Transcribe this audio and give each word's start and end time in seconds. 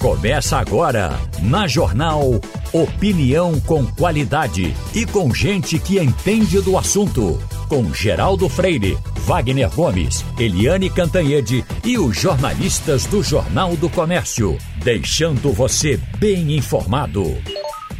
Começa 0.00 0.56
agora, 0.56 1.10
na 1.42 1.68
Jornal 1.68 2.40
Opinião 2.72 3.60
com 3.60 3.86
qualidade 3.86 4.74
e 4.94 5.04
com 5.04 5.34
gente 5.34 5.78
que 5.78 5.98
entende 6.00 6.58
do 6.62 6.78
assunto. 6.78 7.38
Com 7.68 7.92
Geraldo 7.92 8.48
Freire, 8.48 8.96
Wagner 9.26 9.68
Gomes, 9.68 10.24
Eliane 10.38 10.88
Cantanhede 10.88 11.62
e 11.84 11.98
os 11.98 12.18
jornalistas 12.18 13.04
do 13.04 13.22
Jornal 13.22 13.76
do 13.76 13.90
Comércio. 13.90 14.56
Deixando 14.82 15.52
você 15.52 15.98
bem 16.18 16.56
informado. 16.56 17.24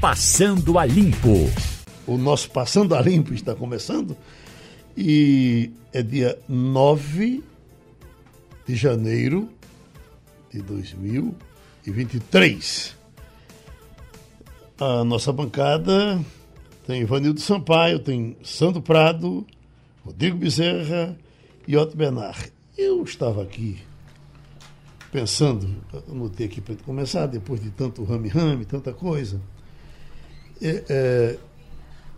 Passando 0.01 0.79
a 0.79 0.87
Limpo. 0.87 1.51
O 2.07 2.17
nosso 2.17 2.51
Passando 2.51 2.95
a 2.95 3.03
Limpo 3.03 3.35
está 3.35 3.55
começando 3.55 4.17
e 4.97 5.71
é 5.93 6.03
dia 6.03 6.39
9 6.49 7.45
de 8.67 8.75
janeiro 8.75 9.51
de 10.51 10.63
2020 10.63 11.50
2023. 11.91 12.97
A 14.79 15.05
nossa 15.05 15.33
bancada 15.33 16.21
tem 16.87 17.03
Ivanildo 17.03 17.41
Sampaio, 17.41 17.99
tem 17.99 18.37
Sandro 18.43 18.81
Prado, 18.81 19.47
Rodrigo 20.05 20.39
Bezerra 20.39 21.17
e 21.67 21.77
Otto 21.77 21.97
Bernard. 21.97 22.53
Eu 22.79 23.03
estava 23.03 23.43
aqui 23.43 23.79
pensando, 25.13 25.69
anotei 26.09 26.47
aqui 26.47 26.61
para 26.61 26.77
começar, 26.77 27.27
depois 27.27 27.61
de 27.61 27.71
tanto 27.71 28.05
rame-rame, 28.05 28.65
tanta 28.65 28.93
coisa. 28.93 29.41
É, 30.63 30.85
é, 30.89 31.39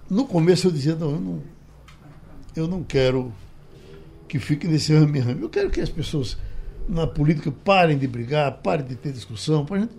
no 0.09 0.27
começo 0.27 0.69
eu 0.69 0.71
dizia, 0.71 0.95
não, 0.95 1.11
eu 1.11 1.21
não, 1.21 1.43
eu 2.55 2.69
não 2.69 2.85
quero 2.85 3.33
que 4.29 4.39
fique 4.39 4.69
nesse 4.69 4.93
rame-rame. 4.93 5.43
Eu 5.43 5.49
quero 5.49 5.71
que 5.71 5.81
as 5.81 5.91
pessoas 5.91 6.37
na 6.89 7.07
política 7.07 7.53
parem 7.65 7.99
de 7.99 8.07
brigar, 8.07 8.53
parem 8.63 8.87
de 8.87 8.97
ter 8.97 9.13
discussão, 9.13 9.65
para 9.65 9.77
a 9.77 9.81
gente 9.81 9.95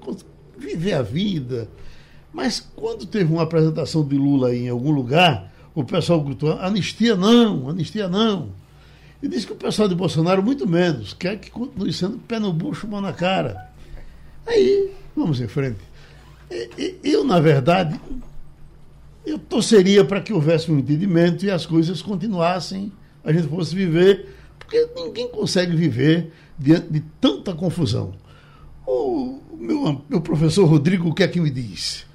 viver 0.58 0.94
a 0.94 1.02
vida. 1.02 1.68
Mas 2.34 2.60
quando 2.76 3.05
teve 3.05 3.32
uma 3.32 3.44
apresentação 3.44 4.05
de 4.05 4.18
Lula 4.18 4.55
em 4.55 4.70
algum 4.70 4.91
lugar, 4.91 5.52
o 5.76 5.84
pessoal 5.84 6.22
gritou: 6.22 6.54
anistia 6.60 7.16
não, 7.16 7.70
anistia 7.70 8.07
não. 8.07 8.49
E 9.22 9.27
disse 9.27 9.48
que 9.48 9.54
o 9.54 9.57
pessoal 9.57 9.88
de 9.88 9.96
Bolsonaro, 9.96 10.44
muito 10.44 10.68
menos, 10.68 11.13
quer 11.13 11.40
que 11.40 11.49
continue 11.49 11.94
sendo 11.94 12.18
pé 12.18 12.40
no 12.40 12.52
bucho, 12.52 12.88
mão 12.88 13.00
na 13.00 13.13
cara. 13.13 13.72
Aí, 14.46 14.91
vamos 15.16 15.40
em 15.40 15.48
frente. 15.48 15.79
Eu, 17.02 17.24
na 17.24 17.40
verdade, 17.40 18.00
eu 19.26 19.40
torceria 19.40 20.04
para 20.04 20.20
que 20.20 20.34
houvesse 20.34 20.70
um 20.70 20.77
entendimento 20.77 21.46
e 21.46 21.52
as 21.52 21.66
coisas 21.66 22.02
continuassem, 22.02 22.91
a 23.24 23.32
gente 23.32 23.48
fosse 23.48 23.74
viver, 23.74 24.27
porque 24.74 24.90
ninguém 24.96 25.27
consegue 25.29 25.76
viver 25.76 26.32
diante 26.57 26.91
de 26.91 26.99
tanta 27.21 27.54
confusão. 27.54 28.13
O 28.85 29.40
meu, 29.60 30.02
meu 30.10 30.21
professor 30.21 30.66
Rodrigo, 30.66 31.10
o 31.10 31.13
que 31.13 31.24
é 31.24 31.27
que 31.27 31.40
me 31.40 31.52
diz? 31.52 32.05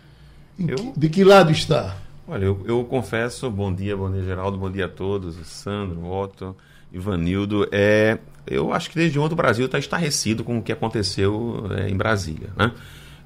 Eu? 0.59 0.93
De 0.97 1.09
que 1.09 1.23
lado 1.23 1.53
está? 1.53 1.97
Olha, 2.27 2.45
eu, 2.45 2.63
eu, 2.67 2.85
confesso, 2.85 3.49
bom 3.51 3.73
dia, 3.73 3.97
bom 3.97 4.11
dia, 4.11 4.23
Geraldo, 4.23 4.59
bom 4.59 4.71
dia 4.71 4.87
a 4.87 4.89
todos, 4.89 5.37
Sandro, 5.47 6.05
Otto, 6.05 6.55
Ivanildo. 6.93 7.67
É, 7.71 8.19
eu 8.47 8.73
acho 8.73 8.91
que 8.91 8.97
desde 8.97 9.19
ontem 9.19 9.35
o 9.35 9.37
Brasil 9.37 9.65
está 9.65 9.79
estarrecido 9.79 10.43
com 10.43 10.59
o 10.59 10.63
que 10.63 10.73
aconteceu 10.73 11.65
é, 11.79 11.89
em 11.89 11.97
Brasília. 11.97 12.51
Né? 12.57 12.73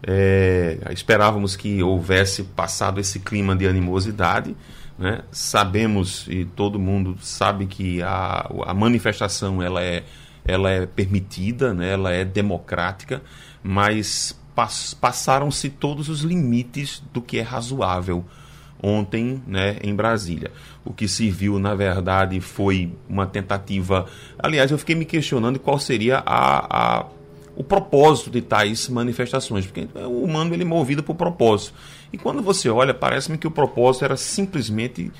É, 0.06 0.78
esperávamos 0.91 1.56
que 1.56 1.83
houvesse 1.83 2.44
passado 2.44 3.00
esse 3.00 3.19
clima 3.19 3.56
de 3.56 3.66
animosidade. 3.66 4.55
Né? 5.03 5.22
Sabemos, 5.33 6.28
e 6.28 6.45
todo 6.45 6.78
mundo 6.78 7.17
sabe 7.20 7.67
que 7.67 8.00
a, 8.00 8.48
a 8.67 8.72
manifestação 8.72 9.61
ela 9.61 9.83
é 9.83 10.05
ela 10.44 10.70
é 10.70 10.86
permitida, 10.86 11.75
né, 11.75 11.92
ela 11.92 12.12
é 12.12 12.25
democrática, 12.25 13.20
mas 13.64 14.39
pass 14.55 14.94
passaram-se 14.94 15.70
todos 15.70 16.09
os 16.09 16.20
limites 16.20 17.03
do 17.12 17.20
que 17.20 17.39
é 17.39 17.42
razoável 17.42 18.25
ontem 18.81 19.42
né, 19.44 19.77
em 19.83 19.92
Brasília. 19.92 20.53
O 20.84 20.93
que 20.93 21.09
se 21.09 21.28
viu, 21.31 21.59
na 21.59 21.75
verdade, 21.75 22.41
foi 22.41 22.93
uma 23.09 23.26
tentativa. 23.26 24.06
Aliás, 24.38 24.71
eu 24.71 24.78
fiquei 24.78 24.94
me 24.94 25.05
questionando 25.05 25.59
qual 25.59 25.81
seria 25.81 26.22
a, 26.25 27.00
a 27.00 27.06
o 27.54 27.62
propósito 27.62 28.30
de 28.30 28.40
tais 28.40 28.88
manifestações, 28.88 29.66
porque 29.66 29.88
o 29.94 30.24
humano 30.24 30.54
ele 30.54 30.62
é 30.62 30.66
movido 30.66 31.02
por 31.02 31.14
propósito. 31.14 31.74
E 32.12 32.18
quando 32.18 32.42
você 32.42 32.68
olha, 32.68 32.94
parece-me 32.94 33.38
que 33.38 33.46
o 33.46 33.50
propósito 33.50 34.04
era 34.04 34.16
simplesmente 34.16 35.10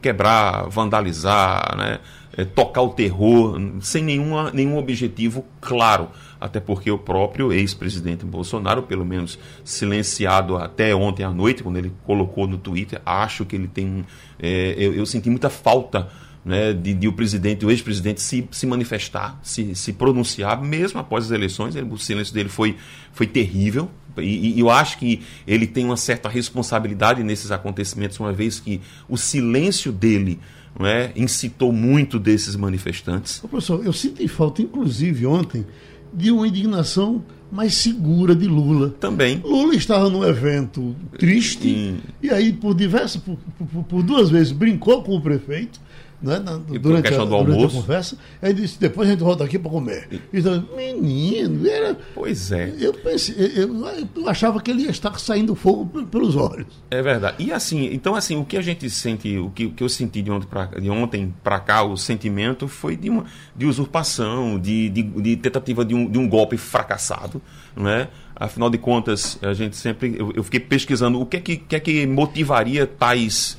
quebrar, 0.00 0.68
vandalizar, 0.68 1.76
né? 1.76 2.00
é, 2.36 2.44
tocar 2.44 2.82
o 2.82 2.90
terror, 2.90 3.58
sem 3.80 4.02
nenhuma, 4.02 4.50
nenhum 4.52 4.78
objetivo 4.78 5.44
claro. 5.60 6.08
Até 6.40 6.58
porque 6.58 6.90
o 6.90 6.98
próprio 6.98 7.52
ex-presidente 7.52 8.24
Bolsonaro, 8.24 8.82
pelo 8.82 9.04
menos 9.04 9.38
silenciado 9.64 10.56
até 10.56 10.94
ontem 10.94 11.22
à 11.22 11.30
noite, 11.30 11.62
quando 11.62 11.76
ele 11.76 11.92
colocou 12.04 12.48
no 12.48 12.58
Twitter, 12.58 13.00
acho 13.06 13.44
que 13.44 13.54
ele 13.54 13.68
tem. 13.68 14.04
É, 14.40 14.74
eu, 14.76 14.92
eu 14.92 15.06
senti 15.06 15.30
muita 15.30 15.48
falta 15.48 16.08
né, 16.44 16.72
de, 16.72 16.92
de, 16.92 17.08
o 17.08 17.12
presidente, 17.12 17.64
o 17.64 17.70
ex-presidente 17.70 18.20
se, 18.20 18.46
se 18.50 18.66
manifestar, 18.66 19.38
se, 19.42 19.74
se 19.74 19.92
pronunciar, 19.92 20.60
mesmo 20.60 20.98
após 20.98 21.26
as 21.26 21.30
eleições. 21.30 21.76
Ele, 21.76 21.88
o 21.90 21.98
silêncio 21.98 22.34
dele 22.34 22.48
foi, 22.48 22.76
foi 23.12 23.26
terrível. 23.26 23.88
E, 24.18 24.56
e, 24.56 24.60
eu 24.60 24.68
acho 24.68 24.98
que 24.98 25.22
ele 25.46 25.66
tem 25.66 25.84
uma 25.84 25.96
certa 25.96 26.28
responsabilidade 26.28 27.22
nesses 27.22 27.50
acontecimentos, 27.50 28.18
uma 28.18 28.32
vez 28.32 28.58
que 28.58 28.80
o 29.08 29.16
silêncio 29.16 29.92
dele 29.92 30.38
não 30.78 30.86
é, 30.86 31.12
incitou 31.14 31.72
muito 31.72 32.18
desses 32.18 32.56
manifestantes. 32.56 33.38
professor, 33.40 33.84
eu 33.84 33.92
senti 33.92 34.26
falta, 34.26 34.62
inclusive 34.62 35.24
ontem, 35.26 35.64
de 36.12 36.30
uma 36.30 36.46
indignação 36.46 37.24
mais 37.50 37.74
segura 37.74 38.34
de 38.34 38.46
Lula. 38.46 38.90
Também. 38.98 39.40
Lula 39.44 39.74
estava 39.74 40.08
num 40.08 40.24
evento 40.24 40.96
triste 41.18 41.68
e, 41.68 42.26
e 42.26 42.30
aí, 42.30 42.52
por 42.52 42.74
diversas, 42.74 43.20
por, 43.20 43.38
por, 43.58 43.84
por 43.84 44.02
duas 44.02 44.30
vezes, 44.30 44.52
brincou 44.52 45.02
com 45.02 45.14
o 45.14 45.20
prefeito 45.20 45.80
né, 46.22 46.38
na, 46.38 46.56
durante, 46.56 47.12
a, 47.12 47.24
durante 47.24 47.64
a, 47.64 47.68
conversa. 47.68 48.16
Aí 48.40 48.54
disse, 48.54 48.78
depois 48.78 49.08
a 49.08 49.12
gente 49.12 49.22
volta 49.22 49.44
aqui 49.44 49.58
para 49.58 49.70
comer. 49.70 50.08
Então, 50.32 50.64
menino, 50.76 51.68
era. 51.68 51.96
Pois 52.14 52.52
é. 52.52 52.72
Eu 52.78 52.92
pensei, 52.94 53.34
eu, 53.56 53.84
eu, 54.16 54.28
achava 54.28 54.60
que 54.60 54.70
ele 54.70 54.82
ia 54.82 54.90
estar 54.90 55.18
saindo 55.18 55.54
fogo 55.54 56.04
pelos 56.06 56.36
olhos. 56.36 56.66
É 56.90 57.02
verdade. 57.02 57.44
E 57.44 57.52
assim, 57.52 57.92
então 57.92 58.14
assim, 58.14 58.36
o 58.36 58.44
que 58.44 58.56
a 58.56 58.62
gente 58.62 58.88
sente, 58.88 59.36
o 59.38 59.50
que, 59.50 59.66
o 59.66 59.72
que 59.72 59.82
eu 59.82 59.88
senti 59.88 60.22
de 60.22 60.30
ontem 60.30 60.46
para 60.46 60.66
de 60.80 60.90
ontem 60.90 61.34
para 61.42 61.58
cá, 61.58 61.82
o 61.82 61.96
sentimento 61.96 62.68
foi 62.68 62.96
de 62.96 63.10
uma 63.10 63.24
de 63.56 63.66
usurpação, 63.66 64.58
de, 64.58 64.88
de, 64.88 65.02
de 65.02 65.36
tentativa 65.36 65.84
de 65.84 65.94
um, 65.94 66.08
de 66.08 66.18
um 66.18 66.28
golpe 66.28 66.56
fracassado, 66.56 67.42
não 67.76 67.88
é? 67.88 68.08
Afinal 68.34 68.70
de 68.70 68.78
contas, 68.78 69.38
a 69.42 69.52
gente 69.52 69.76
sempre 69.76 70.16
eu, 70.18 70.32
eu 70.34 70.42
fiquei 70.42 70.60
pesquisando 70.60 71.20
o 71.20 71.26
que 71.26 71.36
é 71.36 71.40
que, 71.40 71.56
que, 71.56 71.76
é 71.76 71.80
que 71.80 72.06
motivaria 72.06 72.86
tais 72.86 73.58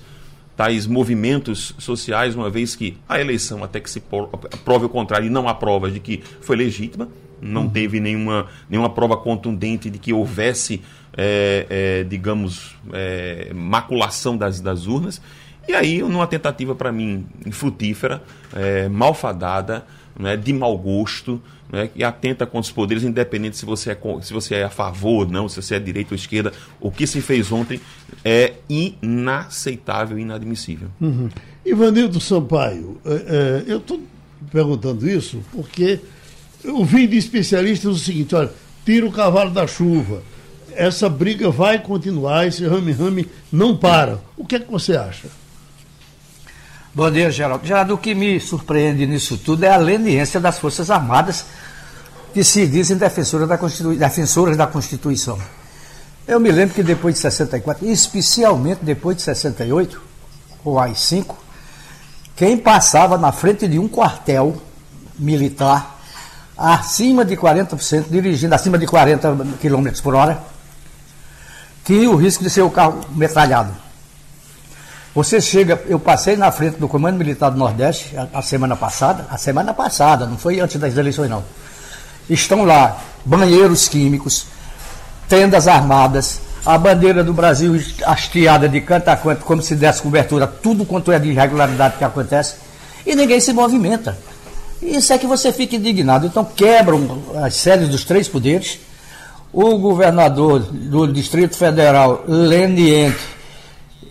tais 0.55 0.85
movimentos 0.85 1.73
sociais, 1.77 2.35
uma 2.35 2.49
vez 2.49 2.75
que 2.75 2.97
a 3.07 3.19
eleição, 3.19 3.63
até 3.63 3.79
que 3.79 3.89
se 3.89 4.01
prove 4.63 4.85
o 4.85 4.89
contrário 4.89 5.27
e 5.27 5.29
não 5.29 5.47
há 5.47 5.53
provas 5.53 5.93
de 5.93 5.99
que 5.99 6.21
foi 6.41 6.55
legítima, 6.55 7.09
não 7.41 7.63
uhum. 7.63 7.69
teve 7.69 7.99
nenhuma, 7.99 8.47
nenhuma 8.69 8.89
prova 8.89 9.17
contundente 9.17 9.89
de 9.89 9.97
que 9.97 10.13
houvesse, 10.13 10.81
é, 11.17 11.65
é, 11.69 12.03
digamos, 12.03 12.75
é, 12.93 13.51
maculação 13.53 14.37
das, 14.37 14.61
das 14.61 14.87
urnas. 14.87 15.21
E 15.67 15.73
aí, 15.73 16.01
numa 16.01 16.27
tentativa, 16.27 16.75
para 16.75 16.91
mim, 16.91 17.25
infrutífera, 17.45 18.21
malfadada, 18.91 19.85
né, 20.17 20.37
de 20.37 20.53
mau 20.53 20.77
gosto, 20.77 21.41
né, 21.71 21.87
que 21.87 22.03
atenta 22.03 22.45
contra 22.45 22.61
os 22.61 22.71
poderes, 22.71 23.03
independente 23.03 23.57
se 23.57 23.65
você, 23.65 23.91
é, 23.91 23.97
se 24.21 24.31
você 24.31 24.55
é 24.55 24.63
a 24.63 24.69
favor 24.69 25.25
ou 25.25 25.31
não, 25.31 25.49
se 25.49 25.61
você 25.61 25.75
é 25.75 25.79
direita 25.79 26.13
ou 26.13 26.15
esquerda. 26.15 26.53
O 26.79 26.91
que 26.91 27.07
se 27.07 27.19
fez 27.19 27.51
ontem 27.51 27.79
é 28.23 28.53
inaceitável, 28.69 30.19
inadmissível. 30.19 30.87
Uhum. 31.01 31.29
Ivanildo 31.65 32.19
Sampaio, 32.19 32.99
é, 33.05 33.13
é, 33.13 33.63
eu 33.67 33.77
estou 33.77 34.01
perguntando 34.51 35.09
isso 35.09 35.41
porque 35.51 35.99
eu 36.63 36.77
ouvi 36.77 37.07
de 37.07 37.17
especialistas 37.17 37.91
o 37.95 37.99
seguinte: 37.99 38.35
olha, 38.35 38.51
tira 38.85 39.05
o 39.05 39.11
cavalo 39.11 39.51
da 39.51 39.65
chuva. 39.65 40.21
Essa 40.75 41.07
briga 41.07 41.51
vai 41.51 41.79
continuar, 41.79 42.47
esse 42.47 42.65
rame-rame 42.65 43.27
não 43.51 43.77
para. 43.77 44.19
O 44.35 44.45
que 44.45 44.55
é 44.55 44.59
que 44.59 44.71
você 44.71 44.97
acha? 44.97 45.27
Bom 46.95 47.09
dia, 47.09 47.31
Geraldo. 47.31 47.65
Geraldo, 47.65 47.95
o 47.95 47.97
que 47.97 48.13
me 48.13 48.39
surpreende 48.39 49.07
nisso 49.07 49.35
tudo 49.35 49.63
é 49.63 49.69
a 49.69 49.77
leniência 49.77 50.39
das 50.39 50.59
Forças 50.59 50.91
Armadas 50.91 51.43
que 52.31 52.43
se 52.43 52.67
dizem 52.67 52.97
defensoras 52.97 53.49
da, 53.49 53.57
Constitu... 53.57 53.95
defensoras 53.95 54.55
da 54.55 54.67
Constituição. 54.67 55.39
Eu 56.27 56.39
me 56.39 56.51
lembro 56.51 56.75
que 56.75 56.83
depois 56.83 57.15
de 57.15 57.21
64, 57.21 57.83
especialmente 57.87 58.81
depois 58.83 59.17
de 59.17 59.23
68, 59.23 59.99
ou 60.63 60.79
AI-5, 60.79 61.33
quem 62.35 62.59
passava 62.59 63.17
na 63.17 63.31
frente 63.31 63.67
de 63.67 63.79
um 63.79 63.87
quartel 63.87 64.55
militar 65.17 65.99
acima 66.55 67.25
de 67.25 67.35
40%, 67.35 68.05
dirigindo 68.07 68.53
acima 68.53 68.77
de 68.77 68.85
40 68.85 69.35
km 69.59 69.89
por 70.03 70.13
hora, 70.13 70.43
tinha 71.83 72.07
o 72.07 72.15
risco 72.15 72.43
de 72.43 72.51
ser 72.51 72.61
o 72.61 72.69
carro 72.69 73.03
metralhado. 73.15 73.82
Você 75.15 75.39
chega, 75.39 75.79
eu 75.87 75.99
passei 75.99 76.35
na 76.35 76.51
frente 76.51 76.77
do 76.77 76.87
Comando 76.87 77.17
Militar 77.17 77.51
do 77.51 77.57
Nordeste 77.57 78.17
a, 78.17 78.39
a, 78.39 78.41
semana 78.41 78.75
passada, 78.75 79.27
a 79.29 79.37
semana 79.37 79.71
passada, 79.71 80.25
não 80.25 80.37
foi 80.37 80.59
antes 80.59 80.79
das 80.79 80.97
eleições 80.97 81.29
não. 81.29 81.43
Estão 82.27 82.65
lá 82.65 82.99
banheiros 83.23 83.87
químicos, 83.87 84.47
tendas 85.29 85.67
armadas, 85.67 86.39
a 86.65 86.77
bandeira 86.79 87.23
do 87.23 87.31
Brasil 87.31 87.79
hasteada 88.05 88.67
de 88.67 88.81
canto 88.81 89.09
a 89.09 89.15
canto, 89.15 89.45
como 89.45 89.61
se 89.61 89.75
desse 89.75 90.01
cobertura, 90.01 90.47
tudo 90.47 90.83
quanto 90.83 91.11
é 91.11 91.19
de 91.19 91.29
irregularidade 91.29 91.97
que 91.97 92.03
acontece, 92.03 92.55
e 93.05 93.15
ninguém 93.15 93.39
se 93.39 93.53
movimenta. 93.53 94.17
Isso 94.81 95.13
é 95.13 95.17
que 95.17 95.27
você 95.27 95.51
fica 95.53 95.75
indignado. 95.75 96.25
Então 96.25 96.43
quebram 96.43 97.21
as 97.43 97.55
séries 97.55 97.87
dos 97.87 98.03
três 98.03 98.27
poderes. 98.27 98.79
O 99.51 99.77
governador 99.77 100.59
do 100.59 101.07
Distrito 101.07 101.55
Federal, 101.55 102.23
Leniente, 102.27 103.32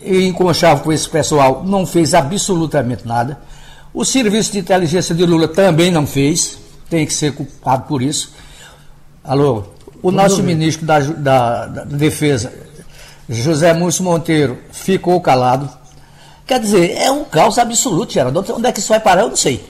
em 0.04 0.32
conchavo 0.32 0.82
com 0.82 0.92
esse 0.92 1.08
pessoal, 1.08 1.62
não 1.64 1.86
fez 1.86 2.14
absolutamente 2.14 3.06
nada. 3.06 3.38
O 3.94 4.04
serviço 4.04 4.52
de 4.52 4.58
inteligência 4.58 5.14
de 5.14 5.24
Lula 5.24 5.48
também 5.48 5.90
não 5.90 6.06
fez, 6.06 6.58
tem 6.88 7.06
que 7.06 7.12
ser 7.12 7.34
culpado 7.34 7.84
por 7.84 8.02
isso. 8.02 8.32
Alô, 9.22 9.64
o 10.02 10.10
nosso 10.10 10.42
ministro 10.42 10.84
da, 10.84 10.98
da, 10.98 11.66
da, 11.66 11.84
Defesa, 11.84 12.52
José 13.28 13.72
Múcio 13.72 14.02
Monteiro, 14.02 14.58
ficou 14.72 15.20
calado. 15.20 15.70
Quer 16.46 16.58
dizer, 16.58 16.96
é 16.96 17.10
um 17.10 17.24
caos 17.24 17.58
absoluto, 17.58 18.12
Geraldo. 18.12 18.44
Onde 18.54 18.66
é 18.66 18.72
que 18.72 18.80
isso 18.80 18.88
vai 18.88 18.98
parar, 19.00 19.22
eu 19.22 19.28
não 19.28 19.36
sei. 19.36 19.64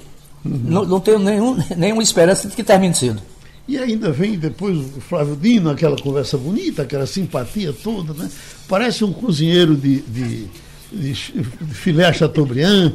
Uhum. 0.45 0.61
Não, 0.65 0.85
não, 0.85 1.01
tenho 1.01 1.19
nenhum, 1.19 1.57
nenhuma 1.77 2.03
esperança 2.03 2.49
de 2.49 2.57
que 2.57 2.65
termine 2.65 2.95
cedo. 2.95 3.21
E 3.67 3.79
ainda 3.79 4.11
vem 4.11 4.39
depois 4.39 4.79
o 4.79 5.01
Flávio 5.01 5.37
Dino, 5.37 5.71
aquela 5.71 5.97
conversa 5.97 6.37
bonita, 6.37 6.83
aquela 6.83 7.07
simpatia 7.07 7.73
toda, 7.73 8.13
né? 8.13 8.29
Parece 8.69 9.05
um 9.05 9.13
cozinheiro 9.13 9.77
de, 9.77 10.01
de, 10.01 10.47
de 10.91 11.15
filé 11.15 12.13
Chateaubriand, 12.13 12.93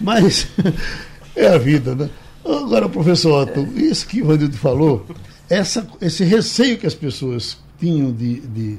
mas 0.00 0.46
é 1.34 1.48
a 1.48 1.58
vida, 1.58 1.94
né? 1.94 2.08
Agora, 2.44 2.88
professor 2.88 3.42
Otto, 3.42 3.60
isso 3.76 4.06
que 4.06 4.22
o 4.22 4.26
Vandildo 4.26 4.56
falou, 4.56 5.04
essa, 5.50 5.86
esse 6.00 6.24
receio 6.24 6.78
que 6.78 6.86
as 6.86 6.94
pessoas 6.94 7.58
tinham 7.78 8.12
de, 8.12 8.40
de, 8.40 8.78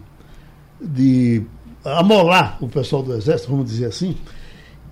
de 0.82 1.44
amolar 1.84 2.58
o 2.62 2.68
pessoal 2.68 3.04
do 3.04 3.14
Exército, 3.14 3.52
vamos 3.52 3.70
dizer 3.70 3.86
assim, 3.86 4.16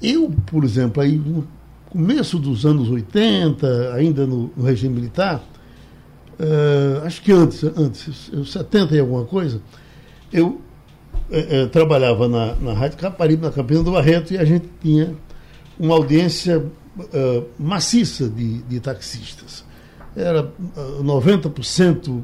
eu, 0.02 0.32
por 0.46 0.64
exemplo, 0.64 1.02
aí 1.02 1.18
no 1.18 1.48
começo 1.90 2.38
dos 2.38 2.66
anos 2.66 2.90
80, 2.90 3.94
ainda 3.94 4.28
no, 4.28 4.52
no 4.56 4.64
regime 4.64 4.96
militar, 4.96 5.44
uh, 6.40 7.06
acho 7.06 7.22
que 7.22 7.32
antes, 7.32 7.64
antes, 7.64 8.32
70 8.46 8.96
e 8.96 9.00
alguma 9.00 9.26
coisa, 9.26 9.62
eu 10.32 10.48
uh, 10.48 11.64
uh, 11.64 11.68
trabalhava 11.70 12.28
na, 12.28 12.56
na 12.56 12.74
Rádio 12.74 12.98
Caparibe, 12.98 13.44
na 13.44 13.52
Campina 13.52 13.84
do 13.84 13.92
Barreto, 13.92 14.34
e 14.34 14.38
a 14.38 14.46
gente 14.46 14.68
tinha 14.82 15.16
uma 15.80 15.96
audiência 15.96 16.66
maciça 17.60 18.28
de, 18.28 18.64
de 18.64 18.80
taxistas 18.80 19.64
era 20.18 20.52
90% 21.00 22.24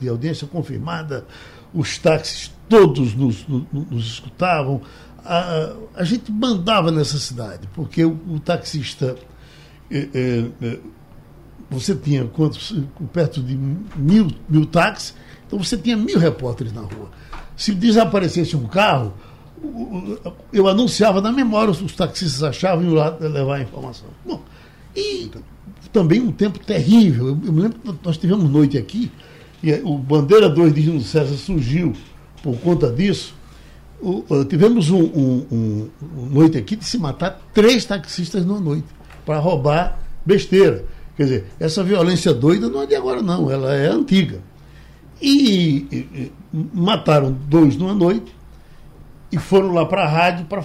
de, 0.00 0.08
audiência 0.08 0.48
confirmada, 0.48 1.24
os 1.72 1.96
táxis 1.96 2.52
todos 2.68 3.14
nos, 3.14 3.46
nos, 3.46 3.64
nos 3.72 4.06
escutavam. 4.06 4.82
A, 5.24 5.74
a, 5.94 6.04
gente 6.04 6.30
mandava 6.32 6.90
nessa 6.90 7.18
cidade, 7.18 7.68
porque 7.72 8.04
o, 8.04 8.18
o 8.28 8.40
taxista. 8.40 9.16
Você 11.70 11.94
tinha 11.94 12.24
quantos, 12.24 12.74
perto 13.12 13.42
de 13.42 13.56
mil, 13.96 14.28
mil 14.48 14.66
táxis, 14.66 15.14
então 15.46 15.58
você 15.58 15.76
tinha 15.76 15.96
mil 15.96 16.18
repórteres 16.18 16.72
na 16.72 16.82
rua. 16.82 17.10
Se 17.56 17.72
desaparecesse 17.72 18.56
um 18.56 18.66
carro, 18.66 19.14
eu 20.52 20.68
anunciava 20.68 21.20
na 21.20 21.32
memória, 21.32 21.70
os 21.70 21.94
taxistas 21.94 22.42
achavam 22.42 22.84
e 22.84 22.88
lá 22.88 23.16
levar 23.20 23.56
a 23.56 23.62
informação. 23.62 24.08
Bom, 24.24 24.42
e 24.94 25.30
também 25.92 26.20
um 26.20 26.32
tempo 26.32 26.58
terrível. 26.58 27.28
Eu, 27.28 27.36
me 27.36 27.62
lembro 27.62 27.78
que 27.78 27.94
nós 28.04 28.16
tivemos 28.16 28.50
noite 28.50 28.76
aqui, 28.76 29.10
e 29.62 29.72
o 29.84 29.96
Bandeira 29.96 30.48
2 30.48 30.74
de 30.74 30.82
Gino 30.82 31.00
César 31.00 31.36
surgiu 31.36 31.94
por 32.42 32.56
conta 32.58 32.90
disso. 32.90 33.34
O, 34.00 34.44
tivemos 34.44 34.90
um, 34.90 35.02
um, 35.02 35.46
um, 35.50 35.90
um, 36.18 36.26
noite 36.26 36.58
aqui 36.58 36.76
de 36.76 36.84
se 36.84 36.98
matar 36.98 37.40
três 37.54 37.84
taxistas 37.86 38.44
numa 38.44 38.60
noite 38.60 38.84
para 39.24 39.38
roubar 39.38 39.98
besteira. 40.26 40.84
Quer 41.16 41.22
dizer, 41.24 41.46
essa 41.60 41.82
violência 41.84 42.34
doida 42.34 42.68
não 42.68 42.82
é 42.82 42.86
de 42.86 42.94
agora, 42.94 43.22
não, 43.22 43.50
ela 43.50 43.74
é 43.74 43.88
antiga. 43.88 44.40
E, 45.20 45.86
e, 45.90 45.96
e 45.96 46.32
mataram 46.72 47.32
dois 47.48 47.76
numa 47.76 47.94
noite 47.94 48.34
e 49.30 49.38
foram 49.38 49.72
lá 49.72 49.86
para 49.86 50.04
a 50.04 50.08
rádio 50.08 50.46
para 50.46 50.62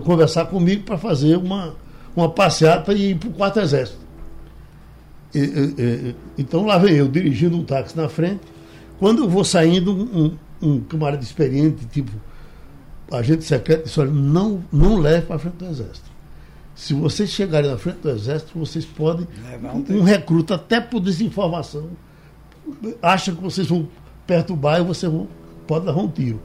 conversar 0.00 0.46
comigo 0.46 0.84
para 0.84 0.96
fazer 0.96 1.36
uma, 1.36 1.74
uma 2.14 2.28
passeata 2.28 2.92
e 2.92 3.10
ir 3.10 3.16
para 3.16 3.28
o 3.28 3.32
quarto 3.32 3.60
exército. 3.60 3.98
E, 5.34 5.38
e, 5.38 6.16
então 6.36 6.64
lá 6.64 6.78
vem 6.78 6.94
eu 6.94 7.08
dirigindo 7.08 7.56
um 7.56 7.64
táxi 7.64 7.96
na 7.96 8.08
frente. 8.08 8.40
Quando 8.98 9.24
eu 9.24 9.28
vou 9.28 9.44
saindo, 9.44 9.92
um, 9.92 10.36
um 10.60 10.80
camarada 10.80 11.22
experiente, 11.22 11.84
tipo 11.86 12.10
agente 13.12 13.44
secreto, 13.44 13.84
disse: 13.84 14.00
olha, 14.00 14.10
não, 14.10 14.62
não 14.72 14.98
leve 14.98 15.26
para 15.26 15.38
frente 15.38 15.56
do 15.56 15.66
exército. 15.66 16.07
Se 16.78 16.94
vocês 16.94 17.30
chegarem 17.30 17.68
na 17.68 17.76
frente 17.76 17.98
do 17.98 18.08
exército, 18.08 18.56
vocês 18.56 18.84
podem. 18.84 19.26
Um, 19.74 19.96
um 19.96 20.02
recruta, 20.04 20.54
até 20.54 20.80
por 20.80 21.00
desinformação, 21.00 21.90
acha 23.02 23.32
que 23.32 23.42
vocês 23.42 23.66
vão 23.66 23.88
perturbar 24.24 24.78
e 24.78 24.84
vocês 24.84 25.10
vão, 25.10 25.26
pode 25.66 25.86
dar 25.86 25.96
um 25.96 26.06
tiro. 26.06 26.40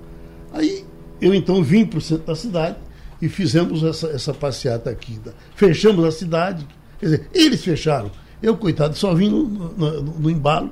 Aí 0.51 0.83
eu 1.21 1.35
então 1.35 1.63
vim 1.63 1.85
para 1.85 1.99
o 1.99 2.01
centro 2.01 2.25
da 2.25 2.35
cidade 2.35 2.77
e 3.21 3.29
fizemos 3.29 3.83
essa, 3.83 4.07
essa 4.07 4.33
passeata 4.33 4.89
aqui. 4.89 5.21
Fechamos 5.53 6.03
a 6.03 6.11
cidade. 6.11 6.67
Quer 6.99 7.05
dizer, 7.05 7.29
eles 7.31 7.63
fecharam 7.63 8.09
eu, 8.41 8.57
coitado, 8.57 8.97
só 8.97 9.13
vim 9.13 9.29
no, 9.29 9.43
no, 9.43 10.01
no 10.01 10.31
embalo. 10.31 10.71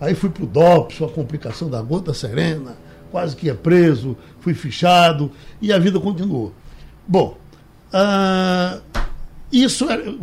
Aí 0.00 0.14
fui 0.14 0.30
para 0.30 0.42
o 0.42 0.46
DOPS, 0.46 1.02
a 1.02 1.08
complicação 1.08 1.68
da 1.68 1.82
gota 1.82 2.14
serena, 2.14 2.78
quase 3.10 3.36
que 3.36 3.48
ia 3.48 3.54
preso, 3.54 4.16
fui 4.40 4.54
fichado 4.54 5.30
e 5.60 5.70
a 5.70 5.78
vida 5.78 6.00
continuou. 6.00 6.54
Bom, 7.06 7.36
ah, 7.92 8.80
isso 9.50 9.90
era, 9.90 10.14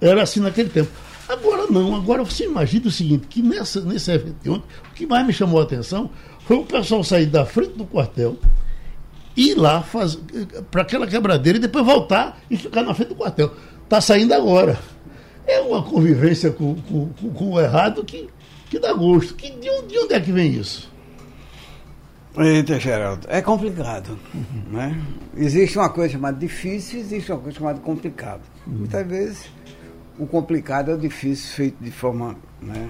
era, 0.00 0.22
assim 0.22 0.40
naquele 0.40 0.68
tempo. 0.68 0.90
Agora 1.28 1.66
não, 1.70 1.94
agora 1.94 2.24
você 2.24 2.44
imagina 2.44 2.86
o 2.86 2.90
seguinte, 2.90 3.26
que 3.26 3.42
nessa, 3.42 3.80
nesse 3.82 4.10
evento 4.10 4.36
de 4.42 4.50
ontem, 4.50 4.66
o 4.90 4.94
que 4.94 5.06
mais 5.06 5.26
me 5.26 5.32
chamou 5.32 5.60
a 5.60 5.64
atenção 5.64 6.10
foi 6.46 6.56
o 6.56 6.64
pessoal 6.64 7.04
sair 7.04 7.26
da 7.26 7.44
frente 7.44 7.76
do 7.76 7.84
quartel, 7.84 8.38
ir 9.36 9.54
lá 9.54 9.84
para 10.70 10.82
aquela 10.82 11.06
quebradeira 11.06 11.58
e 11.58 11.60
depois 11.60 11.84
voltar 11.84 12.40
e 12.50 12.56
ficar 12.56 12.82
na 12.82 12.94
frente 12.94 13.08
do 13.08 13.14
quartel. 13.14 13.54
Está 13.84 14.00
saindo 14.00 14.32
agora 14.32 14.78
é 15.48 15.60
uma 15.60 15.82
convivência 15.82 16.50
com, 16.50 16.74
com, 16.82 17.08
com, 17.08 17.52
o 17.52 17.60
errado 17.60 18.04
que, 18.04 18.28
que 18.68 18.78
dá 18.78 18.92
gosto. 18.92 19.34
Que, 19.34 19.50
de, 19.50 19.70
onde, 19.70 19.88
de 19.88 19.98
onde 19.98 20.14
é 20.14 20.20
que 20.20 20.30
vem 20.30 20.52
isso? 20.52 20.92
Eita, 22.38 22.78
Geraldo, 22.78 23.26
é 23.28 23.42
complicado. 23.42 24.18
Uhum. 24.34 24.62
Né? 24.70 25.00
Existe 25.36 25.78
uma 25.78 25.88
coisa 25.88 26.12
chamada 26.12 26.38
difícil, 26.38 27.00
existe 27.00 27.32
uma 27.32 27.40
coisa 27.40 27.58
chamada 27.58 27.80
complicado. 27.80 28.42
Uhum. 28.66 28.78
Muitas 28.78 29.06
vezes 29.06 29.50
o 30.18 30.26
complicado 30.26 30.90
é 30.90 30.94
o 30.94 30.98
difícil 30.98 31.54
feito 31.54 31.82
de 31.82 31.90
forma 31.90 32.36
né, 32.60 32.88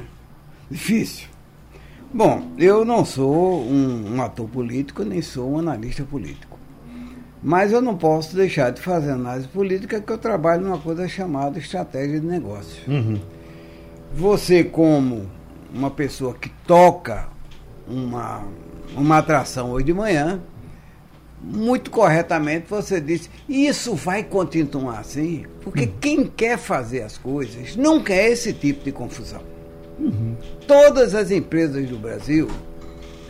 difícil. 0.71 1.29
Bom, 2.13 2.53
eu 2.57 2.85
não 2.85 3.05
sou 3.05 3.63
um, 3.63 4.15
um 4.15 4.23
ator 4.23 4.49
político, 4.49 5.05
nem 5.05 5.21
sou 5.21 5.53
um 5.53 5.59
analista 5.59 6.05
político. 6.05 6.59
Mas 7.43 7.71
eu 7.71 7.81
não 7.81 7.97
posso 7.97 8.35
deixar 8.35 8.71
de 8.71 8.81
fazer 8.81 9.13
análise 9.13 9.47
política, 9.47 10.01
que 10.01 10.11
eu 10.11 10.19
trabalho 10.19 10.63
numa 10.63 10.79
coisa 10.79 11.07
chamada 11.07 11.59
estratégia 11.59 12.19
de 12.19 12.27
negócio. 12.27 12.83
Uhum. 12.91 13.21
Você, 14.15 14.65
como 14.65 15.31
uma 15.73 15.91
pessoa 15.91 16.35
que 16.35 16.49
toca 16.67 17.29
uma, 17.87 18.43
uma 18.97 19.19
atração 19.19 19.71
hoje 19.71 19.87
de 19.87 19.95
manhã, 19.95 20.41
muito 21.41 21.91
corretamente 21.91 22.67
você 22.69 23.01
disse, 23.01 23.31
isso 23.49 23.95
vai 23.95 24.25
continuar 24.25 24.99
assim, 25.01 25.47
porque 25.63 25.85
uhum. 25.85 25.93
quem 26.01 26.25
quer 26.27 26.59
fazer 26.59 27.03
as 27.03 27.17
coisas 27.17 27.77
não 27.77 28.03
quer 28.03 28.31
esse 28.31 28.53
tipo 28.53 28.85
de 28.85 28.93
confusão. 28.93 29.43
Uhum. 29.99 30.37
Todas 30.67 31.15
as 31.15 31.31
empresas 31.31 31.89
do 31.89 31.99
Brasil, 31.99 32.49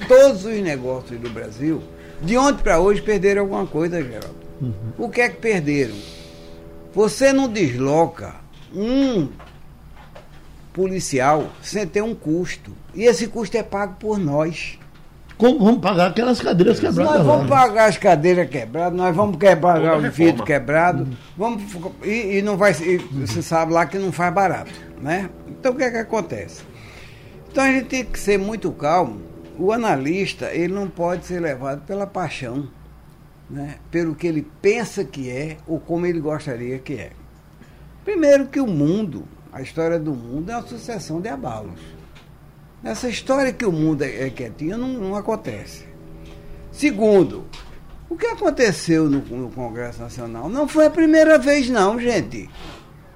todos 0.06 0.44
os 0.44 0.56
negócios 0.60 1.20
do 1.20 1.30
Brasil, 1.30 1.82
de 2.22 2.36
ontem 2.36 2.62
para 2.62 2.80
hoje 2.80 3.02
perderam 3.02 3.42
alguma 3.42 3.66
coisa, 3.66 4.02
Geraldo. 4.02 4.36
Uhum. 4.60 4.72
O 4.98 5.08
que 5.08 5.20
é 5.20 5.28
que 5.28 5.36
perderam? 5.36 5.94
Você 6.94 7.32
não 7.32 7.48
desloca 7.48 8.34
um 8.74 9.28
policial 10.72 11.50
sem 11.62 11.86
ter 11.86 12.02
um 12.02 12.14
custo. 12.14 12.72
E 12.94 13.04
esse 13.04 13.26
custo 13.26 13.56
é 13.56 13.62
pago 13.62 13.96
por 13.98 14.18
nós. 14.18 14.78
Como 15.38 15.58
vamos 15.60 15.80
pagar 15.80 16.08
aquelas 16.08 16.40
cadeiras 16.40 16.80
quebradas? 16.80 17.14
Nós 17.14 17.26
vamos 17.26 17.48
pagar 17.48 17.88
as 17.88 17.96
cadeiras 17.96 18.50
quebradas, 18.50 18.98
nós 18.98 19.14
vamos 19.14 19.36
pagar 19.36 19.96
o 19.96 20.10
vidro 20.10 20.44
quebrado, 20.44 21.04
uhum. 21.04 21.16
vamos, 21.36 21.62
e, 22.02 22.38
e, 22.38 22.42
não 22.42 22.56
vai. 22.56 22.72
E 22.72 22.98
você 22.98 23.40
sabe 23.40 23.72
lá 23.72 23.86
que 23.86 23.98
não 23.98 24.10
faz 24.10 24.34
barato. 24.34 24.72
Né? 25.00 25.30
Então 25.48 25.72
o 25.72 25.76
que 25.76 25.84
é 25.84 25.90
que 25.90 25.98
acontece? 25.98 26.64
Então 27.50 27.64
a 27.64 27.68
gente 27.68 27.86
tem 27.86 28.04
que 28.04 28.18
ser 28.18 28.36
muito 28.36 28.70
calmo 28.72 29.28
o 29.58 29.72
analista 29.72 30.54
ele 30.54 30.72
não 30.72 30.88
pode 30.88 31.26
ser 31.26 31.40
levado 31.40 31.84
pela 31.84 32.06
paixão, 32.06 32.68
né? 33.50 33.76
pelo 33.90 34.14
que 34.14 34.26
ele 34.26 34.46
pensa 34.62 35.04
que 35.04 35.28
é 35.28 35.56
ou 35.66 35.80
como 35.80 36.06
ele 36.06 36.20
gostaria 36.20 36.78
que 36.78 36.94
é. 36.94 37.10
Primeiro 38.04 38.46
que 38.46 38.60
o 38.60 38.66
mundo, 38.66 39.24
a 39.52 39.60
história 39.60 39.98
do 39.98 40.14
mundo 40.14 40.50
é 40.50 40.56
uma 40.56 40.66
sucessão 40.66 41.20
de 41.20 41.28
abalos. 41.28 41.80
Essa 42.82 43.08
história 43.08 43.52
que 43.52 43.64
o 43.64 43.72
mundo 43.72 44.02
é, 44.02 44.26
é 44.26 44.30
quietinho 44.30 44.78
não, 44.78 44.88
não 44.88 45.16
acontece. 45.16 45.84
Segundo, 46.70 47.44
o 48.08 48.16
que 48.16 48.26
aconteceu 48.26 49.10
no, 49.10 49.18
no, 49.18 49.50
Congresso 49.50 50.00
Nacional 50.00 50.48
não 50.48 50.68
foi 50.68 50.86
a 50.86 50.90
primeira 50.90 51.38
vez, 51.38 51.68
não, 51.68 51.98
gente. 51.98 52.48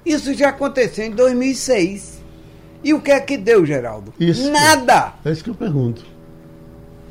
Isso 0.05 0.33
já 0.33 0.49
aconteceu 0.49 1.05
em 1.05 1.11
2006. 1.11 2.21
E 2.83 2.93
o 2.93 2.99
que 2.99 3.11
é 3.11 3.19
que 3.19 3.37
deu, 3.37 3.65
Geraldo? 3.65 4.13
Isso. 4.19 4.51
Nada! 4.51 5.13
É 5.23 5.31
isso 5.31 5.43
que 5.43 5.49
eu 5.49 5.55
pergunto. 5.55 6.05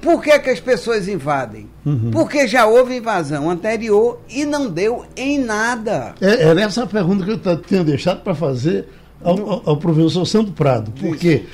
Por 0.03 0.21
que, 0.21 0.37
que 0.41 0.51
as 0.51 0.61
pessoas 0.61 1.09
invadem? 1.09 1.71
Uhum. 1.87 2.11
Porque 2.11 2.47
já 2.47 2.67
houve 2.67 2.97
invasão 2.97 3.49
anterior 3.49 4.21
e 4.29 4.45
não 4.45 4.69
deu 4.69 5.07
em 5.17 5.39
nada. 5.39 6.15
É, 6.21 6.43
era 6.43 6.61
essa 6.61 6.83
a 6.83 6.87
pergunta 6.87 7.25
que 7.25 7.31
eu 7.31 7.63
tinha 7.63 7.85
deixado 7.85 8.21
para 8.23 8.35
fazer 8.35 8.89
ao, 9.23 9.39
ao, 9.39 9.63
ao, 9.71 9.77
professor 9.77 10.27
Santo 10.27 10.53
Prado. 10.53 10.93
Porque 11.01 11.35
Isso. 11.35 11.47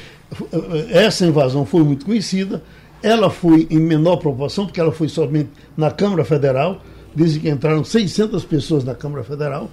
Essa 0.90 1.26
invasão 1.26 1.64
foi 1.64 1.82
muito 1.82 2.04
conhecida, 2.04 2.62
ela 3.02 3.30
foi 3.30 3.66
em 3.70 3.78
menor 3.78 4.16
proporção, 4.16 4.66
porque 4.66 4.80
ela 4.80 4.92
foi 4.92 5.08
somente 5.08 5.50
na 5.76 5.90
Câmara 5.90 6.24
Federal. 6.24 6.82
Dizem 7.14 7.40
que 7.40 7.48
entraram 7.48 7.82
600 7.82 8.44
pessoas 8.44 8.84
na 8.84 8.94
Câmara 8.94 9.24
Federal, 9.24 9.70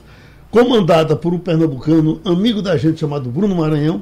comandada 0.50 1.16
por 1.16 1.34
um 1.34 1.40
pernambucano, 1.40 2.22
amigo 2.24 2.62
da 2.62 2.78
gente, 2.78 3.00
chamado 3.00 3.30
Bruno 3.30 3.56
Maranhão, 3.56 4.02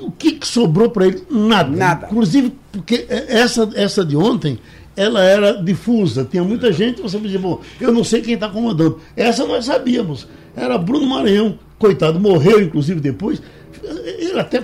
o 0.00 0.10
que, 0.10 0.32
que 0.32 0.46
sobrou 0.46 0.90
para 0.90 1.06
ele? 1.06 1.22
Nada. 1.30 1.70
Nada. 1.70 2.06
Inclusive, 2.06 2.52
porque 2.72 3.06
essa, 3.08 3.70
essa 3.74 4.04
de 4.04 4.16
ontem, 4.16 4.58
ela 4.96 5.22
era 5.22 5.62
difusa. 5.62 6.26
Tinha 6.28 6.42
muita 6.42 6.72
gente, 6.72 7.00
você 7.00 7.16
me 7.16 7.24
dizia, 7.24 7.38
bom, 7.38 7.60
eu 7.80 7.92
não 7.92 8.02
sei 8.02 8.20
quem 8.20 8.34
está 8.34 8.48
comandando. 8.48 8.98
Essa 9.16 9.46
nós 9.46 9.64
sabíamos. 9.64 10.26
Era 10.56 10.76
Bruno 10.76 11.06
Maranhão, 11.06 11.58
coitado, 11.78 12.18
morreu, 12.18 12.60
inclusive, 12.60 13.00
depois. 13.00 13.40
Ele 13.82 14.38
até 14.38 14.62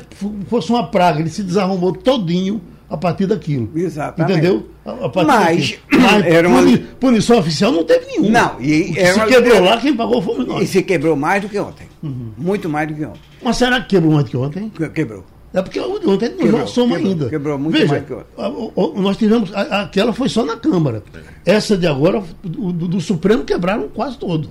fosse 0.48 0.70
uma 0.70 0.87
praga, 0.87 1.20
ele 1.20 1.30
se 1.30 1.42
desarrumou 1.42 1.92
todinho 1.92 2.60
a 2.88 2.96
partir 2.96 3.26
daquilo. 3.26 3.70
Exatamente. 3.75 4.32
Entendeu? 4.32 4.68
A, 4.84 4.90
a 4.90 5.25
Mas, 5.25 5.78
Mas 5.92 6.25
era 6.25 6.48
uma... 6.48 6.62
punição 6.98 7.38
oficial 7.38 7.70
não 7.70 7.84
teve 7.84 8.06
nenhuma. 8.06 8.30
Não, 8.30 8.60
e 8.60 8.94
se 8.94 9.12
uma... 9.14 9.26
quebrou 9.26 9.60
lá, 9.60 9.76
quem 9.78 9.94
pagou 9.94 10.22
foi 10.22 10.44
nós. 10.44 10.62
E 10.62 10.66
se 10.66 10.82
quebrou 10.82 11.14
mais 11.14 11.42
do 11.42 11.48
que 11.48 11.58
ontem. 11.58 11.87
Uhum. 12.02 12.32
Muito 12.38 12.68
mais 12.68 12.88
do 12.88 12.94
que 12.94 13.04
ontem. 13.04 13.20
Mas 13.42 13.56
será 13.56 13.80
que 13.80 13.88
quebrou 13.88 14.12
mais 14.12 14.25
do 14.25 14.30
que 14.30 14.37
ontem? 14.37 14.72
Quebrou. 14.94 15.25
É 15.52 15.62
porque 15.62 15.80
ontem 15.80 16.30
quebrou, 16.30 16.60
nós 16.60 16.70
somos 16.70 16.96
quebrou, 16.96 17.12
ainda. 17.12 17.28
Quebrou 17.30 17.58
muito 17.58 17.78
Veja, 17.78 17.92
mais 17.92 18.04
que 18.04 18.12
ontem. 18.12 19.02
Nós 19.02 19.16
tivemos. 19.16 19.54
Aquela 19.54 20.12
foi 20.12 20.28
só 20.28 20.44
na 20.44 20.56
Câmara. 20.56 21.02
Essa 21.44 21.76
de 21.76 21.87
agora, 21.87 22.22
do, 22.42 22.72
do 22.72 23.00
Supremo, 23.00 23.44
quebraram 23.44 23.88
quase 23.88 24.18
todo. 24.18 24.50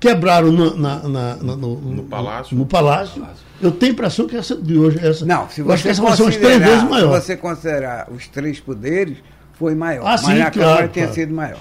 Quebraram 0.00 0.50
na, 0.50 0.74
na, 0.74 1.08
na, 1.08 1.36
no, 1.36 1.76
no, 1.76 2.02
Palácio. 2.04 2.56
No 2.56 2.64
Palácio. 2.64 3.22
Eu 3.60 3.70
tenho 3.70 3.92
a 3.92 3.94
impressão 3.94 4.26
que 4.26 4.34
essa 4.34 4.56
de 4.56 4.78
hoje. 4.78 4.98
Essa, 5.06 5.26
não, 5.26 5.48
se 5.50 5.60
você 5.60 5.90
essa 5.90 6.02
vai 6.02 6.16
três 6.16 6.58
vezes 6.58 6.84
maior. 6.84 7.20
Se 7.20 7.26
você 7.26 7.36
considerar 7.36 8.10
os 8.10 8.26
três 8.26 8.58
poderes, 8.58 9.18
foi 9.52 9.74
maior. 9.74 10.06
Ah, 10.06 10.12
mas 10.12 10.20
sim, 10.22 10.32
a 10.40 10.50
claro, 10.50 10.52
Câmara 10.52 10.76
claro. 10.76 10.92
tinha 10.92 11.12
sido 11.12 11.34
maior. 11.34 11.60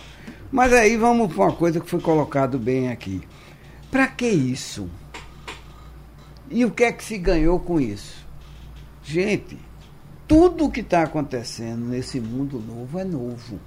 Mas 0.49 0.71
aí 0.71 0.95
vamos 0.95 1.33
para 1.33 1.43
uma 1.43 1.51
coisa 1.51 1.81
que 1.81 1.89
foi 1.89 1.99
colocado 1.99 2.57
bem 2.57 2.89
aqui. 2.89 3.21
Para 3.91 4.07
que 4.07 4.27
isso? 4.27 4.89
E 6.49 6.63
o 6.63 6.71
que 6.71 6.85
é 6.85 6.91
que 6.93 7.03
se 7.03 7.17
ganhou 7.17 7.59
com 7.59 7.79
isso? 7.79 8.25
Gente, 9.03 9.57
tudo 10.25 10.65
o 10.65 10.71
que 10.71 10.79
está 10.79 11.03
acontecendo 11.03 11.85
nesse 11.85 12.21
mundo 12.21 12.63
novo 12.65 12.97
é 12.97 13.03
novo. 13.03 13.59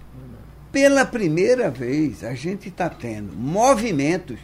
Pela 0.73 1.05
primeira 1.05 1.71
vez, 1.71 2.25
a 2.25 2.33
gente 2.33 2.71
está 2.71 2.89
tendo 2.89 3.35
movimentos 3.35 4.39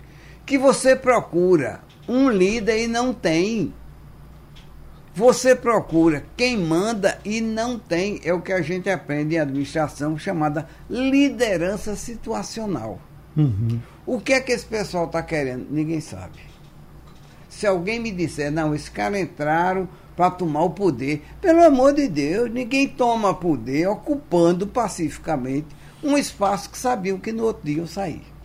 que 0.49 0.57
você 0.57 0.97
procura 0.97 1.81
um 2.09 2.31
líder 2.31 2.85
e 2.85 2.89
não 2.89 3.13
tem. 3.13 3.75
Você 5.15 5.55
procura 5.55 6.25
quem 6.39 6.57
manda 6.57 7.19
e 7.23 7.43
não 7.43 7.79
tem. 7.79 8.19
É 8.25 8.33
o 8.33 8.41
que 8.41 8.53
a 8.53 8.63
gente 8.63 8.89
aprende 8.89 9.35
em 9.35 9.39
administração 9.39 10.17
chamada 10.17 10.67
liderança 10.89 11.95
situacional. 11.95 12.99
Uhum. 13.37 13.79
O 14.07 14.19
que 14.19 14.33
é 14.33 14.41
que 14.41 14.51
esse 14.51 14.65
pessoal 14.65 15.05
está 15.05 15.23
querendo? 15.23 15.67
Ninguém 15.71 16.01
sabe. 16.01 16.39
Se 17.51 17.67
alguém 17.67 18.01
me 18.01 18.11
disser, 18.11 18.51
não, 18.51 18.75
esses 18.75 18.89
caras 18.89 19.21
entraram 19.21 19.87
para 20.17 20.31
tomar 20.31 20.63
o 20.63 20.71
poder, 20.71 21.25
pelo 21.43 21.63
amor 21.63 21.93
de 21.93 22.09
Deus, 22.09 22.51
ninguém 22.51 22.89
toma 22.89 23.35
poder 23.35 23.87
ocupando 23.87 24.67
pacificamente 24.67 25.67
um 26.03 26.17
espaço 26.17 26.71
que 26.71 26.79
sabiam 26.79 27.19
que 27.19 27.33
no 27.33 27.45
outro 27.45 27.67
dia 27.67 27.83
eu 27.83 27.87
sair. 27.87 28.38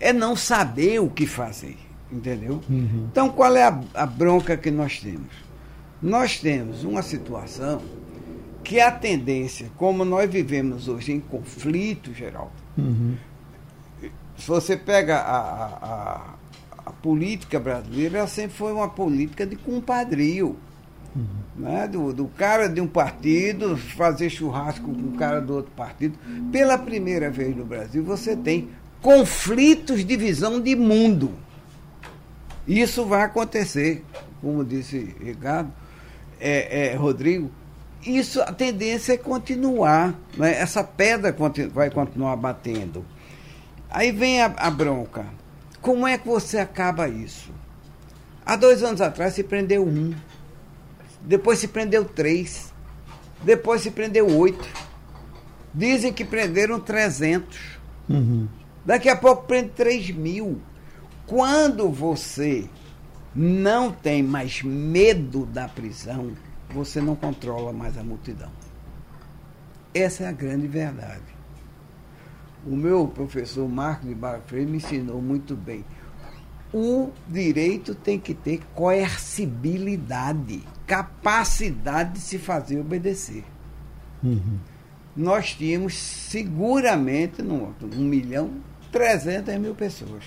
É 0.00 0.12
não 0.12 0.36
saber 0.36 1.00
o 1.00 1.08
que 1.08 1.26
fazer, 1.26 1.76
entendeu? 2.10 2.60
Uhum. 2.68 3.08
Então, 3.10 3.28
qual 3.28 3.56
é 3.56 3.64
a, 3.64 3.80
a 3.94 4.06
bronca 4.06 4.56
que 4.56 4.70
nós 4.70 5.00
temos? 5.00 5.32
Nós 6.00 6.38
temos 6.38 6.84
uma 6.84 7.02
situação 7.02 7.82
que 8.62 8.80
a 8.80 8.90
tendência, 8.90 9.70
como 9.76 10.04
nós 10.04 10.30
vivemos 10.30 10.88
hoje 10.88 11.12
em 11.12 11.20
conflito 11.20 12.12
geral, 12.12 12.52
uhum. 12.76 13.16
se 14.36 14.46
você 14.46 14.76
pega 14.76 15.16
a, 15.16 15.38
a, 15.38 16.34
a, 16.86 16.92
política 16.92 17.58
brasileira, 17.58 18.18
ela 18.18 18.26
sempre 18.26 18.56
foi 18.56 18.72
uma 18.72 18.88
política 18.88 19.46
de 19.46 19.56
compadrio. 19.56 20.56
Uhum. 21.16 21.24
Né? 21.56 21.88
Do, 21.88 22.12
do 22.12 22.26
cara 22.26 22.68
de 22.68 22.80
um 22.80 22.86
partido 22.86 23.76
fazer 23.76 24.30
churrasco 24.30 24.92
com 24.92 25.08
o 25.08 25.16
cara 25.16 25.40
do 25.40 25.54
outro 25.54 25.72
partido. 25.72 26.16
Pela 26.52 26.76
primeira 26.76 27.30
vez 27.30 27.56
no 27.56 27.64
Brasil, 27.64 28.04
você 28.04 28.36
tem 28.36 28.68
conflitos 29.00 30.04
de 30.04 30.16
visão 30.16 30.60
de 30.60 30.74
mundo. 30.74 31.32
Isso 32.66 33.04
vai 33.06 33.22
acontecer, 33.22 34.04
como 34.40 34.64
disse 34.64 35.14
Ricardo, 35.20 35.72
é, 36.40 36.92
é, 36.92 36.94
Rodrigo, 36.94 37.50
isso 38.04 38.40
a 38.42 38.52
tendência 38.52 39.14
é 39.14 39.16
continuar, 39.16 40.14
né? 40.36 40.58
essa 40.58 40.84
pedra 40.84 41.34
vai 41.72 41.90
continuar 41.90 42.36
batendo. 42.36 43.04
Aí 43.90 44.12
vem 44.12 44.42
a, 44.42 44.46
a, 44.46 44.70
bronca. 44.70 45.26
Como 45.80 46.06
é 46.06 46.18
que 46.18 46.26
você 46.26 46.58
acaba 46.58 47.08
isso? 47.08 47.50
Há 48.44 48.56
dois 48.56 48.82
anos 48.82 49.00
atrás 49.00 49.34
se 49.34 49.42
prendeu 49.42 49.84
um, 49.84 50.14
depois 51.22 51.58
se 51.58 51.68
prendeu 51.68 52.04
três, 52.04 52.72
depois 53.42 53.82
se 53.82 53.90
prendeu 53.90 54.26
oito. 54.38 54.68
Dizem 55.74 56.12
que 56.12 56.24
prenderam 56.24 56.80
300. 56.80 57.78
Uhum. 58.08 58.48
Daqui 58.88 59.08
a 59.10 59.16
pouco 59.16 59.42
prende 59.42 59.68
3 59.76 60.12
mil. 60.12 60.62
Quando 61.26 61.90
você 61.90 62.66
não 63.34 63.92
tem 63.92 64.22
mais 64.22 64.62
medo 64.62 65.44
da 65.44 65.68
prisão, 65.68 66.32
você 66.70 66.98
não 66.98 67.14
controla 67.14 67.70
mais 67.70 67.98
a 67.98 68.02
multidão. 68.02 68.50
Essa 69.92 70.24
é 70.24 70.26
a 70.28 70.32
grande 70.32 70.66
verdade. 70.66 71.36
O 72.66 72.74
meu 72.74 73.06
professor 73.06 73.68
Marco 73.68 74.06
de 74.06 74.14
Barra 74.14 74.40
Freire 74.46 74.70
me 74.70 74.78
ensinou 74.78 75.20
muito 75.20 75.54
bem. 75.54 75.84
O 76.72 77.10
direito 77.28 77.94
tem 77.94 78.18
que 78.18 78.32
ter 78.32 78.62
coercibilidade, 78.74 80.62
capacidade 80.86 82.14
de 82.14 82.20
se 82.20 82.38
fazer 82.38 82.80
obedecer. 82.80 83.44
Uhum. 84.22 84.58
Nós 85.14 85.54
tínhamos 85.54 85.94
seguramente 85.94 87.42
no, 87.42 87.74
um 87.82 88.04
milhão 88.04 88.66
300 88.90 89.56
mil 89.58 89.74
pessoas 89.74 90.24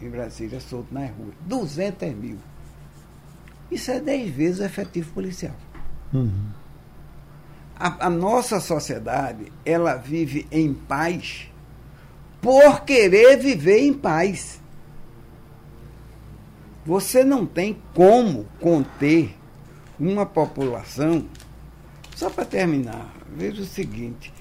em 0.00 0.08
Brasília 0.08 0.60
solto 0.60 0.92
nas 0.92 1.10
ruas. 1.10 1.34
200 1.46 2.14
mil. 2.14 2.38
Isso 3.70 3.90
é 3.90 4.00
10 4.00 4.30
vezes 4.30 4.60
o 4.60 4.64
efetivo 4.64 5.12
policial. 5.12 5.54
Uhum. 6.12 6.48
A, 7.76 8.06
a, 8.06 8.10
nossa 8.10 8.60
sociedade, 8.60 9.52
ela 9.64 9.96
vive 9.96 10.46
em 10.50 10.72
paz 10.72 11.50
por 12.40 12.84
querer 12.84 13.38
viver 13.38 13.80
em 13.80 13.92
paz. 13.92 14.60
Você 16.86 17.24
não 17.24 17.46
tem 17.46 17.80
como 17.94 18.46
conter 18.60 19.34
uma 19.98 20.24
população. 20.24 21.26
Só 22.14 22.30
para 22.30 22.44
terminar, 22.44 23.12
veja 23.34 23.62
o 23.62 23.66
seguinte: 23.66 24.32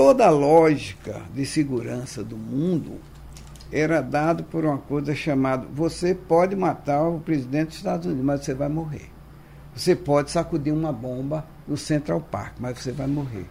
toda 0.00 0.26
a 0.26 0.30
lógica 0.30 1.20
de 1.34 1.44
segurança 1.44 2.24
do 2.24 2.34
mundo 2.34 2.92
era 3.70 4.00
dado 4.00 4.42
por 4.44 4.64
uma 4.64 4.78
coisa 4.78 5.14
chamada 5.14 5.66
você 5.74 6.14
pode 6.14 6.56
matar 6.56 7.06
o 7.06 7.20
presidente 7.20 7.66
dos 7.66 7.76
Estados 7.76 8.06
Unidos, 8.06 8.24
mas 8.24 8.40
você 8.42 8.54
vai 8.54 8.70
morrer. 8.70 9.10
Você 9.76 9.94
pode 9.94 10.30
sacudir 10.30 10.72
uma 10.72 10.90
bomba 10.90 11.44
no 11.68 11.76
Central 11.76 12.18
Park, 12.18 12.54
mas 12.58 12.78
você 12.78 12.92
vai 12.92 13.06
morrer. 13.06 13.44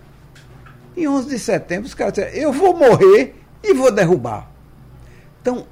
Em 0.98 1.08
11 1.08 1.30
de 1.30 1.38
setembro, 1.38 1.86
os 1.86 1.94
caras 1.94 2.14
disseram, 2.16 2.36
eu 2.36 2.52
vou 2.52 2.76
morrer 2.76 3.36
e 3.64 3.72
vou 3.76 3.92
derrubar. 3.92 4.50
Então, 5.44 5.68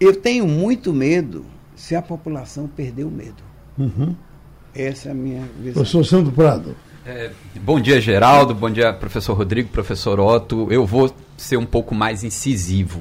eu 0.00 0.16
tenho 0.16 0.48
muito 0.48 0.92
medo 0.92 1.46
se 1.76 1.94
a 1.94 2.02
população 2.02 2.66
perder 2.66 3.04
o 3.04 3.10
medo. 3.10 3.44
Uhum. 3.78 4.16
Essa 4.74 5.10
é 5.10 5.12
a 5.12 5.14
minha 5.14 5.42
visão. 5.60 5.74
Professor 5.74 6.04
Santo 6.04 6.32
Prado. 6.32 6.74
É, 7.08 7.30
bom 7.60 7.78
dia, 7.78 8.00
Geraldo. 8.00 8.52
Bom 8.52 8.68
dia, 8.68 8.92
professor 8.92 9.34
Rodrigo, 9.34 9.68
professor 9.68 10.18
Otto. 10.18 10.66
Eu 10.72 10.84
vou 10.84 11.14
ser 11.36 11.56
um 11.56 11.64
pouco 11.64 11.94
mais 11.94 12.24
incisivo. 12.24 13.00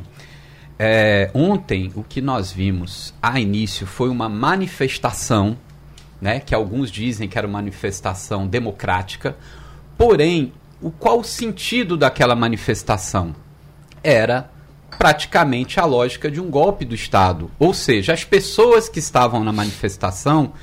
É, 0.78 1.32
ontem, 1.34 1.92
o 1.96 2.04
que 2.04 2.22
nós 2.22 2.52
vimos 2.52 3.16
a 3.20 3.40
início 3.40 3.88
foi 3.88 4.10
uma 4.10 4.30
manifestação 4.30 5.58
né, 6.22 6.40
que 6.40 6.54
alguns 6.54 6.92
dizem 6.92 7.28
que 7.28 7.36
era 7.36 7.48
uma 7.48 7.58
manifestação 7.58 8.46
democrática. 8.46 9.36
Porém, 9.98 10.54
o 10.80 10.92
qual 10.92 11.22
o 11.22 11.24
sentido 11.24 11.98
daquela 11.98 12.36
manifestação? 12.36 13.36
Era 14.04 14.52
praticamente 15.00 15.80
a 15.80 15.86
lógica 15.86 16.30
de 16.30 16.40
um 16.40 16.52
golpe 16.52 16.86
do 16.86 16.94
Estado. 16.94 17.50
Ou 17.58 17.74
seja, 17.74 18.14
as 18.14 18.24
pessoas 18.24 18.88
que 18.88 19.00
estavam 19.00 19.44
na 19.44 19.52
manifestação 19.52 20.54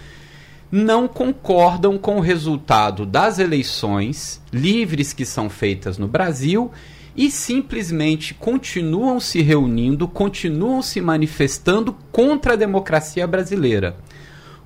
não 0.72 1.06
concordam 1.06 1.98
com 1.98 2.16
o 2.16 2.20
resultado 2.20 3.04
das 3.04 3.38
eleições 3.38 4.40
livres 4.50 5.12
que 5.12 5.26
são 5.26 5.50
feitas 5.50 5.98
no 5.98 6.08
Brasil 6.08 6.72
e 7.14 7.30
simplesmente 7.30 8.32
continuam 8.32 9.20
se 9.20 9.42
reunindo, 9.42 10.08
continuam 10.08 10.80
se 10.80 10.98
manifestando 10.98 11.94
contra 12.10 12.54
a 12.54 12.56
democracia 12.56 13.26
brasileira. 13.26 13.94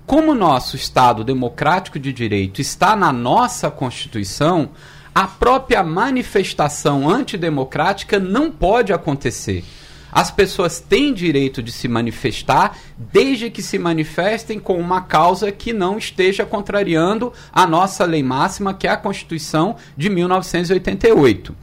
Como 0.07 0.31
o 0.31 0.37
nosso 0.37 0.77
Estado 0.77 1.25
democrático 1.25 1.99
de 1.99 2.13
direito 2.13 2.61
está 2.61 2.95
na 2.95 3.13
nossa 3.13 3.69
Constituição, 3.69 4.71
a 5.13 5.27
própria 5.27 5.83
manifestação 5.83 7.11
antidemocrática 7.11 8.21
não 8.21 8.49
pode 8.49 8.93
acontecer. 8.93 9.65
As 10.11 10.31
pessoas 10.31 10.81
têm 10.81 11.13
direito 11.13 11.63
de 11.63 11.73
se 11.73 11.89
manifestar 11.89 12.77
desde 12.97 13.51
que 13.51 13.63
se 13.63 13.79
manifestem 13.79 14.59
com 14.59 14.79
uma 14.79 15.03
causa 15.03 15.51
que 15.53 15.73
não 15.73 15.99
esteja 15.99 16.47
contrariando 16.47 17.33
a 17.53 17.67
nossa 17.67 18.05
lei 18.05 18.23
máxima, 18.23 18.75
que 18.75 18.87
é 18.87 18.91
a 18.91 18.97
Constituição 18.97 19.77
de 19.97 20.09
1988. 20.09 21.55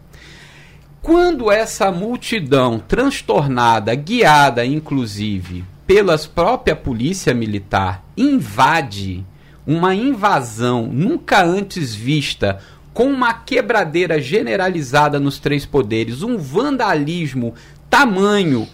Quando 1.01 1.51
essa 1.51 1.91
multidão 1.91 2.79
transtornada, 2.79 3.93
guiada 3.93 4.65
inclusive 4.65 5.65
pela 5.85 6.17
própria 6.17 6.75
polícia 6.75 7.33
militar, 7.33 8.05
invade 8.15 9.25
uma 9.67 9.93
invasão 9.93 10.87
nunca 10.87 11.43
antes 11.43 11.93
vista, 11.93 12.59
com 12.93 13.05
uma 13.05 13.33
quebradeira 13.33 14.21
generalizada 14.21 15.19
nos 15.19 15.39
três 15.39 15.65
poderes, 15.65 16.21
um 16.21 16.37
vandalismo 16.37 17.53
tamanho. 17.93 18.67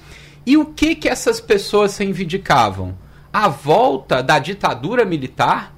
E 0.46 0.56
o 0.56 0.64
que 0.64 0.96
que 0.96 1.10
essas 1.10 1.42
pessoas 1.42 1.98
reivindicavam? 1.98 2.98
A 3.34 3.50
volta 3.50 4.24
da 4.24 4.40
ditadura 4.40 5.04
militar? 5.04 5.76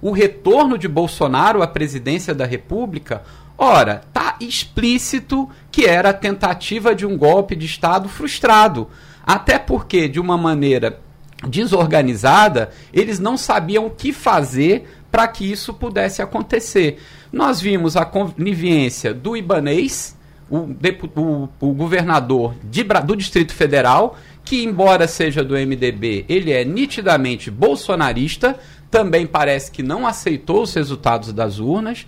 O 0.00 0.10
retorno 0.10 0.78
de 0.78 0.88
Bolsonaro 0.88 1.62
à 1.62 1.66
presidência 1.66 2.34
da 2.34 2.46
República? 2.46 3.22
Ora, 3.58 4.00
tá 4.10 4.36
explícito 4.40 5.50
que 5.70 5.84
era 5.84 6.08
a 6.10 6.14
tentativa 6.14 6.94
de 6.94 7.04
um 7.04 7.14
golpe 7.14 7.54
de 7.54 7.66
Estado 7.66 8.08
frustrado. 8.08 8.88
Até 9.22 9.58
porque, 9.58 10.08
de 10.08 10.18
uma 10.18 10.38
maneira 10.38 10.98
desorganizada, 11.46 12.70
eles 12.90 13.18
não 13.18 13.36
sabiam 13.36 13.84
o 13.84 13.90
que 13.90 14.14
fazer 14.14 14.88
para 15.12 15.28
que 15.28 15.44
isso 15.44 15.74
pudesse 15.74 16.22
acontecer. 16.22 17.02
Nós 17.30 17.60
vimos 17.60 17.98
a 17.98 18.06
conivência 18.06 19.12
do 19.12 19.36
Ibanês, 19.36 20.16
o, 20.50 20.68
o, 21.16 21.48
o 21.60 21.72
governador 21.72 22.54
de, 22.64 22.82
do 22.82 23.16
Distrito 23.16 23.52
Federal, 23.54 24.18
que, 24.44 24.64
embora 24.64 25.06
seja 25.06 25.44
do 25.44 25.54
MDB, 25.54 26.24
ele 26.28 26.52
é 26.52 26.64
nitidamente 26.64 27.50
bolsonarista, 27.50 28.58
também 28.90 29.26
parece 29.26 29.70
que 29.70 29.82
não 29.82 30.06
aceitou 30.06 30.62
os 30.62 30.72
resultados 30.74 31.32
das 31.32 31.58
urnas. 31.58 32.06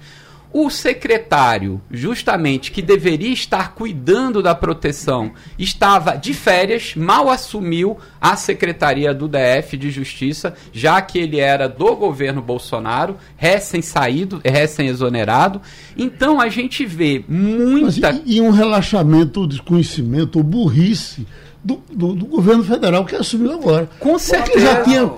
O 0.52 0.68
secretário, 0.68 1.80
justamente 1.90 2.72
que 2.72 2.82
deveria 2.82 3.32
estar 3.32 3.72
cuidando 3.72 4.42
da 4.42 4.52
proteção, 4.52 5.32
estava 5.56 6.16
de 6.16 6.34
férias, 6.34 6.94
mal 6.96 7.30
assumiu 7.30 7.96
a 8.20 8.34
secretaria 8.34 9.14
do 9.14 9.28
DF 9.28 9.76
de 9.76 9.90
Justiça, 9.90 10.54
já 10.72 11.00
que 11.00 11.20
ele 11.20 11.38
era 11.38 11.68
do 11.68 11.94
governo 11.94 12.42
Bolsonaro, 12.42 13.16
recém-saído, 13.36 14.40
recém-exonerado. 14.44 15.62
Então 15.96 16.40
a 16.40 16.48
gente 16.48 16.84
vê 16.84 17.24
muita. 17.28 18.12
Mas, 18.12 18.22
e, 18.26 18.36
e 18.36 18.40
um 18.40 18.50
relaxamento, 18.50 19.46
desconhecimento, 19.46 20.42
burrice 20.42 21.28
do, 21.62 21.80
do, 21.92 22.14
do, 22.14 22.26
governo 22.26 22.64
federal 22.64 23.04
que 23.04 23.14
assumiu 23.14 23.52
agora. 23.52 23.88
Com 24.00 24.18
certeza. 24.18 24.60
Já 24.60 24.82
tinha. 24.82 25.12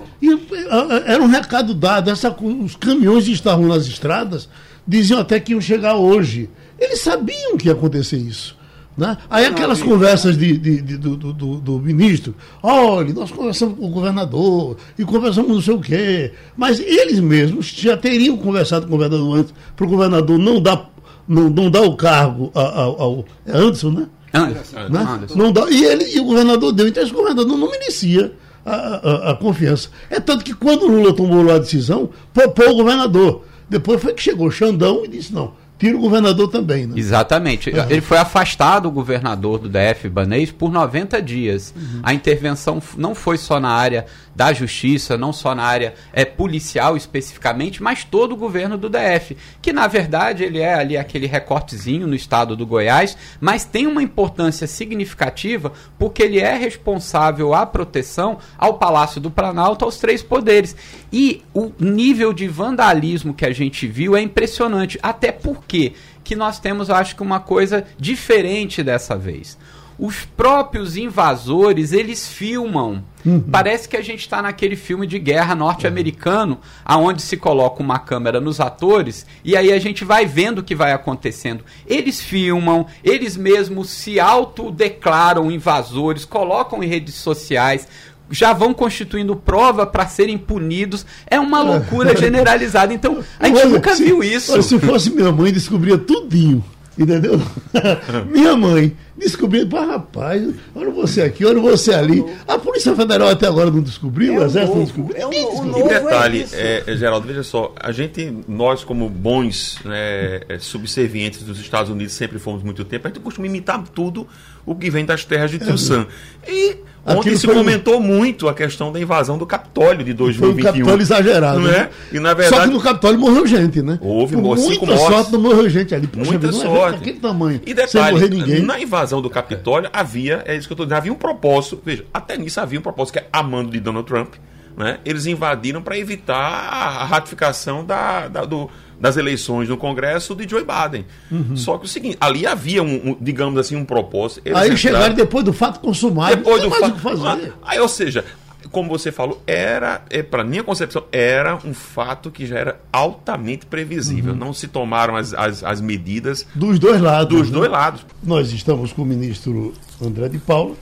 Era 1.05 1.23
um 1.23 1.27
recado 1.27 1.73
dado, 1.73 2.09
essa, 2.09 2.29
os 2.39 2.75
caminhões 2.75 3.25
que 3.25 3.31
estavam 3.31 3.67
nas 3.67 3.87
estradas 3.87 4.47
diziam 4.87 5.19
até 5.19 5.39
que 5.39 5.51
iam 5.51 5.61
chegar 5.61 5.95
hoje. 5.95 6.49
Eles 6.79 7.01
sabiam 7.01 7.57
que 7.57 7.67
ia 7.67 7.73
acontecer 7.73 8.17
isso. 8.17 8.57
Né? 8.95 9.17
Aí 9.27 9.45
aquelas 9.45 9.81
conversas 9.81 10.37
de, 10.37 10.55
de, 10.55 10.81
de 10.81 10.97
do, 10.97 11.15
do, 11.15 11.33
do, 11.59 11.79
ministro, 11.79 12.35
olha, 12.61 13.11
nós 13.11 13.31
conversamos 13.31 13.79
com 13.79 13.87
o 13.87 13.89
governador 13.89 14.77
e 14.97 15.03
conversamos 15.03 15.49
não 15.49 15.61
sei 15.61 15.73
o 15.73 15.79
quê, 15.79 16.31
mas 16.55 16.79
eles 16.79 17.19
mesmos 17.19 17.67
já 17.75 17.97
teriam 17.97 18.37
conversado 18.37 18.85
com 18.85 18.93
o 18.93 18.97
governador 18.97 19.39
antes, 19.39 19.53
para 19.75 19.85
o 19.85 19.89
governador 19.89 20.37
não 20.37 20.61
dar, 20.61 20.91
não, 21.27 21.49
não 21.49 21.71
dar 21.71 21.81
o 21.81 21.95
cargo 21.95 22.51
ao, 22.53 23.01
ao 23.01 23.25
é 23.47 23.57
Anderson, 23.57 23.89
né? 23.89 24.07
Anderson. 24.31 24.75
Né? 24.89 24.99
Anderson. 24.99 25.37
Não 25.39 25.51
dá, 25.51 25.65
e, 25.71 25.83
ele, 25.83 26.15
e 26.15 26.19
o 26.19 26.25
governador 26.25 26.71
deu, 26.71 26.87
então 26.87 27.01
esse 27.01 27.11
governador 27.13 27.57
não 27.57 27.71
merecia 27.71 28.31
a, 28.63 28.75
a, 28.75 29.31
a 29.31 29.35
confiança. 29.35 29.89
É 30.07 30.19
tanto 30.19 30.45
que 30.45 30.53
quando 30.53 30.83
o 30.83 30.87
Lula 30.87 31.13
tomou 31.13 31.51
a 31.51 31.57
decisão, 31.57 32.11
propôs 32.31 32.69
o 32.69 32.75
governador. 32.75 33.43
Depois 33.73 33.99
foi 33.99 34.13
que 34.13 34.21
chegou 34.21 34.47
o 34.47 34.51
Xandão 34.51 35.03
e 35.03 35.07
disse: 35.07 35.33
não, 35.33 35.53
tira 35.79 35.97
o 35.97 35.99
governador 35.99 36.47
também. 36.47 36.85
Né? 36.85 36.93
Exatamente. 36.95 37.71
Uhum. 37.71 37.85
Ele 37.89 38.01
foi 38.01 38.17
afastado, 38.17 38.87
o 38.87 38.91
governador 38.91 39.57
do 39.57 39.67
DF 39.67 40.07
Banês, 40.09 40.51
por 40.51 40.71
90 40.71 41.19
dias. 41.21 41.73
Uhum. 41.75 42.01
A 42.03 42.13
intervenção 42.13 42.79
não 42.95 43.15
foi 43.15 43.37
só 43.37 43.59
na 43.59 43.69
área 43.69 44.05
da 44.35 44.51
justiça, 44.51 45.17
não 45.17 45.31
só 45.31 45.53
na 45.53 45.63
área 45.63 45.93
é, 46.11 46.25
policial 46.25 46.97
especificamente, 46.97 47.81
mas 47.81 48.03
todo 48.03 48.33
o 48.33 48.37
governo 48.37 48.77
do 48.77 48.89
DF, 48.89 49.37
que 49.61 49.71
na 49.71 49.87
verdade 49.87 50.43
ele 50.43 50.59
é 50.59 50.73
ali 50.73 50.97
aquele 50.97 51.27
recortezinho 51.27 52.07
no 52.07 52.15
estado 52.15 52.55
do 52.55 52.65
Goiás, 52.65 53.17
mas 53.39 53.65
tem 53.65 53.87
uma 53.87 54.01
importância 54.01 54.67
significativa 54.67 55.71
porque 55.97 56.23
ele 56.23 56.39
é 56.39 56.55
responsável 56.55 57.53
à 57.53 57.65
proteção 57.65 58.37
ao 58.57 58.75
Palácio 58.75 59.21
do 59.21 59.31
Planalto, 59.31 59.85
aos 59.85 59.97
três 59.97 60.23
poderes. 60.23 60.75
E 61.11 61.43
o 61.53 61.71
nível 61.79 62.33
de 62.33 62.47
vandalismo 62.47 63.33
que 63.33 63.45
a 63.45 63.53
gente 63.53 63.87
viu 63.87 64.15
é 64.15 64.21
impressionante, 64.21 64.99
até 65.01 65.31
porque 65.31 65.93
que 66.23 66.35
nós 66.35 66.57
temos, 66.57 66.89
acho 66.89 67.15
que 67.15 67.21
uma 67.21 67.39
coisa 67.39 67.85
diferente 67.99 68.81
dessa 68.81 69.15
vez 69.17 69.57
os 70.03 70.25
próprios 70.25 70.97
invasores 70.97 71.93
eles 71.93 72.27
filmam. 72.27 73.01
Uhum. 73.25 73.39
Parece 73.39 73.87
que 73.87 73.95
a 73.95 74.01
gente 74.01 74.19
está 74.19 74.41
naquele 74.41 74.75
filme 74.75 75.07
de 75.07 75.17
guerra 75.17 75.55
norte-americano, 75.55 76.59
aonde 76.83 77.21
se 77.21 77.37
coloca 77.37 77.81
uma 77.81 77.97
câmera 77.97 78.41
nos 78.41 78.59
atores 78.59 79.25
e 79.45 79.55
aí 79.55 79.71
a 79.71 79.79
gente 79.79 80.03
vai 80.03 80.25
vendo 80.25 80.59
o 80.59 80.63
que 80.63 80.75
vai 80.75 80.91
acontecendo. 80.91 81.63
Eles 81.87 82.19
filmam, 82.19 82.85
eles 83.01 83.37
mesmos 83.37 83.91
se 83.91 84.19
autodeclaram 84.19 85.49
invasores, 85.49 86.25
colocam 86.25 86.83
em 86.83 86.87
redes 86.87 87.15
sociais, 87.15 87.87
já 88.29 88.51
vão 88.51 88.73
constituindo 88.73 89.37
prova 89.37 89.85
para 89.85 90.05
serem 90.05 90.37
punidos. 90.37 91.05
É 91.27 91.39
uma 91.39 91.61
é. 91.61 91.63
loucura 91.63 92.13
generalizada. 92.17 92.93
Então, 92.93 93.23
a 93.39 93.47
gente 93.47 93.57
Olha, 93.57 93.69
nunca 93.69 93.95
se, 93.95 94.03
viu 94.03 94.21
isso. 94.21 94.61
Se 94.63 94.77
fosse 94.79 95.11
minha 95.11 95.31
mãe, 95.31 95.53
descobria 95.53 95.97
tudinho. 95.97 96.61
Entendeu? 96.97 97.41
minha 98.29 98.55
mãe 98.55 98.95
descobrindo, 99.17 99.67
pá, 99.67 99.85
rapaz, 99.85 100.53
olha 100.75 100.91
você 100.91 101.21
aqui, 101.21 101.45
olha 101.45 101.59
você 101.59 101.93
ali. 101.93 102.23
A 102.47 102.57
Polícia 102.57 102.95
Federal 102.95 103.29
até 103.29 103.47
agora 103.47 103.69
não 103.69 103.81
descobriu, 103.81 104.35
é 104.35 104.39
o 104.39 104.45
Exército 104.45 104.77
não 104.77 104.83
descobriu. 104.83 105.17
É 105.17 105.25
um, 105.25 105.79
e 105.79 105.83
detalhe, 105.87 106.45
é, 106.51 106.83
é, 106.87 106.95
Geraldo, 106.95 107.27
veja 107.27 107.43
só, 107.43 107.73
a 107.79 107.91
gente, 107.91 108.35
nós 108.47 108.83
como 108.83 109.07
bons 109.09 109.79
né, 109.85 110.41
é, 110.49 110.59
subservientes 110.59 111.43
dos 111.43 111.59
Estados 111.59 111.91
Unidos, 111.91 112.13
sempre 112.13 112.39
fomos 112.39 112.63
muito 112.63 112.83
tempo, 112.83 113.07
a 113.07 113.09
gente 113.09 113.19
costuma 113.19 113.47
imitar 113.47 113.83
tudo 113.93 114.27
o 114.65 114.75
que 114.75 114.89
vem 114.89 115.05
das 115.05 115.25
terras 115.25 115.51
de 115.51 115.59
Tio 115.59 115.77
Sam. 115.77 116.07
E 116.47 116.77
Ontem 117.05 117.35
se 117.35 117.45
comentou 117.45 117.99
muito 117.99 118.47
a 118.47 118.53
questão 118.53 118.91
da 118.91 118.99
invasão 118.99 119.37
do 119.37 119.45
Capitólio 119.45 120.05
de 120.05 120.13
2021. 120.13 120.53
Foi 120.53 120.61
um 120.61 120.73
Capitólio 120.73 121.01
exagerado. 121.01 121.59
Não 121.59 121.69
é? 121.69 121.79
Né? 121.79 121.89
E, 122.13 122.19
na 122.19 122.33
verdade, 122.33 122.61
Só 122.61 122.67
que 122.67 122.73
no 122.73 122.81
Capitólio 122.81 123.19
morreu 123.19 123.45
gente, 123.45 123.81
né? 123.81 123.99
Houve, 124.01 124.35
Por 124.35 124.55
muita 124.55 124.85
mortes. 124.85 125.05
sorte 125.05 125.31
não 125.33 125.41
morreu 125.41 125.69
gente 125.69 125.93
ali. 125.93 126.07
Poxa, 126.07 126.31
muita 126.31 126.51
sorte. 126.53 126.99
Aquele 126.99 127.19
tamanho. 127.19 127.61
E 127.65 127.73
detalhe, 127.73 128.61
na 128.61 128.79
invasão 128.79 129.02
do 129.11 129.29
Capitólio 129.29 129.89
havia, 129.93 130.43
é 130.45 130.55
isso 130.55 130.67
que 130.67 130.73
eu 130.73 130.75
estou 130.75 130.85
dizendo, 130.85 130.97
havia 130.97 131.13
um 131.13 131.17
propósito, 131.17 131.81
veja, 131.83 132.05
até 132.13 132.37
nisso 132.37 132.59
havia 132.59 132.79
um 132.79 132.81
propósito 132.81 133.13
que 133.13 133.19
é 133.19 133.27
amando 133.31 133.71
de 133.71 133.79
Donald 133.79 134.07
Trump, 134.07 134.35
né? 134.75 134.99
Eles 135.05 135.25
invadiram 135.25 135.81
para 135.81 135.97
evitar 135.97 136.35
a 136.35 137.05
ratificação 137.05 137.85
da, 137.85 138.27
da 138.27 138.43
do, 138.43 138.69
das 138.99 139.17
eleições 139.17 139.69
no 139.69 139.77
Congresso 139.77 140.33
de 140.35 140.49
Joe 140.49 140.65
Biden. 140.65 141.05
Uhum. 141.31 141.55
Só 141.55 141.77
que 141.77 141.85
o 141.85 141.87
seguinte, 141.87 142.17
ali 142.19 142.47
havia 142.47 142.81
um, 142.81 143.09
um 143.09 143.17
digamos 143.19 143.59
assim, 143.59 143.75
um 143.75 143.85
propósito. 143.85 144.41
Eles 144.45 144.57
aí 144.57 144.63
entraram, 144.65 144.77
chegaram 144.77 145.13
depois 145.13 145.45
do 145.45 145.53
fato 145.53 145.79
consumado. 145.79 146.35
Depois 146.35 146.61
do 146.61 146.71
fato. 146.71 146.97
Fazer. 146.97 147.53
Aí, 147.61 147.79
ou 147.79 147.87
seja, 147.87 148.25
como 148.73 148.89
você 148.89 149.11
falou, 149.11 149.41
era, 149.45 150.01
é, 150.09 150.23
para 150.23 150.43
minha 150.43 150.63
concepção, 150.63 151.05
era 151.11 151.55
um 151.63 151.75
fato 151.75 152.31
que 152.31 152.45
já 152.47 152.57
era 152.57 152.79
altamente 152.91 153.67
previsível. 153.67 154.33
Uhum. 154.33 154.39
Não 154.39 154.51
se 154.51 154.67
tomaram 154.67 155.15
as, 155.15 155.31
as, 155.31 155.63
as, 155.63 155.79
medidas. 155.79 156.45
Dos 156.55 156.79
dois 156.79 156.99
lados. 156.99 157.37
Dos 157.37 157.49
né? 157.49 157.53
dois 157.53 157.71
lados. 157.71 158.03
Nós 158.21 158.51
estamos 158.51 158.91
com 158.91 159.03
o 159.03 159.05
ministro 159.05 159.73
André 160.01 160.27
de 160.27 160.39
Paula 160.39 160.75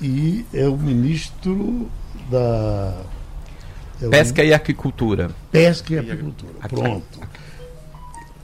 e 0.00 0.46
é 0.54 0.66
o 0.66 0.76
ministro 0.78 1.86
da 2.30 3.02
É 4.00 4.08
pesca 4.08 4.42
e 4.42 4.54
aquicultura. 4.54 5.30
Pesca 5.52 5.92
e 5.92 5.98
aquicultura. 5.98 6.54
Pronto. 6.66 7.20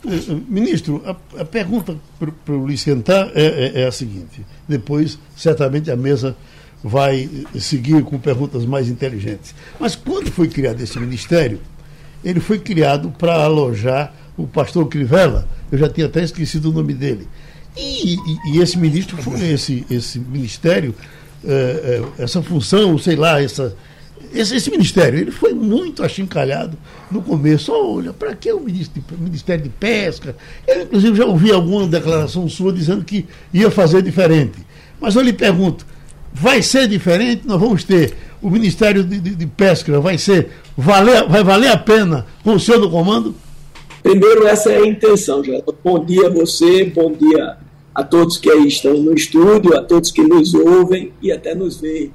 Eh, 0.06 0.14
eh, 0.14 0.40
ministro, 0.46 1.02
a, 1.06 1.40
a 1.40 1.44
pergunta 1.46 1.96
para 2.18 2.54
o 2.54 2.58
Luiz 2.58 2.82
sentar 2.82 3.30
é, 3.34 3.44
é, 3.44 3.82
é, 3.82 3.86
a 3.86 3.92
seguinte: 3.92 4.44
depois, 4.68 5.18
certamente, 5.34 5.90
a 5.90 5.96
mesa 5.96 6.36
vai 6.82 7.28
seguir 7.58 8.02
com 8.02 8.18
perguntas 8.18 8.64
mais 8.64 8.88
inteligentes. 8.88 9.54
Mas 9.78 9.94
quando 9.94 10.30
foi 10.30 10.48
criado 10.48 10.80
esse 10.80 10.98
ministério, 10.98 11.60
ele 12.24 12.40
foi 12.40 12.58
criado 12.58 13.10
para 13.10 13.34
alojar 13.44 14.14
o 14.36 14.46
pastor 14.46 14.88
Crivella, 14.88 15.48
eu 15.70 15.78
já 15.78 15.88
tinha 15.88 16.06
até 16.06 16.22
esquecido 16.22 16.70
o 16.70 16.72
nome 16.72 16.94
dele. 16.94 17.28
E, 17.76 18.14
e, 18.14 18.18
e 18.52 18.60
esse 18.60 18.78
ministro, 18.78 19.16
esse, 19.42 19.86
esse 19.90 20.18
ministério, 20.18 20.94
é, 21.44 22.02
é, 22.18 22.22
essa 22.22 22.42
função, 22.42 22.98
sei 22.98 23.16
lá, 23.16 23.40
essa, 23.42 23.74
esse, 24.32 24.54
esse, 24.54 24.70
ministério, 24.70 25.18
ele 25.18 25.30
foi 25.30 25.52
muito 25.52 26.02
achincalhado 26.02 26.76
no 27.10 27.22
começo. 27.22 27.72
Olha, 27.72 28.12
para 28.12 28.34
que 28.34 28.52
o 28.52 28.60
ministro 28.60 29.02
Ministério 29.18 29.64
de 29.64 29.70
Pesca? 29.70 30.36
Eu, 30.66 30.82
inclusive, 30.82 31.16
já 31.16 31.24
ouvi 31.24 31.50
alguma 31.50 31.86
declaração 31.86 32.48
sua 32.48 32.72
dizendo 32.72 33.04
que 33.04 33.26
ia 33.52 33.70
fazer 33.70 34.02
diferente. 34.02 34.58
Mas 35.00 35.14
eu 35.14 35.22
lhe 35.22 35.32
pergunto, 35.32 35.86
vai 36.32 36.62
ser 36.62 36.88
diferente? 36.88 37.46
Nós 37.46 37.60
vamos 37.60 37.84
ter 37.84 38.14
o 38.40 38.50
Ministério 38.50 39.04
de, 39.04 39.20
de, 39.20 39.34
de 39.34 39.46
Pesca, 39.46 40.00
vai 40.00 40.18
ser, 40.18 40.50
valer, 40.76 41.28
vai 41.28 41.44
valer 41.44 41.70
a 41.70 41.76
pena 41.76 42.26
com 42.42 42.54
o 42.54 42.60
senhor 42.60 42.80
no 42.80 42.90
comando? 42.90 43.34
Primeiro, 44.02 44.46
essa 44.46 44.72
é 44.72 44.78
a 44.78 44.86
intenção, 44.86 45.44
Geraldo. 45.44 45.76
Bom 45.82 46.04
dia 46.04 46.26
a 46.26 46.30
você, 46.30 46.84
bom 46.84 47.12
dia 47.12 47.56
a 47.94 48.02
todos 48.02 48.36
que 48.36 48.50
aí 48.50 48.66
estão 48.66 48.94
no 48.94 49.14
estúdio, 49.14 49.76
a 49.76 49.82
todos 49.82 50.10
que 50.10 50.22
nos 50.22 50.54
ouvem 50.54 51.12
e 51.22 51.30
até 51.30 51.54
nos 51.54 51.80
veem. 51.80 52.12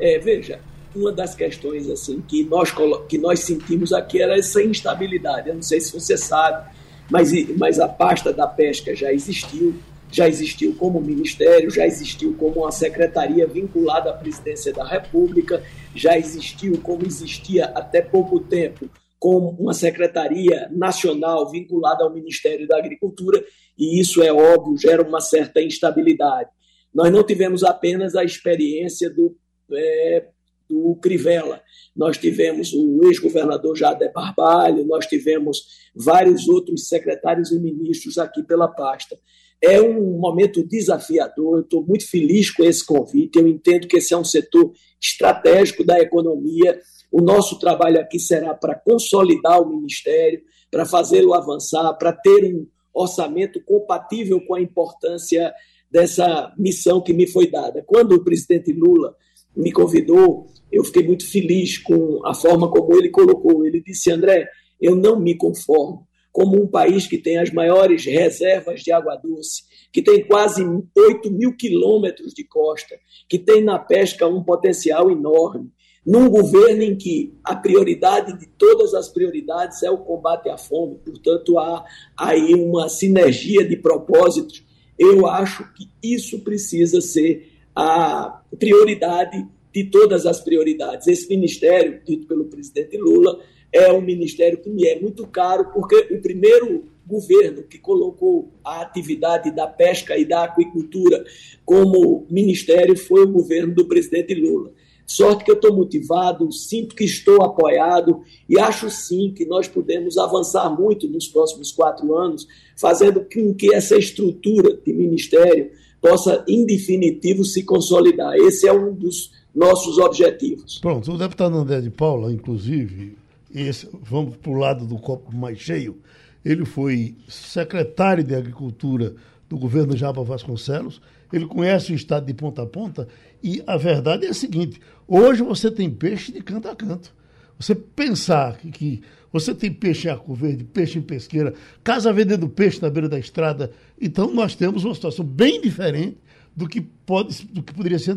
É, 0.00 0.18
veja, 0.18 0.58
uma 0.94 1.12
das 1.12 1.34
questões 1.34 1.88
assim 1.88 2.22
que 2.26 2.44
nós, 2.44 2.74
que 3.08 3.18
nós 3.18 3.40
sentimos 3.40 3.92
aqui 3.92 4.20
era 4.20 4.36
essa 4.36 4.62
instabilidade. 4.62 5.48
Eu 5.48 5.54
não 5.54 5.62
sei 5.62 5.80
se 5.80 5.92
você 5.92 6.16
sabe, 6.16 6.68
mas, 7.10 7.30
mas 7.56 7.78
a 7.78 7.88
pasta 7.88 8.32
da 8.32 8.46
pesca 8.46 8.94
já 8.96 9.12
existiu, 9.12 9.76
já 10.10 10.28
existiu 10.28 10.74
como 10.74 11.00
ministério, 11.00 11.70
já 11.70 11.86
existiu 11.86 12.34
como 12.34 12.60
uma 12.60 12.72
secretaria 12.72 13.46
vinculada 13.46 14.10
à 14.10 14.12
presidência 14.14 14.72
da 14.72 14.86
República, 14.86 15.62
já 15.94 16.16
existiu 16.16 16.78
como 16.82 17.06
existia 17.06 17.66
até 17.66 18.00
pouco 18.00 18.40
tempo 18.40 18.88
com 19.18 19.36
uma 19.58 19.74
secretaria 19.74 20.68
nacional 20.70 21.50
vinculada 21.50 22.04
ao 22.04 22.12
Ministério 22.12 22.66
da 22.68 22.78
Agricultura, 22.78 23.44
e 23.76 24.00
isso 24.00 24.22
é 24.22 24.32
óbvio, 24.32 24.76
gera 24.78 25.02
uma 25.02 25.20
certa 25.20 25.60
instabilidade. 25.60 26.48
Nós 26.94 27.10
não 27.12 27.24
tivemos 27.24 27.64
apenas 27.64 28.14
a 28.14 28.24
experiência 28.24 29.10
do, 29.10 29.36
é, 29.72 30.26
do 30.70 30.94
Crivella, 31.02 31.60
nós 31.96 32.16
tivemos 32.16 32.72
o 32.72 33.00
ex-governador 33.06 33.76
Jader 33.76 34.12
Barbalho, 34.12 34.86
nós 34.86 35.06
tivemos 35.06 35.64
vários 35.94 36.48
outros 36.48 36.86
secretários 36.86 37.50
e 37.50 37.58
ministros 37.58 38.18
aqui 38.18 38.42
pela 38.42 38.68
pasta. 38.68 39.18
É 39.60 39.80
um 39.80 40.18
momento 40.18 40.66
desafiador, 40.66 41.58
eu 41.58 41.62
estou 41.62 41.84
muito 41.84 42.08
feliz 42.08 42.50
com 42.50 42.64
esse 42.64 42.84
convite, 42.84 43.38
eu 43.38 43.48
entendo 43.48 43.88
que 43.88 43.96
esse 43.96 44.14
é 44.14 44.16
um 44.16 44.24
setor 44.24 44.72
estratégico 45.00 45.84
da 45.84 45.98
economia, 45.98 46.78
o 47.10 47.20
nosso 47.20 47.58
trabalho 47.58 48.00
aqui 48.00 48.20
será 48.20 48.54
para 48.54 48.74
consolidar 48.74 49.60
o 49.60 49.68
Ministério, 49.68 50.42
para 50.70 50.84
fazê-lo 50.84 51.34
avançar, 51.34 51.92
para 51.94 52.12
ter 52.12 52.54
um 52.54 52.66
orçamento 52.92 53.60
compatível 53.64 54.40
com 54.46 54.54
a 54.54 54.60
importância 54.60 55.52
dessa 55.90 56.52
missão 56.58 57.00
que 57.00 57.12
me 57.12 57.26
foi 57.26 57.50
dada. 57.50 57.82
Quando 57.86 58.12
o 58.12 58.24
presidente 58.24 58.72
Lula 58.72 59.14
me 59.56 59.72
convidou, 59.72 60.46
eu 60.70 60.84
fiquei 60.84 61.02
muito 61.02 61.28
feliz 61.28 61.78
com 61.78 62.20
a 62.26 62.34
forma 62.34 62.70
como 62.70 62.94
ele 62.94 63.08
colocou. 63.08 63.66
Ele 63.66 63.80
disse: 63.80 64.10
André, 64.10 64.46
eu 64.80 64.94
não 64.94 65.18
me 65.18 65.34
conformo 65.34 66.06
como 66.38 66.62
um 66.62 66.68
país 66.68 67.08
que 67.08 67.18
tem 67.18 67.36
as 67.36 67.50
maiores 67.50 68.04
reservas 68.04 68.80
de 68.80 68.92
água 68.92 69.16
doce, 69.16 69.64
que 69.92 70.00
tem 70.00 70.24
quase 70.24 70.62
8 70.96 71.32
mil 71.32 71.56
quilômetros 71.56 72.32
de 72.32 72.44
costa, 72.44 72.94
que 73.28 73.40
tem 73.40 73.60
na 73.60 73.76
pesca 73.76 74.24
um 74.28 74.44
potencial 74.44 75.10
enorme, 75.10 75.68
num 76.06 76.30
governo 76.30 76.84
em 76.84 76.96
que 76.96 77.36
a 77.42 77.56
prioridade 77.56 78.38
de 78.38 78.46
todas 78.56 78.94
as 78.94 79.08
prioridades 79.08 79.82
é 79.82 79.90
o 79.90 79.98
combate 79.98 80.48
à 80.48 80.56
fome, 80.56 81.00
portanto, 81.04 81.58
há 81.58 81.84
aí 82.16 82.54
uma 82.54 82.88
sinergia 82.88 83.66
de 83.66 83.76
propósitos. 83.76 84.64
Eu 84.96 85.26
acho 85.26 85.64
que 85.74 85.88
isso 86.00 86.38
precisa 86.44 87.00
ser 87.00 87.50
a 87.74 88.42
prioridade 88.56 89.44
de 89.74 89.90
todas 89.90 90.24
as 90.24 90.40
prioridades. 90.40 91.08
Esse 91.08 91.28
ministério, 91.28 92.00
dito 92.06 92.28
pelo 92.28 92.44
presidente 92.44 92.96
Lula, 92.96 93.40
é 93.72 93.92
um 93.92 94.00
ministério 94.00 94.58
que 94.58 94.70
me 94.70 94.86
é 94.86 95.00
muito 95.00 95.26
caro, 95.26 95.70
porque 95.72 96.08
o 96.10 96.20
primeiro 96.20 96.84
governo 97.06 97.62
que 97.62 97.78
colocou 97.78 98.50
a 98.62 98.82
atividade 98.82 99.50
da 99.50 99.66
pesca 99.66 100.16
e 100.16 100.24
da 100.24 100.44
aquicultura 100.44 101.24
como 101.64 102.26
ministério 102.30 102.96
foi 102.96 103.22
o 103.22 103.32
governo 103.32 103.74
do 103.74 103.86
presidente 103.86 104.34
Lula. 104.34 104.72
Sorte 105.06 105.42
que 105.42 105.50
eu 105.50 105.54
estou 105.54 105.74
motivado, 105.74 106.52
sinto 106.52 106.94
que 106.94 107.04
estou 107.04 107.42
apoiado 107.42 108.20
e 108.46 108.58
acho 108.58 108.90
sim 108.90 109.32
que 109.34 109.46
nós 109.46 109.66
podemos 109.66 110.18
avançar 110.18 110.68
muito 110.68 111.08
nos 111.08 111.26
próximos 111.26 111.72
quatro 111.72 112.14
anos, 112.14 112.46
fazendo 112.76 113.24
com 113.32 113.54
que 113.54 113.74
essa 113.74 113.96
estrutura 113.96 114.76
de 114.76 114.92
ministério 114.92 115.70
possa, 115.98 116.44
em 116.46 116.66
definitivo, 116.66 117.42
se 117.42 117.62
consolidar. 117.62 118.34
Esse 118.36 118.68
é 118.68 118.72
um 118.72 118.92
dos 118.92 119.32
nossos 119.54 119.96
objetivos. 119.96 120.78
Pronto, 120.78 121.10
o 121.10 121.16
deputado 121.16 121.56
André 121.56 121.80
de 121.80 121.90
Paula, 121.90 122.30
inclusive, 122.30 123.16
esse, 123.50 123.88
vamos 124.02 124.36
para 124.36 124.50
o 124.50 124.54
lado 124.54 124.86
do 124.86 124.98
copo 124.98 125.34
mais 125.34 125.58
cheio, 125.58 126.00
ele 126.44 126.64
foi 126.64 127.16
secretário 127.28 128.24
de 128.24 128.34
Agricultura 128.34 129.14
do 129.48 129.58
governo 129.58 129.96
Japa 129.96 130.22
Vasconcelos, 130.22 131.00
ele 131.32 131.46
conhece 131.46 131.92
o 131.92 131.94
estado 131.94 132.26
de 132.26 132.34
ponta 132.34 132.62
a 132.62 132.66
ponta 132.66 133.08
e 133.42 133.62
a 133.66 133.76
verdade 133.76 134.26
é 134.26 134.30
a 134.30 134.34
seguinte: 134.34 134.80
hoje 135.06 135.42
você 135.42 135.70
tem 135.70 135.90
peixe 135.90 136.32
de 136.32 136.40
canto 136.40 136.68
a 136.68 136.76
canto. 136.76 137.14
Você 137.58 137.74
pensar 137.74 138.56
que, 138.56 138.70
que 138.70 139.02
você 139.32 139.54
tem 139.54 139.72
peixe 139.72 140.08
em 140.08 140.10
arco 140.10 140.32
verde, 140.34 140.64
peixe 140.64 140.98
em 140.98 141.02
pesqueira, 141.02 141.52
casa 141.82 142.12
vendendo 142.12 142.48
peixe 142.48 142.80
na 142.80 142.88
beira 142.88 143.08
da 143.08 143.18
estrada, 143.18 143.72
então 144.00 144.32
nós 144.32 144.54
temos 144.54 144.84
uma 144.84 144.94
situação 144.94 145.24
bem 145.24 145.60
diferente 145.60 146.18
do 146.56 146.68
que, 146.68 146.80
pode, 146.80 147.44
do 147.46 147.62
que 147.62 147.72
poderia 147.72 147.98
ser 147.98 148.16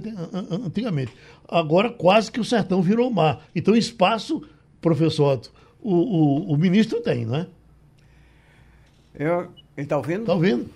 antigamente. 0.66 1.12
Agora 1.48 1.92
quase 1.92 2.32
que 2.32 2.40
o 2.40 2.46
sertão 2.46 2.82
virou 2.82 3.12
mar. 3.12 3.46
Então 3.54 3.76
espaço, 3.76 4.42
professor 4.82 5.34
Otto, 5.34 5.54
o, 5.82 5.94
o, 5.94 6.54
o 6.54 6.58
ministro 6.58 7.02
tem, 7.02 7.26
não 7.26 7.36
é? 7.36 7.48
Eu, 9.14 9.42
ele 9.78 9.86
está 9.86 9.98
ouvindo? 9.98 10.22
Está 10.22 10.34
ouvindo. 10.34 10.70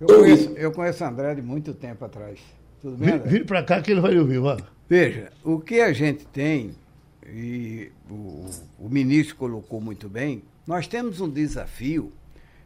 Eu 0.00 0.06
conheço, 0.06 0.50
eu 0.50 0.72
conheço 0.72 1.04
André 1.04 1.34
de 1.34 1.42
muito 1.42 1.74
tempo 1.74 2.04
atrás. 2.04 2.38
Tudo 2.80 2.96
bem? 2.96 3.14
André? 3.14 3.28
Vire 3.28 3.44
para 3.44 3.62
cá 3.62 3.82
que 3.82 3.90
ele 3.90 4.00
vai 4.00 4.16
ouvir, 4.16 4.38
vá. 4.38 4.56
Veja, 4.88 5.32
o 5.44 5.58
que 5.58 5.80
a 5.80 5.92
gente 5.92 6.24
tem, 6.26 6.70
e 7.26 7.90
o, 8.08 8.46
o 8.78 8.88
ministro 8.88 9.36
colocou 9.36 9.80
muito 9.80 10.08
bem, 10.08 10.42
nós 10.66 10.86
temos 10.86 11.20
um 11.20 11.28
desafio 11.28 12.12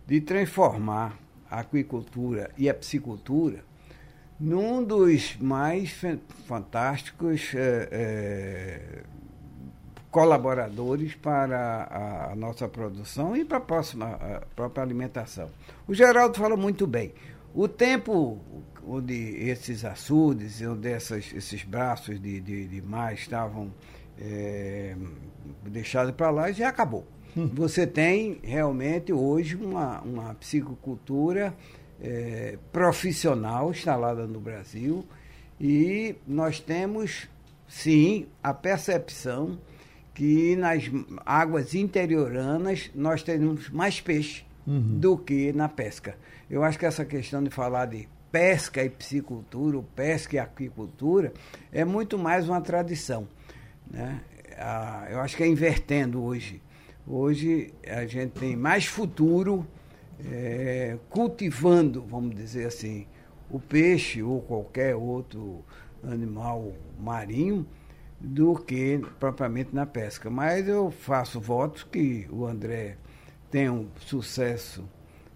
de 0.07 0.21
transformar 0.21 1.19
a 1.51 1.61
aquicultura 1.61 2.51
e 2.57 2.69
a 2.69 2.75
piscicultura 2.75 3.65
num 4.39 4.83
dos 4.83 5.37
mais 5.37 5.95
fantásticos 6.47 7.53
é, 7.55 7.89
é, 7.93 9.03
colaboradores 10.13 11.15
para 11.15 11.59
a, 11.59 12.33
a, 12.33 12.37
nossa 12.37 12.69
produção 12.69 13.35
e 13.35 13.47
para 13.47 13.57
a 13.57 13.61
próxima 13.61 14.09
a 14.09 14.43
própria 14.55 14.85
alimentação. 14.85 15.49
O 15.89 15.95
Geraldo 15.95 16.39
fala 16.39 16.55
muito 16.55 16.87
bem. 16.87 17.15
O 17.55 17.67
tempo 17.67 18.39
onde 18.87 19.15
esses 19.15 19.87
açudes, 19.87 20.61
onde 20.61 20.89
essas, 20.91 21.33
esses 21.33 21.65
braços 21.65 22.21
de, 22.21 22.41
de, 22.41 22.69
de 22.69 22.83
mar 22.83 23.15
estavam 23.15 23.73
é, 24.21 24.95
deixados 25.63 26.15
para 26.15 26.29
lá, 26.29 26.53
já 26.53 26.69
acabou. 26.69 27.07
Hum. 27.35 27.51
Você 27.55 27.87
tem 27.87 28.39
realmente 28.43 29.15
hoje 29.15 29.57
uma, 29.57 30.03
uma 30.03 30.35
psicocultura 30.35 31.55
é, 32.03 32.59
profissional 32.71 33.71
instalada 33.71 34.27
no 34.27 34.41
Brasil 34.41 35.07
e 35.59 36.17
nós 36.27 36.61
temos, 36.61 37.29
sim, 37.67 38.27
a 38.43 38.53
percepção 38.53 39.59
que 40.15 40.57
nas 40.57 40.91
águas 41.25 41.75
interioranas 41.75 42.91
nós 42.95 43.23
temos 43.23 43.71
mais 43.71 44.01
peixe 44.01 44.45
uhum. 44.67 44.99
do 44.99 45.17
que 45.17 45.53
na 45.53 45.69
pesca. 45.69 46.17
Eu 46.51 46.63
acho 46.63 46.79
que 46.79 46.87
essa 46.87 47.05
questão 47.05 47.43
de 47.43 47.51
falar 47.51 47.87
de 47.87 48.09
pesca 48.31 48.83
e 48.83 48.89
piscicultura, 48.89 49.77
ou 49.77 49.83
pesca 49.83 50.37
e 50.37 50.39
aquicultura, 50.39 51.33
é 51.71 51.85
muito 51.85 52.19
mais 52.19 52.49
uma 52.49 52.61
tradição. 52.61 53.29
Né? 53.91 54.21
Ah, 54.59 55.07
eu 55.11 55.21
acho 55.21 55.37
que 55.37 55.43
é 55.43 55.47
invertendo 55.47 56.23
hoje. 56.23 56.63
Hoje 57.07 57.73
a 57.87 58.07
gente 58.07 58.33
tem 58.33 58.57
mais 58.57 58.87
futuro 58.87 59.67
é, 60.31 60.97
cultivando, 61.11 62.03
vamos 62.03 62.35
dizer 62.35 62.67
assim, 62.67 63.07
o 63.51 63.59
peixe 63.59 64.23
ou 64.23 64.41
qualquer 64.41 64.95
outro 64.95 65.65
animal 66.03 66.73
marinho 66.99 67.67
do 68.23 68.55
que 68.55 69.01
propriamente 69.19 69.75
na 69.75 69.85
pesca. 69.85 70.31
Mas 70.31 70.69
eu 70.69 70.91
faço 70.91 71.41
votos 71.41 71.83
que 71.83 72.27
o 72.31 72.47
André 72.47 72.97
tenha 73.51 73.73
um 73.73 73.89
sucesso 74.07 74.85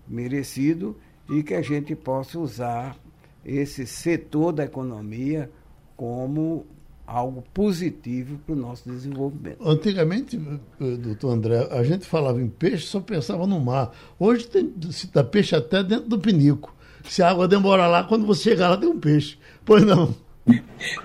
merecido 0.07 0.97
e 1.29 1.43
que 1.43 1.55
a 1.55 1.63
gente 1.63 1.95
possa 1.97 2.39
usar 2.39 2.97
esse 3.45 3.87
setor 3.87 4.53
da 4.53 4.65
economia 4.65 5.51
como 5.97 6.67
algo 7.07 7.45
positivo 7.55 8.39
para 8.45 8.55
o 8.55 8.59
nosso 8.59 8.89
desenvolvimento. 8.89 9.67
Antigamente, 9.67 10.41
eh, 10.81 10.97
doutor 10.97 11.31
André, 11.31 11.69
a 11.71 11.83
gente 11.85 12.05
falava 12.05 12.41
em 12.41 12.49
peixe, 12.49 12.87
só 12.87 13.01
pensava 13.01 13.47
no 13.47 13.61
mar. 13.61 13.93
Hoje 14.19 14.47
tem, 14.49 14.75
se 14.91 15.07
dá 15.13 15.23
peixe 15.23 15.55
até 15.55 15.83
dentro 15.83 16.09
do 16.09 16.19
pinico. 16.19 16.75
Se 17.05 17.23
a 17.23 17.31
água 17.31 17.47
demora 17.47 17.87
lá, 17.87 18.03
quando 18.03 18.27
você 18.27 18.51
chegar 18.51 18.71
lá 18.71 18.77
tem 18.77 18.89
um 18.89 18.99
peixe. 18.99 19.39
Pois 19.65 19.85
não. 19.85 20.15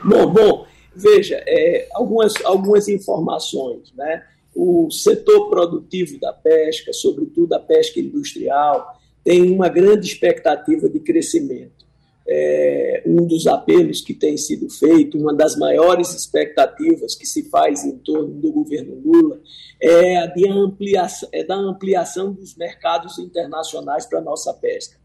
Bom, 0.04 0.32
bom, 0.32 0.67
veja, 0.95 1.43
é, 1.47 1.88
algumas, 1.93 2.34
algumas 2.43 2.88
informações, 2.88 3.93
né? 3.93 4.23
O 4.54 4.91
setor 4.91 5.49
produtivo 5.49 6.19
da 6.19 6.34
pesca, 6.34 6.91
sobretudo 6.91 7.54
a 7.54 7.60
pesca 7.60 7.99
industrial, 7.99 8.99
tem 9.23 9.49
uma 9.49 9.69
grande 9.69 10.08
expectativa 10.08 10.89
de 10.89 10.99
crescimento 10.99 11.82
é, 12.27 13.04
um 13.06 13.25
dos 13.25 13.47
apelos 13.47 14.01
que 14.01 14.13
tem 14.13 14.38
sido 14.38 14.69
feito, 14.69 15.17
uma 15.17 15.34
das 15.34 15.58
maiores 15.58 16.13
expectativas 16.13 17.15
que 17.15 17.25
se 17.25 17.49
faz 17.49 17.84
em 17.84 17.97
torno 17.97 18.30
do 18.30 18.51
governo 18.51 18.95
Lula, 19.04 19.41
é 19.82 20.17
a 20.17 20.27
de 20.27 20.47
ampliação, 20.47 21.27
é 21.32 21.43
da 21.43 21.56
ampliação 21.56 22.32
dos 22.32 22.56
mercados 22.56 23.17
internacionais 23.19 24.06
para 24.06 24.19
a 24.19 24.23
nossa 24.23 24.54
pesca. 24.54 24.97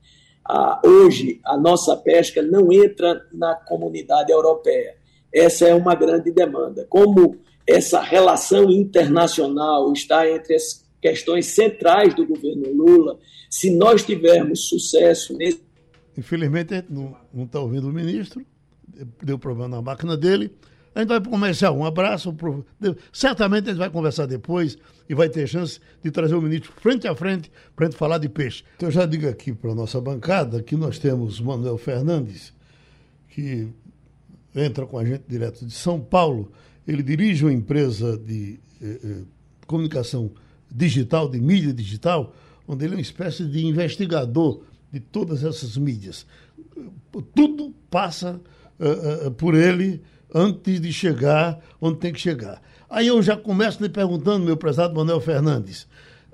Ah, 0.45 0.81
hoje, 0.85 1.41
a 1.45 1.57
nossa 1.57 1.97
pesca 1.97 2.41
não 2.43 2.73
entra 2.73 3.27
na 3.33 3.57
comunidade 3.57 4.31
europeia. 4.31 4.96
Essa 5.37 5.67
é 5.67 5.75
uma 5.75 5.95
grande 5.95 6.31
demanda. 6.31 6.87
Como 6.89 7.37
essa 7.67 8.01
relação 8.01 8.71
internacional 8.71 9.93
está 9.93 10.27
entre 10.27 10.55
as 10.55 10.83
questões 10.99 11.45
centrais 11.45 12.15
do 12.15 12.27
governo 12.27 12.73
Lula, 12.73 13.19
se 13.51 13.71
nós 13.71 14.03
tivermos 14.03 14.67
sucesso 14.67 15.37
nesse 15.37 15.67
Infelizmente, 16.17 16.83
não 16.89 17.45
está 17.45 17.61
ouvindo 17.61 17.91
o 17.91 17.93
ministro, 17.93 18.43
deu 19.23 19.39
problema 19.39 19.69
na 19.69 19.83
máquina 19.83 20.17
dele. 20.17 20.51
A 20.95 21.01
gente 21.01 21.09
vai 21.11 21.21
para 21.21 21.29
o 21.29 21.31
comercial. 21.31 21.77
Um 21.77 21.85
abraço. 21.85 22.33
Pro... 22.33 22.65
Certamente 23.13 23.65
a 23.65 23.73
gente 23.73 23.79
vai 23.79 23.91
conversar 23.91 24.25
depois 24.25 24.79
e 25.07 25.15
vai 25.15 25.29
ter 25.29 25.47
chance 25.47 25.79
de 26.03 26.11
trazer 26.11 26.35
o 26.35 26.41
ministro 26.41 26.73
frente 26.73 27.07
a 27.07 27.15
frente 27.15 27.53
para 27.75 27.85
a 27.85 27.91
gente 27.91 27.99
falar 27.99 28.17
de 28.17 28.31
peixe. 28.31 28.65
Então, 28.77 28.89
eu 28.89 28.93
já 28.93 29.05
digo 29.05 29.29
aqui 29.29 29.53
para 29.53 29.73
a 29.73 29.75
nossa 29.75 30.01
bancada 30.01 30.63
que 30.63 30.75
nós 30.75 30.99
temos 30.99 31.39
Manuel 31.39 31.77
Fernandes, 31.77 32.55
que 33.29 33.69
entra 34.57 34.87
com 34.87 34.99
a 34.99 35.05
gente 35.05 35.25
direto 35.29 35.65
de 35.65 35.73
São 35.73 36.01
Paulo. 36.01 36.51
Ele 36.87 37.03
dirige 37.03 37.45
uma 37.45 37.53
empresa 37.53 38.17
de 38.17 38.59
eh, 38.83 39.01
eh, 39.05 39.23
comunicação 39.67 40.31
digital, 40.71 41.29
de 41.29 41.41
mídia 41.41 41.73
digital, 41.73 42.35
onde 42.67 42.85
ele 42.85 42.95
é 42.95 42.97
uma 42.97 43.03
espécie 43.03 43.45
de 43.45 43.65
investigador 43.65 44.63
de 44.93 45.01
todas 45.01 45.45
essas 45.45 45.77
mídias. 45.77 46.27
Tudo 47.35 47.75
passa 47.91 48.41
uh, 48.79 49.29
uh, 49.29 49.31
por 49.31 49.55
ele 49.55 50.03
antes 50.35 50.81
de 50.81 50.93
chegar 50.93 51.59
onde 51.81 51.99
tem 51.99 52.13
que 52.13 52.21
chegar. 52.21 52.61
Aí 52.89 53.07
eu 53.07 53.23
já 53.23 53.37
começo 53.37 53.83
lhe 53.83 53.89
perguntando, 53.89 54.45
meu 54.45 54.57
prezado 54.57 54.95
Manuel 54.95 55.21
Fernandes, 55.21 55.87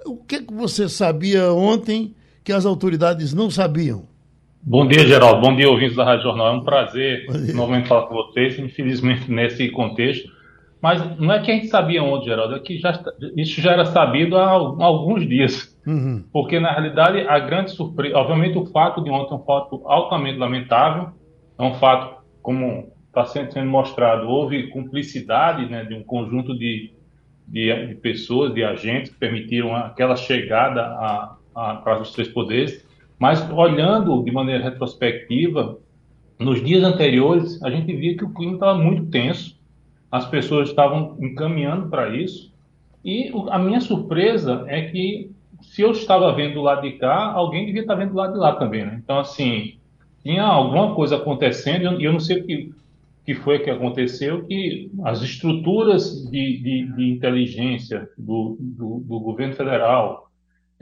o 0.04 0.16
que, 0.16 0.36
é 0.36 0.42
que 0.42 0.52
você 0.52 0.88
sabia 0.88 1.52
ontem 1.52 2.14
que 2.42 2.52
as 2.52 2.66
autoridades 2.66 3.32
não 3.32 3.50
sabiam? 3.50 4.08
Bom 4.64 4.86
dia, 4.86 5.04
Geraldo. 5.04 5.40
Bom 5.40 5.56
dia, 5.56 5.68
ouvintes 5.68 5.96
da 5.96 6.04
Rádio 6.04 6.22
Jornal. 6.22 6.46
É 6.46 6.52
um 6.52 6.62
prazer 6.62 7.26
novamente 7.52 7.88
falar 7.88 8.06
com 8.06 8.14
vocês, 8.14 8.56
infelizmente 8.60 9.28
nesse 9.28 9.68
contexto. 9.70 10.30
Mas 10.80 11.18
não 11.18 11.34
é 11.34 11.40
que 11.40 11.50
a 11.50 11.54
gente 11.54 11.66
sabia 11.66 12.00
ontem, 12.00 12.26
Geraldo, 12.26 12.54
é 12.54 12.60
que 12.60 12.78
já, 12.78 13.02
isso 13.36 13.60
já 13.60 13.72
era 13.72 13.84
sabido 13.86 14.36
há, 14.36 14.50
há 14.50 14.84
alguns 14.84 15.28
dias. 15.28 15.76
Uhum. 15.84 16.24
Porque, 16.32 16.60
na 16.60 16.70
realidade, 16.70 17.26
a 17.26 17.40
grande 17.40 17.72
surpresa. 17.72 18.16
Obviamente, 18.16 18.56
o 18.56 18.66
fato 18.66 19.02
de 19.02 19.10
ontem 19.10 19.32
é 19.32 19.36
um 19.36 19.44
fato 19.44 19.82
altamente 19.84 20.38
lamentável. 20.38 21.08
É 21.58 21.62
um 21.64 21.74
fato, 21.74 22.22
como 22.40 22.92
está 23.08 23.24
sendo 23.24 23.66
mostrado, 23.66 24.28
houve 24.28 24.68
cumplicidade 24.68 25.68
né, 25.68 25.84
de 25.84 25.94
um 25.94 26.04
conjunto 26.04 26.56
de, 26.56 26.92
de, 27.48 27.86
de, 27.88 27.94
pessoas, 27.96 28.54
de 28.54 28.62
agentes, 28.62 29.10
que 29.10 29.18
permitiram 29.18 29.74
aquela 29.74 30.14
chegada 30.14 31.36
para 31.52 32.00
os 32.00 32.12
três 32.12 32.28
poderes. 32.28 32.91
Mas, 33.22 33.48
olhando 33.52 34.24
de 34.24 34.32
maneira 34.32 34.64
retrospectiva, 34.64 35.78
nos 36.40 36.60
dias 36.60 36.82
anteriores, 36.82 37.62
a 37.62 37.70
gente 37.70 37.94
via 37.94 38.16
que 38.16 38.24
o 38.24 38.34
clima 38.34 38.54
estava 38.54 38.76
muito 38.76 39.06
tenso, 39.12 39.56
as 40.10 40.26
pessoas 40.26 40.70
estavam 40.70 41.16
encaminhando 41.20 41.88
para 41.88 42.16
isso. 42.16 42.52
E 43.04 43.30
a 43.48 43.60
minha 43.60 43.80
surpresa 43.80 44.64
é 44.66 44.90
que 44.90 45.30
se 45.60 45.82
eu 45.82 45.92
estava 45.92 46.34
vendo 46.34 46.54
do 46.54 46.62
lado 46.62 46.82
de 46.82 46.98
cá, 46.98 47.30
alguém 47.30 47.64
devia 47.64 47.82
estar 47.82 47.94
vendo 47.94 48.10
do 48.10 48.16
lado 48.16 48.32
de 48.32 48.40
lá 48.40 48.56
também, 48.56 48.84
né? 48.84 49.00
Então, 49.04 49.20
assim, 49.20 49.74
tinha 50.24 50.42
alguma 50.42 50.92
coisa 50.92 51.14
acontecendo, 51.14 52.00
e 52.00 52.04
eu 52.04 52.12
não 52.12 52.18
sei 52.18 52.40
o 52.40 52.44
que, 52.44 52.74
que 53.24 53.34
foi 53.36 53.60
que 53.60 53.70
aconteceu, 53.70 54.44
que 54.46 54.90
as 55.04 55.22
estruturas 55.22 56.28
de, 56.28 56.58
de, 56.58 56.92
de 56.96 57.08
inteligência 57.12 58.10
do, 58.18 58.56
do, 58.58 58.98
do, 58.98 59.20
governo 59.20 59.54
federal, 59.54 60.28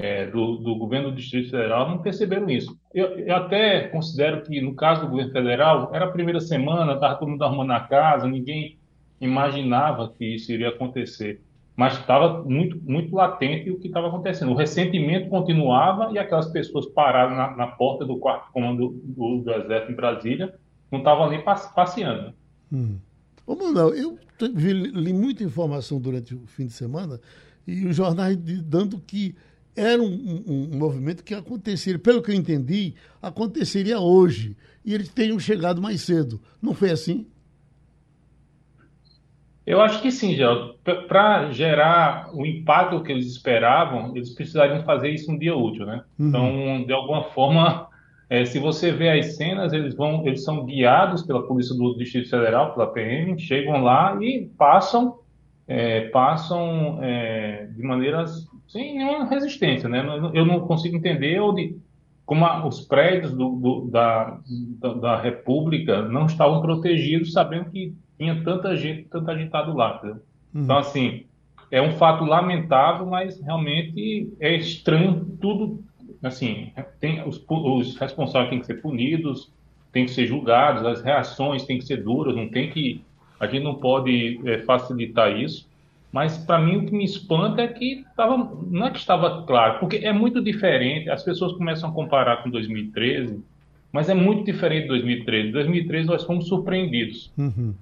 é, 0.01 0.27
do, 0.27 0.57
do, 0.57 0.77
governo 0.77 1.11
do 1.11 1.17
Distrito 1.17 1.51
Federal, 1.51 1.89
não 1.89 1.99
perceberam 1.99 2.49
isso. 2.49 2.79
Eu, 2.95 3.19
eu, 3.19 3.37
até 3.37 3.89
considero 3.89 4.43
que, 4.43 4.61
no 4.61 4.75
caso 4.75 5.03
do 5.03 5.09
governo 5.09 5.33
federal, 5.33 5.91
era 5.93 6.07
a 6.07 6.11
primeira 6.11 6.41
semana, 6.41 6.95
estava 6.95 7.17
todo 7.17 7.29
mundo 7.29 7.45
arrumando 7.45 7.73
a 7.73 7.81
casa, 7.81 8.27
ninguém 8.27 8.79
imaginava 9.21 10.13
que 10.17 10.25
isso 10.25 10.51
iria 10.53 10.71
acontecer 10.71 11.41
mas 11.81 11.95
estava 11.99 12.45
muito, 12.45 12.79
muito 12.83 13.17
latente 13.17 13.71
o 13.71 13.79
que 13.79 13.87
estava 13.87 14.09
acontecendo. 14.09 14.53
O 14.53 14.55
ressentimento 14.55 15.31
continuava 15.31 16.13
e 16.13 16.19
aquelas 16.19 16.49
pessoas 16.49 16.85
paradas 16.85 17.35
na, 17.35 17.57
na 17.57 17.67
porta 17.69 18.05
do 18.05 18.19
quarto 18.19 18.53
comando 18.53 18.89
do, 19.03 19.39
do, 19.39 19.51
Exército 19.51 19.93
em 19.93 19.95
Brasília 19.95 20.55
não 20.93 20.99
estavam 20.99 21.25
ali 21.25 21.43
passeando. 21.43 22.35
Hum. 22.71 22.99
Ô, 23.47 23.57
Manuel, 23.57 23.95
eu 23.95 24.19
li 24.43 25.13
muita 25.15 25.43
informação 25.43 25.99
durante 25.99 26.35
o 26.35 26.47
fim 26.47 26.67
de 26.67 26.73
semana 26.75 27.19
e 27.67 27.87
os 27.87 27.97
jornais 27.97 28.37
dando 28.37 29.01
que 29.01 29.35
era 29.77 30.03
um, 30.03 30.07
um, 30.07 30.69
um, 30.75 30.79
movimento 30.79 31.25
que 31.25 31.35
aconteceria, 31.35 31.99
pelo 31.99 32.23
que 32.23 32.31
eu 32.31 32.35
entendi, 32.35 32.95
aconteceria 33.23 33.99
hoje. 33.99 34.57
E 34.85 34.95
eles 34.95 35.09
teriam 35.09 35.39
chegado 35.39 35.81
mais 35.81 36.01
cedo. 36.03 36.41
Não 36.61 36.75
foi 36.75 36.91
assim? 36.91 37.27
Eu 39.67 39.81
acho 39.81 40.03
que 40.03 40.11
sim, 40.11 40.35
Geraldo. 40.35 40.75
Para 41.07 41.51
gerar 41.53 42.31
o 42.35 42.45
impacto 42.45 43.03
que 43.03 43.13
eles 43.13 43.27
esperavam, 43.27 44.17
eles 44.17 44.31
precisariam 44.31 44.83
fazer 44.83 45.11
isso 45.11 45.31
um 45.31 45.39
dia 45.39 45.55
útil, 45.55 45.87
né? 45.87 46.03
Uhum. 46.19 46.29
Então, 46.29 46.85
de 46.87 46.93
alguma 46.93 47.25
forma, 47.25 47.89
é, 48.29 48.45
se 48.45 48.59
você 48.59 48.91
vê 48.91 49.11
as 49.11 49.37
cenas, 49.37 49.73
eles 49.73 49.95
vão, 49.95 50.27
eles 50.27 50.43
são 50.43 50.65
guiados 50.65 51.23
pela 51.23 51.47
polícia 51.47 51.77
do 51.77 51.97
Distrito 51.97 52.31
Federal, 52.31 52.73
pela 52.75 52.93
PM, 52.93 53.39
chegam 53.39 53.83
lá 53.83 54.19
e 54.21 54.51
passam, 54.59 55.19
é, 55.69 56.09
passam 56.09 56.99
é, 57.03 57.69
de 57.71 57.83
maneiras 57.83 58.50
sem 58.71 58.97
nenhuma 58.97 59.27
resistência, 59.27 59.89
né? 59.89 60.01
Eu 60.33 60.47
não 60.47 60.61
consigo 60.61 60.97
entender 60.97 61.41
onde, 61.41 61.77
como 62.25 62.45
a, 62.45 62.65
os 62.67 62.81
prédios 62.81 63.33
do, 63.33 63.57
do, 63.57 63.91
da, 63.91 64.39
da, 64.79 64.95
da 64.95 65.21
República 65.21 66.03
não 66.03 66.27
estavam 66.27 66.63
protegidos, 66.63 67.33
sabendo 67.33 67.69
que 67.71 67.93
tinha 68.17 68.43
tanta 68.45 68.77
gente, 68.77 69.09
tanta 69.09 69.33
agitado 69.33 69.75
lá. 69.75 70.01
Uhum. 70.05 70.63
Então, 70.63 70.79
assim, 70.79 71.25
é 71.69 71.83
um 71.83 71.93
fato 71.93 72.25
lamentável, 72.25 73.07
mas 73.07 73.41
realmente 73.41 74.33
é 74.39 74.55
estranho 74.55 75.25
tudo. 75.41 75.83
Assim, 76.23 76.71
tem, 77.01 77.27
os, 77.27 77.45
os 77.49 77.97
responsáveis 77.97 78.51
têm 78.51 78.61
que 78.61 78.67
ser 78.67 78.81
punidos, 78.81 79.51
têm 79.91 80.05
que 80.05 80.13
ser 80.13 80.27
julgados, 80.27 80.87
as 80.87 81.03
reações 81.03 81.65
têm 81.65 81.79
que 81.79 81.85
ser 81.85 82.05
duras, 82.05 82.37
não 82.37 82.49
tem 82.49 82.71
que. 82.71 83.03
A 83.41 83.47
gente 83.47 83.65
não 83.65 83.75
pode 83.75 84.41
é, 84.49 84.59
facilitar 84.59 85.37
isso. 85.37 85.70
Mas 86.13 86.39
para 86.39 86.59
mim 86.59 86.77
o 86.77 86.87
que 86.87 86.93
me 86.93 87.05
espanta 87.05 87.63
é 87.63 87.69
que 87.69 88.05
tava, 88.17 88.37
não 88.69 88.87
é 88.87 88.91
que 88.91 88.99
estava 88.99 89.43
claro, 89.43 89.79
porque 89.79 89.97
é 89.97 90.13
muito 90.13 90.43
diferente. 90.43 91.09
As 91.09 91.23
pessoas 91.23 91.53
começam 91.53 91.91
a 91.91 91.93
comparar 91.93 92.43
com 92.43 92.51
2013, 92.51 93.41
mas 93.93 94.09
é 94.09 94.15
muito 94.15 94.45
diferente 94.45 94.83
de 94.83 94.89
2013. 94.89 95.49
Em 95.49 95.53
2013 95.53 96.09
nós 96.09 96.25
fomos 96.25 96.49
surpreendidos. 96.49 97.33
Uhum. 97.39 97.75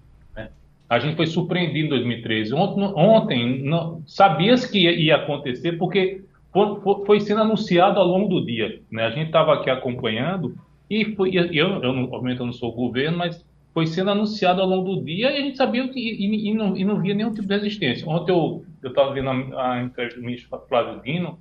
A 0.88 0.98
gente 0.98 1.16
foi 1.16 1.26
surpreendido 1.26 1.86
em 1.86 1.88
2013. 1.88 2.54
Ontem, 2.54 2.82
ontem 2.96 3.70
sabia-se 4.06 4.70
que 4.70 4.78
ia, 4.78 4.92
ia, 4.92 5.16
acontecer 5.16 5.72
porque 5.72 6.22
foi, 6.50 7.04
foi, 7.04 7.20
sendo 7.20 7.42
anunciado 7.42 8.00
ao 8.00 8.06
longo 8.06 8.28
do 8.28 8.46
dia. 8.46 8.80
Né? 8.90 9.04
A 9.04 9.10
gente 9.10 9.26
estava 9.26 9.52
aqui 9.54 9.68
acompanhando 9.68 10.54
e 10.88 11.14
foi, 11.14 11.30
eu, 11.34 11.44
eu, 11.52 12.04
obviamente 12.10 12.40
eu 12.40 12.46
não 12.46 12.54
sou 12.54 12.70
o 12.70 12.74
governo, 12.74 13.18
mas 13.18 13.44
foi 13.78 13.86
sendo 13.86 14.10
anunciado 14.10 14.60
ao 14.60 14.66
longo 14.66 14.96
do 14.96 15.04
dia 15.04 15.30
e 15.30 15.36
a 15.36 15.40
gente 15.40 15.56
sabia 15.56 15.86
que 15.86 16.00
e, 16.00 16.50
e, 16.50 16.52
não, 16.52 16.76
e 16.76 16.84
não 16.84 17.00
via 17.00 17.14
nenhum 17.14 17.32
tipo 17.32 17.46
de 17.46 17.54
resistência. 17.54 18.08
Ontem 18.08 18.32
eu 18.32 18.64
estava 18.82 19.12
vendo 19.14 19.28
a, 19.28 19.74
a 19.74 19.82
entrevista 19.84 20.18
do 20.18 20.26
ministro 20.26 20.60
Flávio 20.68 21.00
Dino, 21.00 21.38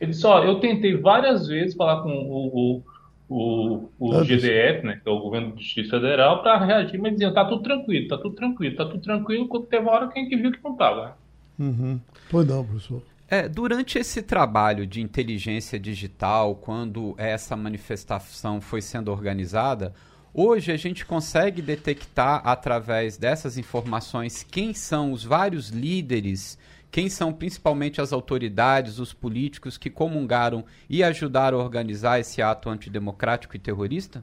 ele 0.00 0.12
disse, 0.12 0.26
ó, 0.26 0.42
eu 0.42 0.60
tentei 0.60 0.96
várias 0.96 1.46
vezes 1.46 1.76
falar 1.76 2.02
com 2.02 2.08
o, 2.08 2.78
o 2.78 2.82
o, 3.26 3.88
o 3.98 4.22
GDF, 4.22 4.84
né, 4.84 5.00
que 5.02 5.08
é 5.08 5.10
o 5.10 5.18
Governo 5.18 5.50
do 5.50 5.56
Distrito 5.56 5.88
Federal, 5.88 6.42
para 6.42 6.62
reagir, 6.62 6.98
mas 6.98 7.14
dizendo, 7.14 7.32
tá 7.32 7.44
tudo 7.46 7.62
tranquilo, 7.62 8.06
tá 8.06 8.18
tudo 8.18 8.34
tranquilo, 8.34 8.76
tá 8.76 8.84
tudo 8.84 9.00
tranquilo, 9.00 9.48
quando 9.48 9.64
teve 9.64 9.82
uma 9.82 9.92
hora 9.92 10.08
que 10.08 10.18
a 10.18 10.22
gente 10.22 10.36
viu 10.36 10.52
que 10.52 10.62
não 10.62 10.72
estava. 10.72 11.16
Uhum. 11.58 11.98
Pois 12.30 12.46
não, 12.46 12.62
professor. 12.62 13.02
É, 13.30 13.48
durante 13.48 13.98
esse 13.98 14.20
trabalho 14.20 14.86
de 14.86 15.00
inteligência 15.00 15.80
digital, 15.80 16.54
quando 16.54 17.14
essa 17.16 17.56
manifestação 17.56 18.60
foi 18.60 18.82
sendo 18.82 19.10
organizada, 19.10 19.94
hoje 20.34 20.72
a 20.72 20.76
gente 20.76 21.06
consegue 21.06 21.62
detectar 21.62 22.42
através 22.44 23.16
dessas 23.16 23.56
informações 23.56 24.42
quem 24.42 24.74
são 24.74 25.12
os 25.12 25.24
vários 25.24 25.70
líderes 25.70 26.58
quem 26.94 27.08
são 27.08 27.32
principalmente 27.32 28.00
as 28.00 28.12
autoridades, 28.12 29.00
os 29.00 29.12
políticos 29.12 29.76
que 29.76 29.90
comungaram 29.90 30.64
e 30.88 31.02
ajudaram 31.02 31.58
a 31.58 31.64
organizar 31.64 32.20
esse 32.20 32.40
ato 32.40 32.70
antidemocrático 32.70 33.56
e 33.56 33.58
terrorista? 33.58 34.22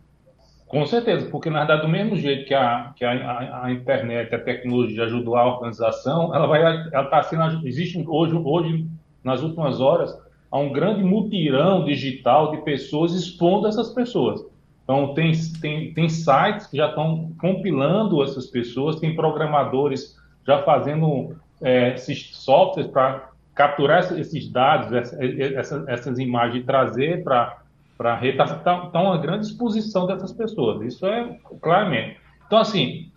Com 0.69 0.85
certeza, 0.85 1.27
porque 1.29 1.49
na 1.49 1.65
verdade, 1.65 1.81
do 1.81 1.89
mesmo 1.89 2.15
jeito 2.15 2.47
que 2.47 2.53
a, 2.53 2.93
que 2.95 3.03
a, 3.03 3.63
a 3.65 3.71
internet, 3.73 4.33
a 4.33 4.39
tecnologia 4.39 5.03
ajudou 5.03 5.35
a 5.35 5.53
organização, 5.53 6.33
ela 6.33 6.47
vai, 6.47 6.61
ela 6.61 7.03
está 7.03 7.21
sendo, 7.23 7.67
existe 7.67 8.01
hoje, 8.07 8.35
hoje, 8.35 8.87
nas 9.21 9.43
últimas 9.43 9.81
horas, 9.81 10.17
há 10.49 10.57
um 10.57 10.71
grande 10.71 11.03
mutirão 11.03 11.83
digital 11.83 12.51
de 12.51 12.61
pessoas 12.63 13.13
expondo 13.13 13.67
essas 13.67 13.89
pessoas. 13.93 14.45
Então, 14.91 15.13
tem, 15.13 15.31
tem, 15.61 15.93
tem 15.93 16.09
sites 16.09 16.67
que 16.67 16.75
já 16.75 16.89
estão 16.89 17.31
compilando 17.39 18.21
essas 18.21 18.47
pessoas, 18.47 18.99
tem 18.99 19.15
programadores 19.15 20.17
já 20.45 20.61
fazendo 20.63 21.33
é, 21.61 21.93
esses 21.93 22.35
softwares 22.35 22.91
para 22.91 23.29
capturar 23.55 23.99
esses 24.19 24.51
dados, 24.51 24.91
essas, 24.91 25.87
essas 25.87 26.19
imagens 26.19 26.61
e 26.61 26.65
trazer 26.65 27.23
para 27.23 27.57
a 27.99 28.15
rede, 28.15 28.41
está 28.41 28.53
tá, 28.57 28.87
tá 28.87 29.01
uma 29.01 29.17
grande 29.17 29.45
exposição 29.45 30.05
dessas 30.05 30.33
pessoas. 30.33 30.81
Isso 30.81 31.05
é 31.05 31.37
claramente. 31.61 32.17
Então, 32.45 32.59
assim, 32.59 33.09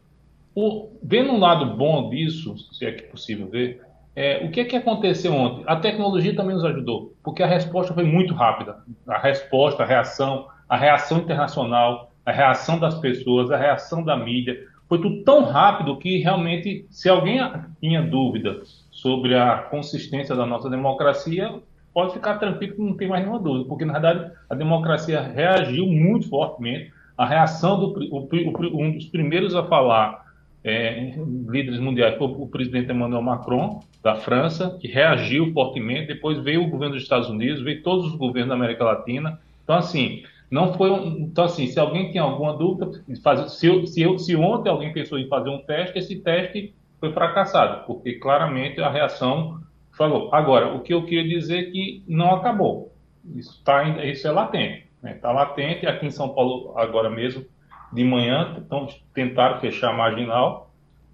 o, 0.55 0.91
vendo 1.03 1.33
um 1.33 1.41
lado 1.41 1.77
bom 1.77 2.09
disso, 2.09 2.57
se 2.73 2.87
é 2.87 2.93
que 2.93 3.03
é 3.03 3.09
possível 3.09 3.49
ver, 3.49 3.83
é, 4.15 4.45
o 4.45 4.51
que, 4.53 4.61
é 4.61 4.65
que 4.65 4.77
aconteceu 4.77 5.35
ontem? 5.35 5.65
A 5.67 5.75
tecnologia 5.75 6.37
também 6.37 6.55
nos 6.55 6.65
ajudou, 6.65 7.17
porque 7.25 7.43
a 7.43 7.49
resposta 7.49 7.93
foi 7.93 8.05
muito 8.05 8.33
rápida. 8.33 8.77
A 9.09 9.19
resposta, 9.19 9.83
a 9.83 9.87
reação, 9.87 10.47
a 10.69 10.77
reação 10.77 11.19
internacional, 11.19 12.11
a 12.25 12.33
reação 12.33 12.79
das 12.79 12.99
pessoas, 12.99 13.51
a 13.51 13.57
reação 13.57 14.03
da 14.03 14.17
mídia, 14.17 14.59
foi 14.89 15.01
tudo 15.01 15.23
tão 15.25 15.45
rápido 15.45 15.97
que 15.99 16.19
realmente, 16.19 16.87
se 16.91 17.09
alguém 17.09 17.41
tinha 17.81 18.03
dúvida 18.03 18.63
sobre 18.91 19.35
a 19.35 19.59
consistência 19.59 20.35
da 20.35 20.47
nossa 20.47 20.71
democracia, 20.71 21.61
pode 21.93 22.13
ficar 22.13 22.39
tranquilo 22.39 22.75
que 22.75 22.83
não 22.83 22.97
tem 22.97 23.09
mais 23.09 23.23
nenhuma 23.23 23.41
dúvida, 23.41 23.69
porque 23.69 23.85
na 23.85 23.93
verdade 23.93 24.33
a 24.51 24.55
democracia 24.55 25.21
reagiu 25.21 25.87
muito 25.87 26.29
fortemente. 26.29 26.93
A 27.17 27.25
reação 27.25 27.79
do 27.79 27.87
o, 28.11 28.29
o, 28.29 28.83
um 28.83 28.93
dos 28.93 29.07
primeiros 29.07 29.55
a 29.55 29.63
falar 29.63 30.25
é, 30.65 31.15
líderes 31.49 31.79
mundiais 31.79 32.17
foi 32.17 32.27
o 32.27 32.49
presidente 32.49 32.91
Emmanuel 32.91 33.23
Macron 33.23 33.81
da 34.03 34.17
França, 34.17 34.77
que 34.81 34.89
reagiu 34.89 35.53
fortemente. 35.53 36.09
Depois 36.09 36.39
veio 36.39 36.65
o 36.65 36.69
governo 36.69 36.95
dos 36.95 37.05
Estados 37.05 37.29
Unidos, 37.29 37.63
veio 37.63 37.83
todos 37.83 38.07
os 38.07 38.17
governos 38.17 38.49
da 38.49 38.55
América 38.55 38.83
Latina. 38.83 39.39
Então 39.63 39.77
assim, 39.77 40.25
não 40.55 40.73
foi 40.75 40.89
um, 40.89 41.25
então 41.25 41.47
assim, 41.47 41.67
se 41.67 41.81
alguém 41.81 42.13
tem 42.13 42.21
alguma 42.21 42.57
dúvida, 42.57 42.89
faz, 43.25 43.55
se, 43.55 43.87
se, 43.89 44.19
se 44.21 44.37
ontem 44.37 44.71
alguém 44.71 44.93
pensou 44.93 45.19
em 45.19 45.27
fazer 45.27 45.51
um 45.51 45.59
teste, 45.59 45.99
esse 45.99 46.21
teste 46.21 46.73
foi 47.01 47.13
fracassado, 47.13 47.85
porque 47.89 48.21
claramente 48.21 48.81
a 48.81 48.89
reação 48.89 49.61
falou. 49.99 50.33
Agora, 50.33 50.73
o 50.73 50.81
que 50.81 50.95
eu 50.95 51.05
queria 51.07 51.41
dizer 51.41 51.59
é 51.59 51.71
que 51.73 52.05
não 52.07 52.37
acabou. 52.37 52.95
Isso, 53.35 53.61
tá, 53.65 53.83
isso 54.07 54.29
é 54.29 54.31
latente. 54.31 54.87
Está 54.99 55.09
né? 55.09 55.15
Tá 55.15 55.33
latente. 55.33 55.89
Aqui 55.89 56.07
em 56.07 56.13
São 56.13 56.29
Paulo, 56.29 56.73
agora 56.79 57.11
mesmo, 57.11 57.45
de 57.93 58.05
manhã, 58.05 58.55
então, 58.65 58.87
tentaram 59.13 59.59
fechar 59.59 59.91
a 59.91 59.97
marginal, 59.97 60.71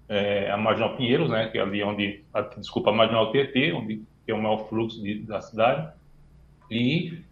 é, 0.07 0.51
a 0.51 0.57
marginal 0.57 0.95
Pinheiros, 0.95 1.31
né, 1.31 1.47
que 1.47 1.57
é 1.57 1.61
ali 1.61 1.83
onde, 1.83 2.23
a, 2.31 2.41
desculpa, 2.41 2.91
a 2.91 2.93
marginal 2.93 3.31
TT, 3.31 3.73
onde 3.73 4.03
é 4.27 4.33
o 4.35 4.41
maior 4.41 4.69
fluxo 4.69 5.01
de, 5.01 5.15
da 5.23 5.41
cidade, 5.41 5.91
e 6.69 7.23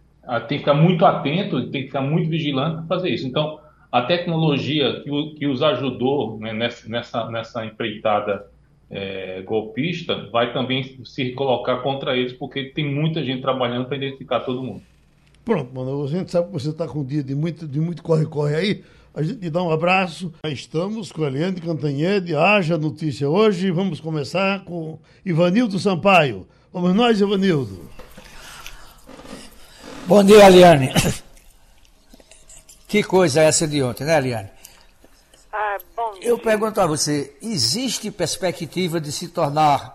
tem 0.48 0.58
que 0.58 0.64
ficar 0.64 0.74
muito 0.74 1.04
atento, 1.04 1.70
tem 1.70 1.82
que 1.82 1.88
ficar 1.88 2.02
muito 2.02 2.28
vigilante 2.28 2.76
para 2.76 2.96
fazer 2.96 3.10
isso. 3.10 3.26
Então, 3.26 3.58
a 3.90 4.02
tecnologia 4.02 5.00
que, 5.02 5.34
que 5.36 5.46
os 5.46 5.62
ajudou 5.62 6.38
né, 6.38 6.52
nessa, 6.52 7.28
nessa 7.30 7.66
empreitada 7.66 8.46
é, 8.90 9.42
golpista 9.42 10.28
vai 10.30 10.52
também 10.52 10.96
se 11.04 11.30
colocar 11.32 11.78
contra 11.78 12.16
eles, 12.16 12.32
porque 12.32 12.64
tem 12.66 12.92
muita 12.92 13.24
gente 13.24 13.40
trabalhando 13.40 13.86
para 13.86 13.96
identificar 13.96 14.40
todo 14.40 14.62
mundo. 14.62 14.82
Pronto, 15.44 15.74
mano, 15.74 16.04
a 16.04 16.06
gente 16.06 16.30
sabe 16.30 16.48
que 16.48 16.52
você 16.52 16.70
está 16.70 16.86
com 16.86 17.00
um 17.00 17.04
dia 17.04 17.22
de 17.22 17.34
muito 17.34 17.66
de 17.66 17.80
muito 17.80 18.02
corre-corre 18.02 18.54
aí. 18.54 18.84
A 19.12 19.22
gente 19.22 19.40
te 19.40 19.50
dá 19.50 19.62
um 19.62 19.70
abraço. 19.70 20.32
Estamos 20.44 21.10
com 21.10 21.24
Eliane 21.24 21.60
Cantanhede, 21.60 22.36
haja 22.36 22.78
notícia 22.78 23.28
hoje. 23.28 23.70
Vamos 23.70 23.98
começar 23.98 24.64
com 24.64 24.98
Ivanildo 25.24 25.78
Sampaio. 25.78 26.46
Vamos 26.72 26.94
nós, 26.94 27.20
Ivanildo. 27.20 27.80
Bom 30.10 30.24
dia, 30.24 30.44
Eliane. 30.44 30.88
Que 32.90 33.00
coisa 33.04 33.42
é 33.42 33.44
essa 33.44 33.64
de 33.64 33.80
ontem, 33.80 34.04
né, 34.04 34.18
Eliane? 34.18 34.50
Ah, 35.52 35.78
bom 35.94 36.10
dia. 36.14 36.28
Eu 36.28 36.36
pergunto 36.36 36.80
a 36.80 36.86
você, 36.88 37.38
existe 37.40 38.10
perspectiva 38.10 39.00
de 39.00 39.12
se 39.12 39.32
tornar 39.32 39.94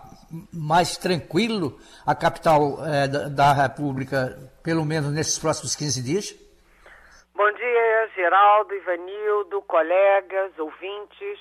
mais 0.50 0.96
tranquilo 0.96 1.78
a 2.06 2.14
capital 2.14 2.78
é, 2.86 3.06
da, 3.06 3.28
da, 3.28 3.52
República, 3.52 4.38
pelo 4.64 4.86
menos 4.86 5.12
nesses 5.12 5.38
próximos 5.38 5.76
15 5.76 6.02
dias? 6.02 6.34
Bom 7.34 7.52
dia, 7.52 8.08
Geraldo, 8.14 8.72
Ivanildo, 8.72 9.60
colegas, 9.68 10.58
ouvintes. 10.58 11.38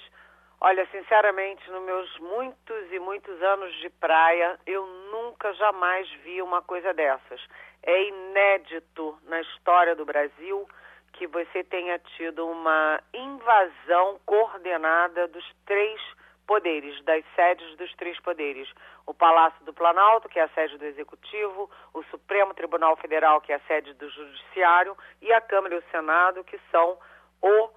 Olha, 0.59 0.85
sinceramente, 0.91 1.63
nos 1.71 1.85
meus 1.85 2.19
muitos 2.19 2.91
e 2.91 2.99
muitos 2.99 3.41
anos 3.41 3.73
de 3.79 3.89
praia, 3.89 4.59
eu 4.67 4.85
nunca 5.12 5.54
jamais 5.54 6.10
vi 6.24 6.41
uma 6.41 6.62
coisa 6.62 6.94
dessas. 6.94 7.41
É 7.84 8.08
inédito 8.08 9.18
na 9.24 9.41
história 9.41 9.96
do 9.96 10.06
Brasil 10.06 10.68
que 11.13 11.28
você 11.28 11.63
tenha 11.63 11.98
tido 12.18 12.46
uma 12.46 13.02
invasão 13.13 14.20
coordenada 14.26 15.28
dos 15.28 15.46
três 15.65 16.02
poderes, 16.46 17.02
das 17.04 17.24
sedes 17.36 17.76
dos 17.78 17.94
três 17.96 18.20
poderes. 18.20 18.70
O 19.06 19.13
Palácio 19.13 19.63
do 19.65 19.74
Planalto, 19.74 20.30
que 20.30 20.39
é 20.39 20.44
a 20.44 20.50
sede 20.50 20.78
do 20.78 20.86
Executivo, 20.86 21.70
o 21.94 22.04
Supremo 22.04 22.54
Tribunal 22.54 22.96
Federal, 22.98 23.41
que 23.41 23.52
é 23.52 23.56
a 23.56 23.62
sede 23.62 23.94
do 23.94 24.10
Judiciário, 24.10 24.96
e 25.22 25.32
a 25.32 25.41
Câmara 25.41 25.76
e 25.76 25.78
o 25.80 25.91
Senado, 25.91 26.44
que 26.44 26.60
são 26.72 26.98
o 27.41 27.70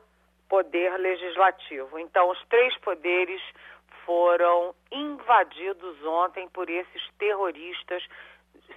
poder 0.48 0.96
legislativo. 0.98 1.98
Então, 1.98 2.30
os 2.30 2.42
três 2.46 2.76
poderes 2.78 3.42
foram 4.08 4.74
invadidos 4.90 6.02
ontem 6.02 6.48
por 6.48 6.70
esses 6.70 7.02
terroristas 7.18 8.02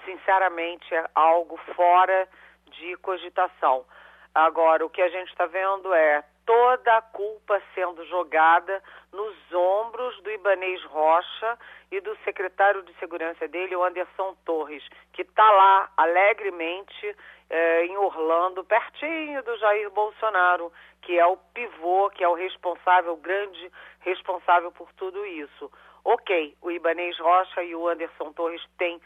sinceramente, 0.06 0.94
é 0.94 1.06
algo 1.16 1.58
fora 1.76 2.28
de 2.66 2.96
cogitação. 2.98 3.86
Agora, 4.34 4.86
o 4.86 4.90
que 4.90 5.02
a 5.02 5.10
gente 5.10 5.30
está 5.30 5.46
vendo 5.46 5.94
é 5.94 6.24
toda 6.52 6.98
a 6.98 7.02
culpa 7.02 7.62
sendo 7.74 8.06
jogada 8.08 8.84
nos 9.14 9.34
ombros 9.54 10.22
do 10.22 10.30
Ibanês 10.30 10.84
Rocha 10.84 11.58
e 11.90 12.02
do 12.02 12.14
secretário 12.26 12.84
de 12.84 12.94
segurança 12.96 13.48
dele, 13.48 13.74
o 13.74 13.82
Anderson 13.82 14.36
Torres, 14.44 14.84
que 15.14 15.22
está 15.22 15.50
lá 15.50 15.90
alegremente 15.96 17.16
eh, 17.50 17.86
em 17.86 17.96
Orlando, 17.96 18.66
pertinho 18.66 19.42
do 19.44 19.58
Jair 19.60 19.90
Bolsonaro, 19.92 20.74
que 21.02 21.18
é 21.18 21.26
o 21.26 21.38
pivô, 21.38 22.10
que 22.10 22.22
é 22.22 22.28
o 22.28 22.34
responsável, 22.34 23.14
o 23.14 23.18
grande 23.18 23.72
responsável 24.02 24.74
por 24.74 24.92
tudo 24.98 25.26
isso. 25.26 25.72
Ok, 26.04 26.54
o 26.62 26.70
Ibanês 26.70 27.18
Rocha 27.18 27.64
e 27.64 27.74
o 27.74 27.88
Anderson 27.88 28.34
Torres 28.34 28.62
têm 28.78 29.02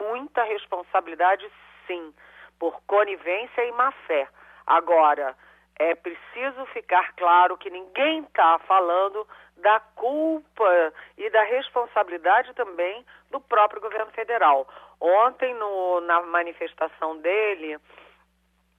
muita 0.00 0.42
responsabilidade, 0.44 1.46
sim, 1.86 2.14
por 2.58 2.80
conivência 2.86 3.62
e 3.66 3.72
má 3.72 3.92
fé. 4.06 4.26
Agora, 4.66 5.36
é 5.78 5.94
preciso 5.94 6.66
ficar 6.66 7.12
claro 7.14 7.56
que 7.56 7.70
ninguém 7.70 8.20
está 8.20 8.58
falando 8.60 9.26
da 9.56 9.80
culpa 9.94 10.92
e 11.16 11.30
da 11.30 11.42
responsabilidade 11.44 12.52
também 12.54 13.04
do 13.30 13.40
próprio 13.40 13.80
governo 13.80 14.10
federal. 14.12 14.68
Ontem, 15.00 15.54
no, 15.54 16.00
na 16.00 16.22
manifestação 16.22 17.18
dele, 17.18 17.78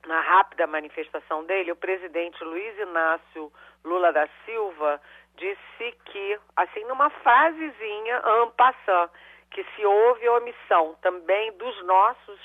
na 0.06 0.20
rápida 0.20 0.66
manifestação 0.66 1.44
dele, 1.44 1.72
o 1.72 1.76
presidente 1.76 2.42
Luiz 2.44 2.78
Inácio 2.78 3.52
Lula 3.84 4.12
da 4.12 4.28
Silva 4.44 5.00
disse 5.36 5.92
que, 6.06 6.38
assim, 6.56 6.84
numa 6.84 7.08
frasezinha, 7.10 8.22
passant, 8.56 9.10
que 9.50 9.64
se 9.74 9.84
houve 9.84 10.28
omissão 10.28 10.96
também 11.02 11.52
dos 11.52 11.84
nossos, 11.84 12.40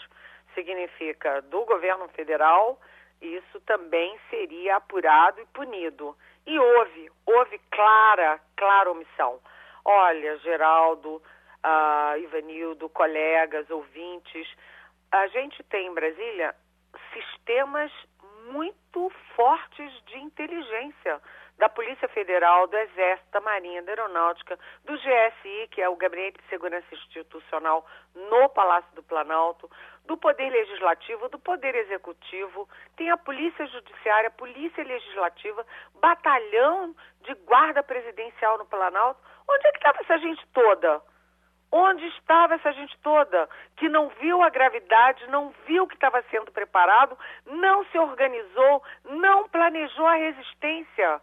significa 0.54 1.42
do 1.44 1.66
governo 1.66 2.08
federal, 2.10 2.80
isso 3.26 3.60
também 3.62 4.18
seria 4.30 4.78
apurado 4.78 5.42
e 5.42 5.46
punido. 5.48 6.16
E 6.46 6.60
houve, 6.60 7.12
houve 7.26 7.60
clara, 7.72 8.40
clara 8.56 8.92
omissão. 8.92 9.40
Olha, 9.84 10.38
Geraldo, 10.40 11.22
uh, 11.66 12.18
Ivanildo, 12.20 12.90
colegas, 12.90 13.70
ouvintes, 13.70 14.48
a 15.12 15.28
gente 15.28 15.64
tem 15.64 15.88
em 15.88 15.94
Brasília 15.94 16.56
sistemas 17.14 17.92
muito 18.52 19.12
fortes 19.36 19.92
de 20.06 20.18
inteligência 20.20 21.22
da 21.58 21.70
Polícia 21.70 22.08
Federal, 22.10 22.68
do 22.68 22.78
Exército, 22.78 23.32
da 23.32 23.40
Marinha, 23.40 23.82
da 23.82 23.92
Aeronáutica, 23.92 24.60
do 24.84 24.94
GSI, 24.94 25.68
que 25.72 25.82
é 25.82 25.88
o 25.88 25.96
Gabinete 25.96 26.42
de 26.42 26.50
Segurança 26.50 26.86
Institucional 26.92 27.86
no 28.14 28.50
Palácio 28.50 28.94
do 28.94 29.04
Planalto, 29.04 29.70
do 30.06 30.18
Poder 30.18 30.50
Legislativo, 30.50 31.30
do 31.30 31.40
Poder 31.40 31.74
Executivo, 31.76 32.68
tem 32.96 33.10
a 33.10 33.18
Polícia 33.18 33.66
Judiciária, 33.68 34.30
Polícia 34.32 34.84
Legislativa, 34.84 35.66
batalhão 36.00 36.96
de 37.22 37.34
guarda 37.46 37.82
presidencial 37.82 38.58
no 38.58 38.66
Planalto. 38.66 39.20
Onde 39.50 39.68
é 39.68 39.72
que 39.72 39.78
estava 39.78 40.00
essa 40.02 40.18
gente 40.20 40.46
toda? 40.54 41.02
Onde 41.72 42.06
estava 42.08 42.56
essa 42.56 42.72
gente 42.74 42.98
toda 43.00 43.50
que 43.78 43.90
não 43.90 44.10
viu 44.10 44.42
a 44.44 44.50
gravidade, 44.50 45.28
não 45.28 45.54
viu 45.66 45.84
o 45.84 45.88
que 45.88 45.96
estava 45.96 46.22
sendo 46.30 46.52
preparado, 46.52 47.18
não 47.46 47.84
se 47.86 47.98
organizou, 47.98 48.84
não 49.06 49.50
planejou 49.50 50.06
a 50.06 50.16
resistência? 50.16 51.22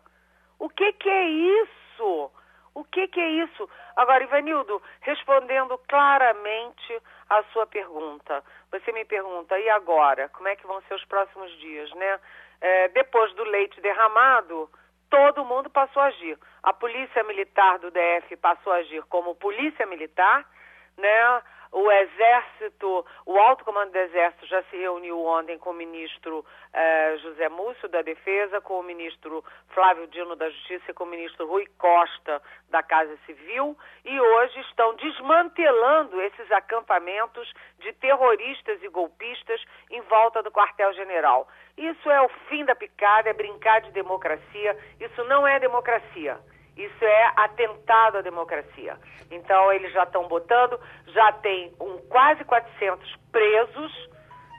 O 0.62 0.68
que, 0.68 0.92
que 0.92 1.08
é 1.08 1.24
isso? 1.24 2.30
O 2.72 2.84
que, 2.84 3.08
que 3.08 3.18
é 3.18 3.28
isso? 3.30 3.68
Agora, 3.96 4.22
Ivanildo, 4.22 4.80
respondendo 5.00 5.76
claramente 5.88 7.02
a 7.28 7.42
sua 7.52 7.66
pergunta. 7.66 8.44
Você 8.70 8.92
me 8.92 9.04
pergunta, 9.04 9.58
e 9.58 9.68
agora? 9.68 10.28
Como 10.28 10.46
é 10.46 10.54
que 10.54 10.64
vão 10.64 10.80
ser 10.82 10.94
os 10.94 11.04
próximos 11.06 11.50
dias, 11.58 11.92
né? 11.94 12.20
É, 12.60 12.88
depois 12.90 13.34
do 13.34 13.42
leite 13.42 13.80
derramado, 13.80 14.70
todo 15.10 15.44
mundo 15.44 15.68
passou 15.68 16.00
a 16.00 16.06
agir. 16.06 16.38
A 16.62 16.72
polícia 16.72 17.24
militar 17.24 17.80
do 17.80 17.90
DF 17.90 18.36
passou 18.36 18.72
a 18.72 18.76
agir 18.76 19.02
como 19.08 19.34
polícia 19.34 19.84
militar, 19.84 20.48
né? 20.96 21.42
O 21.72 21.90
Exército, 21.90 23.06
o 23.24 23.38
Alto 23.38 23.64
Comando 23.64 23.92
do 23.92 23.98
Exército 23.98 24.46
já 24.46 24.62
se 24.64 24.76
reuniu 24.76 25.18
ontem 25.24 25.56
com 25.58 25.70
o 25.70 25.74
ministro 25.74 26.44
eh, 26.70 27.16
José 27.22 27.48
Múcio 27.48 27.88
da 27.88 28.02
Defesa, 28.02 28.60
com 28.60 28.78
o 28.78 28.82
ministro 28.82 29.42
Flávio 29.68 30.06
Dino 30.08 30.36
da 30.36 30.50
Justiça 30.50 30.90
e 30.90 30.92
com 30.92 31.04
o 31.04 31.06
ministro 31.06 31.46
Rui 31.46 31.66
Costa 31.78 32.42
da 32.68 32.82
Casa 32.82 33.16
Civil 33.24 33.74
e 34.04 34.20
hoje 34.20 34.60
estão 34.60 34.94
desmantelando 34.96 36.20
esses 36.20 36.52
acampamentos 36.52 37.50
de 37.78 37.90
terroristas 37.94 38.82
e 38.82 38.88
golpistas 38.88 39.64
em 39.90 40.02
volta 40.02 40.42
do 40.42 40.50
quartel-general. 40.50 41.48
Isso 41.78 42.10
é 42.10 42.20
o 42.20 42.28
fim 42.50 42.66
da 42.66 42.74
picada, 42.74 43.30
é 43.30 43.32
brincar 43.32 43.80
de 43.80 43.92
democracia. 43.92 44.76
Isso 45.00 45.24
não 45.24 45.46
é 45.46 45.58
democracia. 45.58 46.38
Isso 46.76 47.04
é 47.04 47.32
atentado 47.36 48.18
à 48.18 48.22
democracia. 48.22 48.96
Então, 49.30 49.72
eles 49.72 49.92
já 49.92 50.04
estão 50.04 50.26
botando, 50.28 50.78
já 51.08 51.32
tem 51.32 51.72
um, 51.80 51.98
quase 52.08 52.44
400 52.44 53.16
presos, 53.30 54.10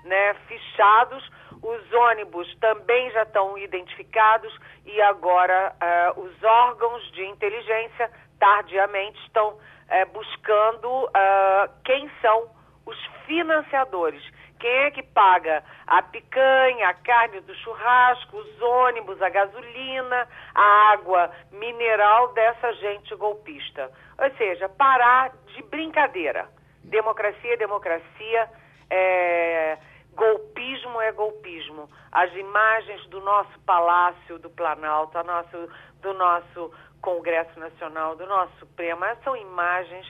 né, 0.04 0.34
fichados, 0.48 1.30
os 1.62 1.94
ônibus 1.94 2.54
também 2.60 3.10
já 3.12 3.24
estão 3.24 3.58
identificados 3.58 4.54
e 4.86 5.02
agora 5.02 5.74
uh, 6.16 6.20
os 6.20 6.44
órgãos 6.44 7.10
de 7.14 7.26
inteligência, 7.26 8.12
tardiamente, 8.38 9.18
estão 9.26 9.50
uh, 9.54 10.12
buscando 10.12 11.06
uh, 11.06 11.70
quem 11.86 12.12
são 12.22 12.50
os 12.86 12.98
financiadores 13.26 14.22
quem 14.64 14.72
é 14.72 14.92
que 14.92 15.04
paga 15.04 15.62
a 15.86 16.02
picanha, 16.02 16.88
a 16.88 16.94
carne 16.94 17.42
do 17.42 17.54
churrasco, 17.54 18.38
os 18.38 18.62
ônibus, 18.62 19.22
a 19.22 19.28
gasolina, 19.28 20.26
a 20.56 20.92
água 20.94 21.30
mineral 21.52 22.32
dessa 22.32 22.72
gente 22.76 23.14
golpista? 23.16 23.92
Ou 24.18 24.32
seja, 24.38 24.70
parar 24.70 25.34
de 25.48 25.62
brincadeira. 25.64 26.48
Democracia 26.82 27.56
é 27.56 27.58
democracia, 27.58 28.50
é... 28.90 29.78
golpismo 30.14 31.02
é 31.02 31.12
golpismo. 31.12 31.90
As 32.10 32.34
imagens 32.34 33.06
do 33.08 33.20
nosso 33.20 33.60
Palácio 33.66 34.40
do 34.40 34.50
Planalto, 34.50 35.22
nosso, 35.24 35.70
do 36.02 36.14
nosso 36.14 36.74
Congresso 37.02 37.60
Nacional, 37.60 38.16
do 38.16 38.26
nosso 38.26 38.56
Supremo, 38.60 39.04
são 39.26 39.36
imagens 39.36 40.08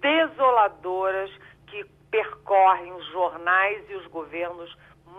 desoladoras 0.00 1.32
que 1.66 1.97
percorrem 2.10 2.92
os 2.94 3.06
jornais 3.12 3.84
e 3.88 3.94
os 3.94 4.06
governos 4.06 4.74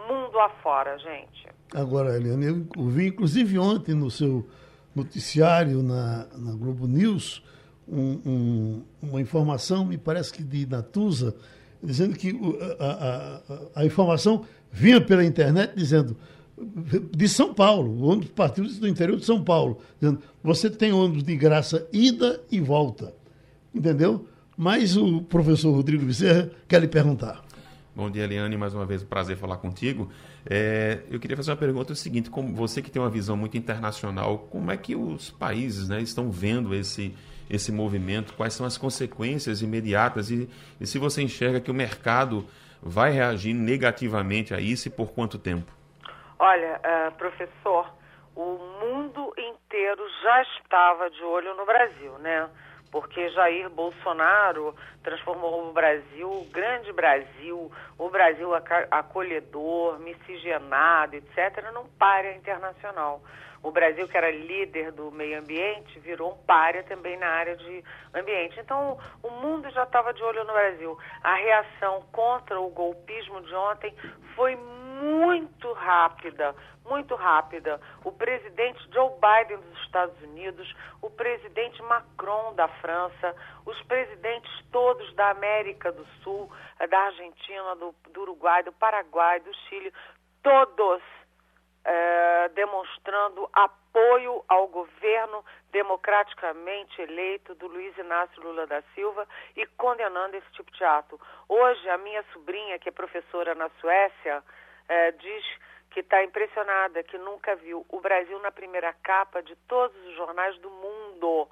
mundo 0.08 0.40
afora, 0.40 0.98
gente. 0.98 1.48
Agora, 1.74 2.16
Eliane, 2.16 2.68
eu 2.76 2.88
vi 2.88 3.08
inclusive 3.08 3.60
ontem 3.60 3.94
no 3.94 4.10
seu 4.10 4.48
noticiário 4.96 5.84
na, 5.84 6.28
na 6.36 6.54
Globo 6.54 6.88
News 6.88 7.44
um, 7.88 8.20
um, 8.26 8.84
uma 9.02 9.22
informação, 9.22 9.86
me 9.86 9.98
parece 9.98 10.32
que 10.32 10.44
de 10.44 10.66
Natuza, 10.66 11.36
dizendo 11.82 12.16
que 12.16 12.40
a, 12.80 12.86
a, 12.86 13.82
a, 13.82 13.86
informação 13.86 14.46
vinha 14.72 15.02
pela 15.02 15.24
internet 15.24 15.74
dizendo 15.76 16.16
de 17.16 17.30
São 17.30 17.54
Paulo, 17.54 18.04
ônibus 18.04 18.32
partiu 18.32 18.66
do 18.66 18.88
interior 18.88 19.18
de 19.18 19.26
São 19.26 19.44
Paulo, 19.44 19.80
dizendo 20.00 20.22
você 20.44 20.70
tem 20.70 20.92
ônibus 20.92 21.24
de 21.24 21.36
graça 21.36 21.88
ida 21.92 22.42
e 22.52 22.60
volta. 22.60 23.14
Entendeu? 23.74 24.26
Mas 24.62 24.98
o 24.98 25.22
professor 25.22 25.74
Rodrigo 25.74 26.04
Bezerra 26.04 26.52
quer 26.68 26.82
lhe 26.82 26.88
perguntar. 26.90 27.42
Bom 27.96 28.12
dia, 28.12 28.26
Eliane. 28.26 28.58
Mais 28.58 28.76
uma 28.76 28.86
vez, 28.86 29.02
um 29.02 29.06
prazer 29.08 29.38
falar 29.38 29.56
contigo. 29.56 30.12
É, 30.46 31.00
eu 31.10 31.18
queria 31.18 31.38
fazer 31.38 31.52
uma 31.52 31.56
pergunta: 31.56 31.94
é 31.94 31.94
o 31.94 31.96
seguinte, 31.96 32.30
como 32.30 32.54
você 32.54 32.82
que 32.82 32.92
tem 32.92 33.02
uma 33.02 33.10
visão 33.10 33.38
muito 33.38 33.56
internacional, 33.56 34.40
como 34.52 34.70
é 34.70 34.76
que 34.76 34.98
os 34.98 35.32
países 35.32 35.88
né, 35.88 36.02
estão 36.02 36.30
vendo 36.30 36.76
esse, 36.76 37.16
esse 37.50 37.72
movimento? 37.72 38.34
Quais 38.34 38.54
são 38.54 38.66
as 38.66 38.78
consequências 38.78 39.62
imediatas? 39.62 40.30
E, 40.30 40.50
e 40.78 40.86
se 40.86 41.00
você 41.00 41.22
enxerga 41.22 41.62
que 41.62 41.72
o 41.72 41.74
mercado 41.74 42.46
vai 42.84 43.14
reagir 43.14 43.54
negativamente 43.54 44.54
a 44.54 44.60
isso 44.60 44.90
e 44.90 44.92
por 44.92 45.14
quanto 45.14 45.40
tempo? 45.40 45.72
Olha, 46.38 46.82
uh, 46.84 47.12
professor, 47.16 47.94
o 48.36 48.58
mundo 48.82 49.34
inteiro 49.38 50.04
já 50.22 50.42
estava 50.42 51.10
de 51.10 51.24
olho 51.24 51.56
no 51.56 51.66
Brasil, 51.66 52.20
né? 52.20 52.50
Porque 52.92 53.30
Jair 53.30 53.70
Bolsonaro 53.70 54.76
transformou 55.04 55.70
o 55.70 55.74
Brasil, 55.74 56.30
o 56.30 56.46
grande 56.46 56.92
Brasil, 56.92 57.72
o 57.98 58.10
Brasil 58.10 58.52
acolhedor, 58.92 60.00
miscigenado, 60.00 61.16
etc., 61.16 61.72
num 61.74 61.86
párea 61.98 62.36
internacional. 62.36 63.22
O 63.62 63.72
Brasil, 63.72 64.08
que 64.08 64.18
era 64.18 64.32
líder 64.32 64.92
do 64.94 65.12
meio 65.12 65.40
ambiente, 65.40 66.00
virou 66.00 66.32
um 66.32 66.38
párea 66.46 66.82
também 66.84 67.18
na 67.18 67.28
área 67.28 67.58
de 67.58 67.84
ambiente. 68.14 68.58
Então, 68.60 68.98
o 69.22 69.30
mundo 69.30 69.70
já 69.72 69.84
estava 69.84 70.14
de 70.14 70.24
olho 70.24 70.46
no 70.46 70.54
Brasil. 70.54 70.98
A 71.22 71.36
reação 71.36 72.06
contra 72.12 72.60
o 72.60 72.70
golpismo 72.70 73.42
de 73.42 73.54
ontem 73.54 73.94
foi 74.34 74.56
muito 74.56 74.89
rápida, 75.90 76.56
muito 76.86 77.16
rápida. 77.16 77.80
O 78.04 78.12
presidente 78.12 78.80
Joe 78.94 79.12
Biden 79.20 79.58
dos 79.58 79.82
Estados 79.84 80.22
Unidos, 80.22 80.76
o 81.02 81.10
presidente 81.10 81.82
Macron 81.84 82.54
da 82.54 82.68
França, 82.68 83.36
os 83.66 83.82
presidentes 83.84 84.52
todos 84.72 85.14
da 85.16 85.32
América 85.32 85.92
do 85.92 86.06
Sul, 86.24 86.52
da 86.90 87.00
Argentina, 87.00 87.76
do, 87.76 87.96
do 88.12 88.22
Uruguai, 88.22 88.64
do 88.64 88.74
Paraguai, 88.74 89.40
do 89.40 89.54
Chile, 89.68 89.94
todos 90.44 91.02
é, 91.84 92.50
demonstrando 92.50 93.50
apoio 93.54 94.44
ao 94.48 94.68
governo 94.68 95.44
democraticamente 95.72 97.02
eleito 97.02 97.56
do 97.56 97.68
Luiz 97.68 97.98
Inácio 97.98 98.42
Lula 98.42 98.68
da 98.68 98.82
Silva 98.94 99.28
e 99.56 99.66
condenando 99.78 100.36
esse 100.36 100.52
tipo 100.52 100.72
de 100.72 100.84
ato. 100.84 101.20
Hoje, 101.48 101.90
a 101.90 101.98
minha 101.98 102.24
sobrinha, 102.34 102.80
que 102.80 102.90
é 102.90 102.92
professora 102.92 103.56
na 103.56 103.70
Suécia, 103.80 104.44
é, 104.90 105.12
diz 105.14 105.46
que 105.92 106.02
está 106.02 106.24
impressionada, 106.24 107.04
que 107.04 107.18
nunca 107.18 107.56
viu 107.56 107.86
o 107.90 108.00
Brasil 108.00 108.38
na 108.40 108.52
primeira 108.52 108.94
capa 108.94 109.42
de 109.42 109.56
todos 109.68 109.96
os 110.08 110.16
jornais 110.16 110.58
do 110.60 110.70
mundo. 110.70 111.48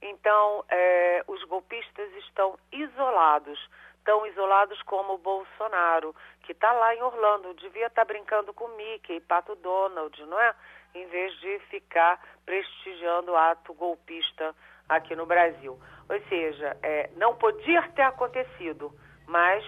Então, 0.00 0.64
é, 0.68 1.24
os 1.26 1.42
golpistas 1.44 2.12
estão 2.16 2.58
isolados, 2.70 3.58
tão 4.04 4.26
isolados 4.26 4.80
como 4.82 5.14
o 5.14 5.18
Bolsonaro, 5.18 6.14
que 6.42 6.52
está 6.52 6.72
lá 6.72 6.94
em 6.94 7.02
Orlando, 7.02 7.54
devia 7.54 7.86
estar 7.86 8.04
tá 8.04 8.12
brincando 8.12 8.52
com 8.52 8.68
Mickey, 8.68 9.20
Pato 9.20 9.54
Donald, 9.56 10.24
não 10.26 10.38
é? 10.38 10.54
Em 10.94 11.06
vez 11.06 11.34
de 11.40 11.58
ficar 11.70 12.20
prestigiando 12.44 13.32
o 13.32 13.36
ato 13.36 13.72
golpista 13.74 14.54
aqui 14.88 15.16
no 15.16 15.26
Brasil. 15.26 15.78
Ou 16.08 16.20
seja, 16.28 16.76
é, 16.82 17.10
não 17.16 17.34
podia 17.34 17.82
ter 17.94 18.02
acontecido, 18.02 18.92
mas 19.26 19.64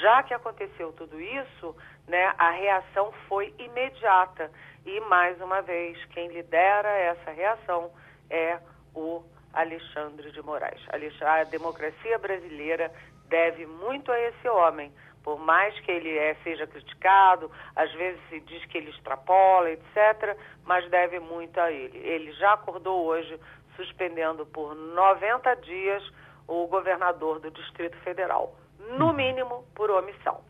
já 0.00 0.22
que 0.22 0.32
aconteceu 0.32 0.92
tudo 0.92 1.20
isso, 1.20 1.76
né, 2.08 2.34
a 2.38 2.50
reação 2.50 3.12
foi 3.28 3.54
imediata. 3.58 4.50
E, 4.84 5.00
mais 5.00 5.40
uma 5.40 5.60
vez, 5.60 6.02
quem 6.06 6.28
lidera 6.28 6.88
essa 6.88 7.30
reação 7.30 7.90
é 8.28 8.58
o 8.94 9.22
Alexandre 9.52 10.30
de 10.30 10.42
Moraes. 10.42 10.80
A 10.90 11.44
democracia 11.44 12.18
brasileira 12.18 12.92
deve 13.28 13.66
muito 13.66 14.10
a 14.10 14.18
esse 14.18 14.48
homem. 14.48 14.92
Por 15.22 15.38
mais 15.38 15.78
que 15.80 15.90
ele 15.90 16.16
é, 16.16 16.34
seja 16.42 16.66
criticado, 16.66 17.50
às 17.76 17.92
vezes 17.92 18.20
se 18.30 18.40
diz 18.40 18.64
que 18.66 18.78
ele 18.78 18.90
extrapola, 18.90 19.70
etc., 19.70 20.36
mas 20.64 20.88
deve 20.90 21.20
muito 21.20 21.60
a 21.60 21.70
ele. 21.70 21.98
Ele 21.98 22.32
já 22.32 22.54
acordou 22.54 23.04
hoje 23.04 23.38
suspendendo 23.76 24.46
por 24.46 24.74
90 24.74 25.54
dias 25.56 26.02
o 26.48 26.66
governador 26.66 27.38
do 27.38 27.50
Distrito 27.50 27.96
Federal, 27.98 28.54
no 28.98 29.12
mínimo 29.12 29.64
por 29.74 29.90
omissão. 29.90 30.40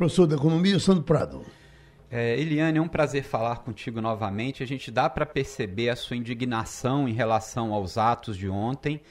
Professor 0.00 0.26
da 0.26 0.34
Economia, 0.34 0.78
Sandro 0.78 1.02
Prado. 1.02 1.44
É, 2.10 2.40
Eliane, 2.40 2.78
é 2.78 2.80
um 2.80 2.88
prazer 2.88 3.22
falar 3.22 3.56
contigo 3.56 4.00
novamente. 4.00 4.62
A 4.62 4.66
gente 4.66 4.90
dá 4.90 5.10
para 5.10 5.26
perceber 5.26 5.90
a 5.90 5.94
sua 5.94 6.16
indignação 6.16 7.06
em 7.06 7.12
relação 7.12 7.74
aos 7.74 7.98
atos 7.98 8.34
de 8.34 8.48
ontem. 8.48 9.02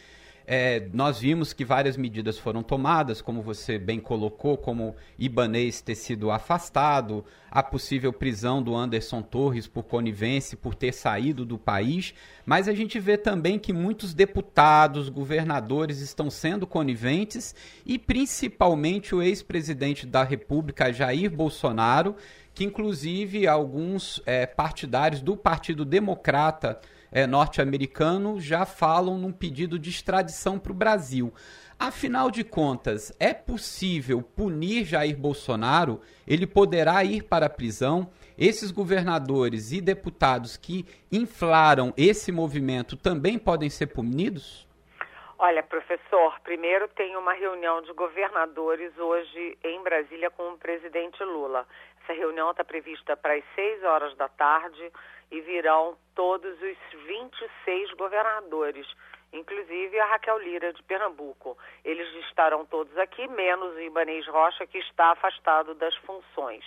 É, 0.52 0.90
nós 0.92 1.20
vimos 1.20 1.54
que 1.54 1.64
várias 1.64 1.96
medidas 1.96 2.40
foram 2.40 2.64
tomadas, 2.64 3.22
como 3.22 3.40
você 3.40 3.78
bem 3.78 4.00
colocou, 4.00 4.58
como 4.58 4.96
Ibanês 5.16 5.80
ter 5.80 5.94
sido 5.94 6.32
afastado, 6.32 7.24
a 7.52 7.62
possível 7.62 8.12
prisão 8.12 8.60
do 8.60 8.76
Anderson 8.76 9.22
Torres 9.22 9.68
por 9.68 9.84
conivência, 9.84 10.58
por 10.58 10.74
ter 10.74 10.92
saído 10.92 11.46
do 11.46 11.60
país, 11.60 12.16
mas 12.48 12.68
a 12.68 12.74
gente 12.74 13.00
vê 13.00 13.16
também 13.16 13.60
que 13.60 13.72
muitos 13.72 14.12
deputados, 14.12 15.08
governadores 15.08 16.00
estão 16.00 16.32
sendo 16.32 16.66
coniventes 16.66 17.54
e 17.86 18.00
principalmente 18.00 19.14
o 19.14 19.22
ex-presidente 19.22 20.08
da 20.08 20.24
República, 20.24 20.92
Jair 20.92 21.30
Bolsonaro, 21.30 22.16
que 22.56 22.64
inclusive 22.64 23.48
alguns 23.48 24.20
é, 24.26 24.48
partidários 24.48 25.22
do 25.22 25.38
Partido 25.38 25.86
Democrata 25.86 26.82
é, 27.12 27.26
norte-americano 27.26 28.40
já 28.40 28.66
falam 28.66 29.18
num 29.18 29.32
pedido 29.32 29.80
de 29.80 29.90
extradição 29.90 30.60
para 30.60 30.72
o 30.72 30.76
Brasil. 30.76 31.34
Afinal 31.80 32.30
de 32.30 32.44
contas, 32.44 33.16
é 33.20 33.34
possível 33.34 34.22
punir 34.22 34.84
Jair 34.84 35.18
Bolsonaro? 35.18 36.02
Ele 36.28 36.46
poderá 36.46 37.02
ir 37.06 37.24
para 37.24 37.46
a 37.46 37.50
prisão? 37.50 38.12
Esses 38.38 38.70
governadores 38.70 39.72
e 39.72 39.80
deputados 39.80 40.58
que 40.58 40.86
inflaram 41.10 41.94
esse 41.96 42.34
movimento 42.34 42.98
também 42.98 43.40
podem 43.40 43.70
ser 43.70 43.88
punidos? 43.88 44.68
Olha, 45.38 45.64
professor, 45.64 46.38
primeiro 46.42 46.90
tem 46.90 47.16
uma 47.16 47.32
reunião 47.32 47.82
de 47.82 47.94
governadores 47.94 48.92
hoje 48.98 49.58
em 49.64 49.82
Brasília 49.82 50.30
com 50.30 50.52
o 50.52 50.58
presidente 50.58 51.24
Lula. 51.24 51.66
Essa 52.04 52.12
reunião 52.12 52.52
está 52.52 52.62
prevista 52.62 53.16
para 53.16 53.36
as 53.36 53.44
6 53.56 53.84
horas 53.86 54.18
da 54.18 54.28
tarde 54.28 54.92
e 55.32 55.42
virão 55.42 55.98
todos 56.16 56.54
os 56.62 57.04
26 57.06 57.92
governadores, 57.94 58.88
inclusive 59.32 60.00
a 60.00 60.06
Raquel 60.06 60.40
Lira 60.40 60.74
de 60.74 60.82
Pernambuco. 60.84 61.58
Eles 61.84 62.08
estarão 62.26 62.66
todos 62.66 62.98
aqui, 62.98 63.28
menos 63.28 63.76
o 63.76 63.82
Ibanês 63.82 64.28
Rocha, 64.28 64.66
que 64.66 64.80
está 64.80 65.12
afastado 65.12 65.74
das 65.76 65.96
funções. 65.98 66.66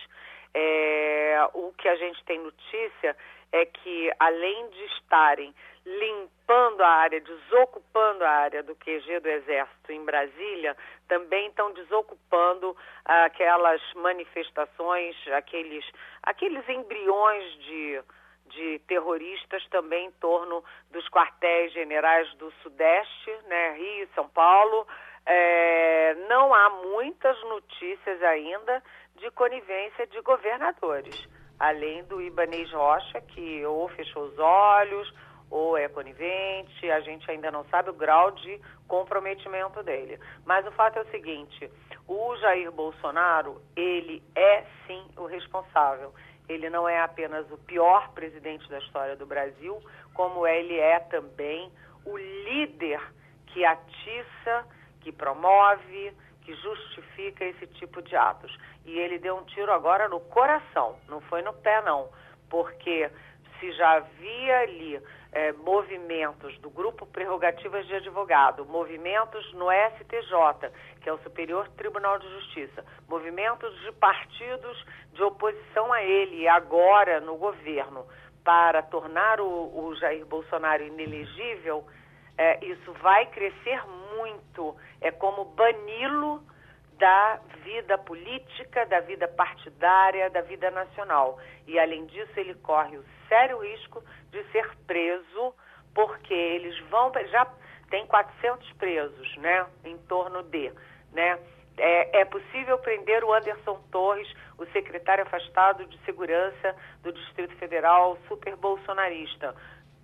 É, 0.55 1.49
o 1.55 1.73
que 1.73 1.89
a 1.89 1.97
gente 1.97 2.23
tem 2.25 2.39
notícia 2.39 3.17
é 3.53 3.67
que, 3.67 4.11
além 4.19 4.69
de 4.71 4.85
estarem 4.97 5.55
limpando 5.85 6.81
a 6.83 6.89
área, 6.89 7.21
desocupando 7.21 8.25
a 8.25 8.31
área 8.31 8.63
do 8.63 8.75
QG 8.77 9.21
do 9.21 9.29
Exército 9.29 9.93
em 9.93 10.05
Brasília, 10.05 10.77
também 11.09 11.49
estão 11.49 11.73
desocupando 11.73 12.77
aquelas 13.05 13.81
manifestações, 13.95 15.17
aqueles, 15.33 15.85
aqueles 16.23 16.67
embriões 16.69 17.53
de 17.65 18.03
de 18.53 18.79
terroristas 18.87 19.67
também 19.69 20.07
em 20.07 20.13
torno 20.13 20.63
dos 20.91 21.09
quartéis 21.09 21.73
generais 21.73 22.33
do 22.35 22.53
Sudeste, 22.63 23.31
né, 23.49 23.75
Rio 23.77 24.05
e 24.05 24.09
São 24.15 24.29
Paulo. 24.29 24.87
É, 25.25 26.15
não 26.29 26.53
há 26.53 26.71
muitas 26.71 27.41
notícias 27.45 28.23
ainda 28.23 28.83
de 29.17 29.31
conivência 29.31 30.07
de 30.07 30.21
governadores, 30.21 31.29
além 31.59 32.03
do 32.05 32.21
Ibanez 32.21 32.71
Rocha, 32.73 33.21
que 33.21 33.65
ou 33.65 33.89
fechou 33.89 34.25
os 34.25 34.39
olhos 34.39 35.13
ou 35.53 35.77
é 35.77 35.87
conivente, 35.87 36.91
a 36.91 37.01
gente 37.01 37.31
ainda 37.31 37.51
não 37.51 37.63
sabe 37.67 37.91
o 37.91 37.93
grau 37.95 38.31
de 38.31 38.59
comprometimento 38.89 39.83
dele. 39.83 40.19
Mas 40.47 40.67
o 40.67 40.73
fato 40.73 40.99
é 40.99 41.03
o 41.03 41.11
seguinte, 41.11 41.71
o 42.09 42.35
Jair 42.37 42.73
Bolsonaro, 42.73 43.61
ele 43.77 44.23
é 44.35 44.65
sim 44.87 45.07
o 45.15 45.27
responsável 45.27 46.15
ele 46.49 46.69
não 46.69 46.89
é 46.89 47.01
apenas 47.01 47.51
o 47.51 47.59
pior 47.59 48.11
presidente 48.13 48.69
da 48.69 48.79
história 48.79 49.17
do 49.17 49.27
Brasil, 49.27 49.83
como 50.15 50.47
ele 50.47 50.79
é 50.79 51.01
também 51.01 51.71
o 52.05 52.17
líder 52.17 53.01
que 53.47 53.65
atiça, 53.65 54.67
que 55.01 55.13
promove, 55.13 56.13
que 56.43 56.55
justifica 56.55 57.45
esse 57.45 57.67
tipo 57.69 58.03
de 58.03 58.17
atos. 58.17 58.57
E 58.85 58.99
ele 58.99 59.19
deu 59.19 59.37
um 59.37 59.45
tiro 59.45 59.73
agora 59.73 60.09
no 60.09 60.21
coração, 60.21 60.97
não 61.09 61.21
foi 61.23 61.43
no 61.43 61.53
pé, 61.53 61.81
não, 61.83 62.09
porque 62.49 63.11
se 63.63 63.71
já 63.73 63.93
havia 63.93 64.59
ali 64.59 65.01
é, 65.31 65.53
movimentos 65.53 66.59
do 66.59 66.69
Grupo 66.69 67.07
Prerrogativas 67.07 67.87
de 67.87 67.95
Advogado, 67.95 68.67
movimentos 68.67 69.53
no 69.53 69.67
STJ, 69.71 70.69
que 71.01 71.09
é 71.09 71.13
o 71.13 71.19
Superior 71.19 71.69
Tribunal 71.77 72.19
de 72.19 72.29
Justiça, 72.29 72.85
movimentos 73.09 73.73
de 73.83 73.93
partidos 73.93 74.85
de 75.13 75.23
oposição 75.23 75.93
a 75.93 76.03
ele, 76.03 76.49
agora 76.49 77.21
no 77.21 77.37
governo, 77.37 78.05
para 78.43 78.83
tornar 78.83 79.41
o, 79.41 79.87
o 79.87 79.95
Jair 79.95 80.27
Bolsonaro 80.27 80.83
inelegível, 80.83 81.87
é, 82.37 82.65
isso 82.65 82.93
vai 82.95 83.27
crescer 83.27 83.81
muito. 84.17 84.75
É 85.01 85.13
como 85.13 85.45
bani-lo 85.45 86.43
da 87.03 87.41
vida 87.65 87.99
política, 87.99 88.87
da 88.87 89.01
vida 89.01 89.27
partidária, 89.27 90.31
da 90.31 90.41
vida 90.41 90.71
nacional. 90.71 91.37
E, 91.67 91.77
além 91.77 92.07
disso, 92.07 92.31
ele 92.37 92.55
corre 92.55 92.97
o 92.97 93.05
sério 93.29 93.59
risco 93.59 94.05
de 94.31 94.41
ser 94.53 94.71
preso, 94.87 95.53
porque 95.93 96.33
eles 96.33 96.79
vão. 96.91 97.11
Já 97.33 97.45
tem 97.91 98.07
400 98.07 98.73
presos, 98.75 99.37
né? 99.39 99.67
Em 99.85 99.99
torno 100.07 100.45
de. 100.45 100.73
Né? 101.13 101.41
É, 101.77 102.21
é, 102.21 102.25
possível 102.25 102.79
prender 102.79 103.25
o 103.25 103.33
Anderson 103.33 103.83
Torres, 103.91 104.33
o 104.57 104.65
secretário 104.67 105.25
afastado 105.25 105.85
de 105.87 105.99
segurança 106.05 106.77
do 107.03 107.13
Distrito 107.13 107.57
Federal, 107.57 108.17
super 108.29 108.55
bolsonarista. 108.55 109.57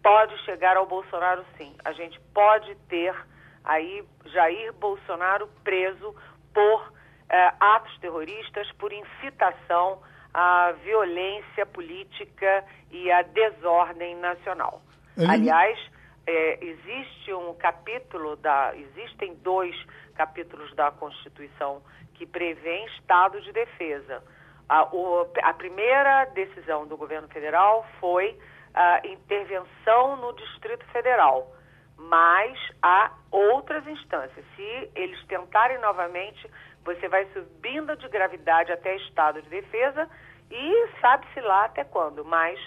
Pode 0.02 0.36
chegar 0.38 0.76
ao 0.76 0.86
Bolsonaro, 0.86 1.44
sim. 1.56 1.76
A 1.84 1.92
gente 1.92 2.18
pode 2.34 2.74
ter 2.88 3.14
aí 3.62 4.04
Jair 4.24 4.72
Bolsonaro 4.72 5.46
preso 5.62 6.12
por 6.58 6.92
eh, 7.30 7.52
atos 7.60 7.96
terroristas, 8.00 8.66
por 8.72 8.92
incitação 8.92 10.02
à 10.34 10.72
violência 10.82 11.64
política 11.66 12.64
e 12.90 13.08
à 13.12 13.22
desordem 13.22 14.16
nacional. 14.16 14.82
Aliás, 15.16 15.78
eh, 16.26 16.58
existe 16.60 17.32
um 17.32 17.54
capítulo 17.54 18.34
da, 18.36 18.72
existem 18.74 19.36
dois 19.36 19.72
capítulos 20.16 20.74
da 20.74 20.90
Constituição 20.90 21.80
que 22.14 22.26
prevêem 22.26 22.86
estado 22.86 23.40
de 23.40 23.52
defesa. 23.52 24.20
A, 24.68 24.82
o, 24.92 25.28
a 25.44 25.54
primeira 25.54 26.24
decisão 26.34 26.88
do 26.88 26.96
governo 26.96 27.28
federal 27.28 27.86
foi 28.00 28.36
a 28.74 29.06
intervenção 29.06 30.16
no 30.16 30.32
Distrito 30.32 30.84
Federal 30.86 31.54
mas 31.98 32.56
há 32.80 33.12
outras 33.30 33.86
instâncias. 33.86 34.44
Se 34.56 34.90
eles 34.94 35.22
tentarem 35.26 35.80
novamente, 35.80 36.48
você 36.84 37.08
vai 37.08 37.26
subindo 37.32 37.96
de 37.96 38.08
gravidade 38.08 38.70
até 38.70 38.96
estado 38.96 39.42
de 39.42 39.48
defesa 39.48 40.08
e 40.50 40.88
sabe-se 41.00 41.40
lá 41.40 41.64
até 41.64 41.84
quando, 41.84 42.24
mas 42.24 42.58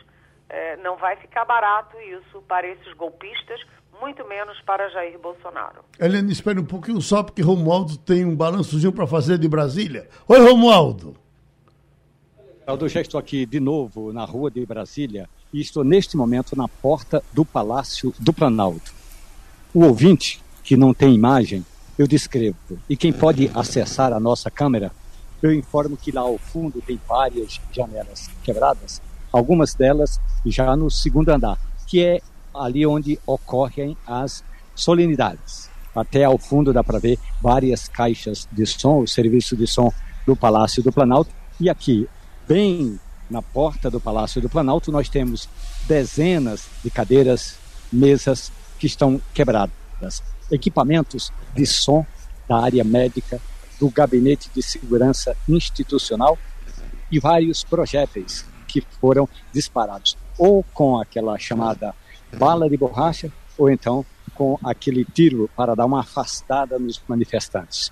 é, 0.50 0.76
não 0.78 0.98
vai 0.98 1.16
ficar 1.16 1.46
barato 1.46 1.98
isso 2.02 2.42
para 2.48 2.68
esses 2.68 2.94
golpistas, 2.94 3.60
muito 4.00 4.28
menos 4.28 4.60
para 4.62 4.90
Jair 4.90 5.18
Bolsonaro. 5.18 5.84
Helena, 6.00 6.32
espere 6.32 6.60
um 6.60 6.66
pouquinho 6.66 7.02
só, 7.02 7.24
porque 7.24 7.42
Romualdo 7.42 7.98
tem 7.98 8.26
um 8.26 8.36
balançozinho 8.36 8.92
para 8.92 9.08
fazer 9.08 9.38
de 9.38 9.48
Brasília. 9.48 10.10
Oi, 10.28 10.40
Romualdo. 10.40 11.16
Eu 12.68 12.90
já 12.90 13.02
estou 13.02 13.20
aqui 13.20 13.46
de 13.46 13.60
novo 13.60 14.14
na 14.14 14.24
rua 14.24 14.50
de 14.52 14.66
Brasília 14.66 15.28
e 15.52 15.60
estou 15.60 15.84
neste 15.84 16.16
momento 16.16 16.56
na 16.56 16.68
porta 16.68 17.24
do 17.34 17.44
Palácio 17.44 18.14
do 18.20 18.32
Planalto. 18.32 19.01
O 19.74 19.86
ouvinte 19.86 20.44
que 20.66 20.76
não 20.76 20.94
tem 20.94 21.16
imagem, 21.16 21.66
eu 21.98 22.06
descrevo. 22.06 22.58
E 22.90 22.98
quem 22.98 23.14
pode 23.14 23.50
acessar 23.54 24.12
a 24.12 24.20
nossa 24.20 24.52
câmera, 24.52 24.92
eu 25.42 25.54
informo 25.54 25.96
que 25.96 26.12
lá 26.12 26.22
ao 26.22 26.38
fundo 26.38 26.82
tem 26.86 27.00
várias 27.08 27.60
janelas 27.72 28.30
quebradas, 28.44 29.02
algumas 29.32 29.74
delas 29.74 30.20
já 30.46 30.76
no 30.76 30.92
segundo 30.92 31.30
andar, 31.30 31.58
que 31.88 32.04
é 32.04 32.22
ali 32.54 32.86
onde 32.86 33.18
ocorrem 33.26 33.96
as 34.06 34.44
solenidades. 34.76 35.70
Até 35.96 36.26
ao 36.26 36.38
fundo 36.38 36.74
dá 36.74 36.84
para 36.84 37.00
ver 37.00 37.18
várias 37.42 37.88
caixas 37.88 38.50
de 38.52 38.66
som, 38.66 39.00
o 39.00 39.08
serviço 39.08 39.56
de 39.56 39.68
som 39.68 39.90
do 40.26 40.36
Palácio 40.36 40.84
do 40.84 40.92
Planalto. 40.92 41.32
E 41.62 41.70
aqui, 41.70 42.10
bem 42.46 43.00
na 43.30 43.42
porta 43.42 43.90
do 43.90 44.02
Palácio 44.02 44.42
do 44.42 44.50
Planalto, 44.50 44.92
nós 44.92 45.08
temos 45.08 45.48
dezenas 45.88 46.68
de 46.84 46.92
cadeiras, 46.92 47.56
mesas 47.92 48.52
que 48.82 48.88
estão 48.88 49.22
quebradas. 49.32 50.24
Equipamentos 50.50 51.32
de 51.54 51.68
som 51.68 52.04
da 52.50 52.58
área 52.58 52.84
médica, 52.84 53.40
do 53.80 53.92
gabinete 53.92 54.50
de 54.56 54.64
segurança 54.64 55.38
institucional 55.48 56.36
e 57.12 57.20
vários 57.20 57.64
projéteis 57.64 58.44
que 58.68 58.82
foram 59.00 59.30
disparados, 59.54 60.18
ou 60.36 60.64
com 60.74 61.00
aquela 61.00 61.38
chamada 61.38 61.94
bala 62.40 62.68
de 62.68 62.76
borracha, 62.76 63.32
ou 63.56 63.70
então 63.70 64.04
com 64.34 64.58
aquele 64.64 65.06
tiro 65.06 65.48
para 65.56 65.76
dar 65.76 65.86
uma 65.86 66.00
afastada 66.00 66.80
nos 66.80 67.00
manifestantes. 67.08 67.92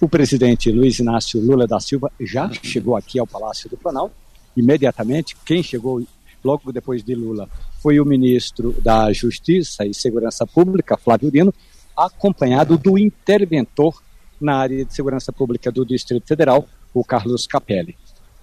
O 0.00 0.08
presidente 0.08 0.68
Luiz 0.72 0.98
Inácio 0.98 1.40
Lula 1.40 1.64
da 1.64 1.78
Silva 1.78 2.10
já 2.18 2.50
chegou 2.60 2.96
aqui 2.96 3.20
ao 3.20 3.26
Palácio 3.26 3.70
do 3.70 3.76
Planalto 3.76 4.16
imediatamente, 4.56 5.36
quem 5.44 5.62
chegou 5.62 6.04
logo 6.42 6.72
depois 6.72 7.04
de 7.04 7.14
Lula 7.14 7.48
foi 7.84 8.00
o 8.00 8.06
ministro 8.06 8.74
da 8.80 9.12
Justiça 9.12 9.84
e 9.84 9.92
Segurança 9.92 10.46
Pública, 10.46 10.96
Flávio 10.96 11.30
Dino, 11.30 11.52
acompanhado 11.94 12.78
do 12.78 12.96
interventor 12.96 14.02
na 14.40 14.56
área 14.56 14.86
de 14.86 14.94
segurança 14.94 15.30
pública 15.30 15.70
do 15.70 15.84
Distrito 15.84 16.26
Federal, 16.26 16.66
o 16.94 17.04
Carlos 17.04 17.46
Capelli. 17.46 17.94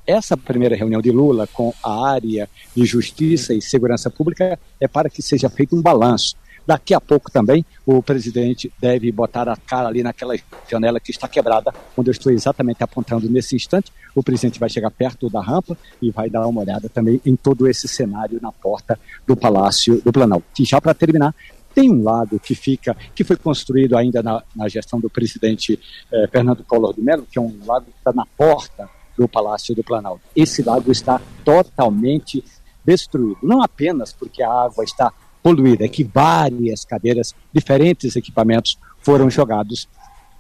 Essa 0.06 0.38
primeira 0.38 0.76
reunião 0.76 1.02
de 1.02 1.10
Lula 1.10 1.48
com 1.48 1.74
a 1.84 2.12
área 2.12 2.48
de 2.76 2.86
Justiça 2.86 3.52
e 3.52 3.64
Segurança 3.64 4.12
Pública 4.12 4.60
é 4.80 4.88
para 4.88 5.10
que 5.10 5.24
seja 5.24 5.50
feito 5.50 5.76
um 5.76 5.82
balanço 5.82 6.36
Daqui 6.72 6.94
a 6.94 7.02
pouco 7.02 7.30
também 7.30 7.66
o 7.86 8.02
presidente 8.02 8.72
deve 8.80 9.12
botar 9.12 9.50
a 9.50 9.58
cara 9.58 9.90
ali 9.90 10.02
naquela 10.02 10.34
janela 10.70 11.02
que 11.02 11.12
está 11.12 11.28
quebrada, 11.28 11.74
onde 11.98 12.10
eu 12.10 12.14
estou 12.14 12.32
exatamente 12.32 12.82
apontando 12.82 13.30
nesse 13.30 13.58
instante. 13.58 13.92
O 14.16 14.24
presidente 14.24 14.58
vai 14.58 14.70
chegar 14.70 14.90
perto 14.90 15.30
da 15.30 15.42
rampa 15.42 15.78
e 16.02 16.10
vai 16.12 16.30
dar 16.30 16.48
uma 16.48 16.62
olhada 16.62 16.88
também 16.88 17.20
em 17.26 17.36
todo 17.36 17.68
esse 17.68 17.90
cenário 17.90 18.40
na 18.42 18.54
porta 18.54 18.98
do 19.28 19.36
Palácio 19.36 20.02
do 20.02 20.14
Planalto. 20.14 20.46
E 20.58 20.64
já 20.64 20.80
para 20.80 20.94
terminar, 20.94 21.36
tem 21.76 21.92
um 21.92 22.02
lago 22.02 22.40
que 22.40 22.56
fica, 22.56 22.96
que 23.14 23.26
foi 23.26 23.36
construído 23.36 23.98
ainda 23.98 24.24
na, 24.24 24.42
na 24.56 24.70
gestão 24.70 24.98
do 24.98 25.10
presidente 25.10 25.78
eh, 26.10 26.28
Fernando 26.32 26.64
Collor 26.64 26.94
de 26.94 27.02
Mello, 27.02 27.28
que 27.30 27.38
é 27.38 27.42
um 27.42 27.54
lago 27.66 27.88
que 27.88 27.98
está 27.98 28.14
na 28.14 28.26
porta 28.26 28.90
do 29.18 29.28
Palácio 29.28 29.76
do 29.76 29.84
Planalto. 29.84 30.22
Esse 30.34 30.64
lago 30.64 30.90
está 30.90 31.20
totalmente 31.44 32.42
destruído, 32.86 33.40
não 33.44 33.62
apenas 33.62 34.14
porque 34.14 34.42
a 34.42 34.50
água 34.50 34.86
está 34.86 35.12
poluída, 35.42 35.86
é 35.86 35.88
que 35.88 36.04
várias 36.04 36.86
cadeiras, 36.86 37.36
diferentes 37.54 38.16
equipamentos 38.16 38.78
foram 39.02 39.30
jogados 39.30 39.88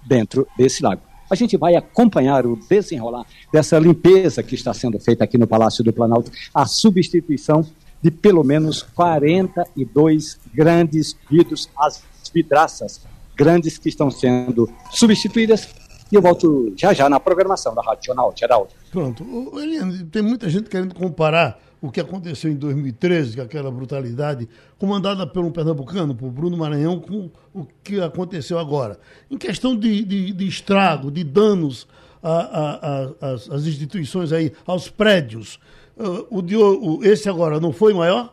dentro 0.05 0.47
desse 0.57 0.83
lago. 0.83 1.01
A 1.29 1.35
gente 1.35 1.55
vai 1.55 1.75
acompanhar 1.75 2.45
o 2.45 2.57
desenrolar 2.69 3.25
dessa 3.53 3.79
limpeza 3.79 4.43
que 4.43 4.53
está 4.53 4.73
sendo 4.73 4.99
feita 4.99 5.23
aqui 5.23 5.37
no 5.37 5.47
Palácio 5.47 5.83
do 5.83 5.93
Planalto, 5.93 6.29
a 6.53 6.65
substituição 6.65 7.65
de 8.01 8.11
pelo 8.11 8.43
menos 8.43 8.81
42 8.81 10.39
grandes 10.53 11.15
vidros, 11.29 11.69
as 11.77 12.03
vidraças 12.33 13.01
grandes 13.35 13.77
que 13.77 13.89
estão 13.89 14.11
sendo 14.11 14.69
substituídas. 14.91 15.69
E 16.11 16.15
eu 16.15 16.21
volto 16.21 16.73
já 16.75 16.93
já 16.93 17.09
na 17.09 17.19
programação 17.19 17.73
da 17.73 17.81
Rádio 17.81 18.07
Jornal, 18.07 18.33
Geraldo. 18.37 18.71
Pronto. 18.91 19.23
Eliane, 19.57 20.03
tem 20.05 20.21
muita 20.21 20.49
gente 20.49 20.69
querendo 20.69 20.93
comparar 20.93 21.57
o 21.81 21.91
que 21.91 21.99
aconteceu 21.99 22.51
em 22.51 22.55
2013, 22.55 23.35
com 23.35 23.41
aquela 23.41 23.71
brutalidade, 23.71 24.47
comandada 24.77 25.25
pelo 25.25 25.51
pernambucano, 25.51 26.15
por 26.15 26.29
Bruno 26.29 26.55
Maranhão, 26.55 26.99
com 26.99 27.31
o 27.53 27.65
que 27.83 27.99
aconteceu 27.99 28.59
agora. 28.59 28.99
Em 29.29 29.37
questão 29.37 29.75
de, 29.75 30.05
de, 30.05 30.31
de 30.31 30.47
estrago, 30.47 31.09
de 31.09 31.23
danos 31.23 31.87
às 32.21 33.65
instituições 33.65 34.31
aí, 34.31 34.53
aos 34.67 34.89
prédios, 34.89 35.59
uh, 35.97 36.27
o, 36.29 36.41
de, 36.43 36.55
o 36.55 36.99
esse 37.03 37.27
agora 37.27 37.59
não 37.59 37.73
foi 37.73 37.95
maior? 37.95 38.31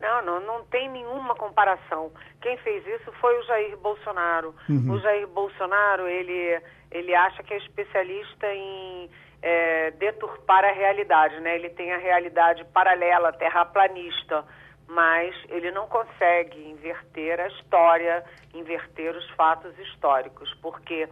Não, 0.00 0.24
não, 0.24 0.40
não 0.46 0.64
tem 0.64 0.88
nenhuma 0.90 1.34
comparação. 1.34 2.10
Quem 2.40 2.56
fez 2.58 2.86
isso 2.86 3.12
foi 3.20 3.38
o 3.38 3.42
Jair 3.44 3.76
Bolsonaro. 3.78 4.54
Uhum. 4.68 4.92
O 4.92 5.00
Jair 5.00 5.28
Bolsonaro, 5.28 6.06
ele, 6.06 6.62
ele 6.90 7.14
acha 7.14 7.42
que 7.42 7.52
é 7.52 7.58
especialista 7.58 8.46
em 8.46 9.10
é, 9.42 9.90
deturpar 9.92 10.64
a 10.64 10.72
realidade, 10.72 11.38
né? 11.40 11.54
Ele 11.54 11.70
tem 11.70 11.92
a 11.92 11.98
realidade 11.98 12.64
paralela, 12.66 13.32
terraplanista, 13.32 14.44
mas 14.86 15.34
ele 15.48 15.70
não 15.70 15.86
consegue 15.86 16.58
inverter 16.68 17.38
a 17.40 17.48
história, 17.48 18.24
inverter 18.54 19.14
os 19.14 19.28
fatos 19.30 19.78
históricos, 19.78 20.52
porque 20.62 21.08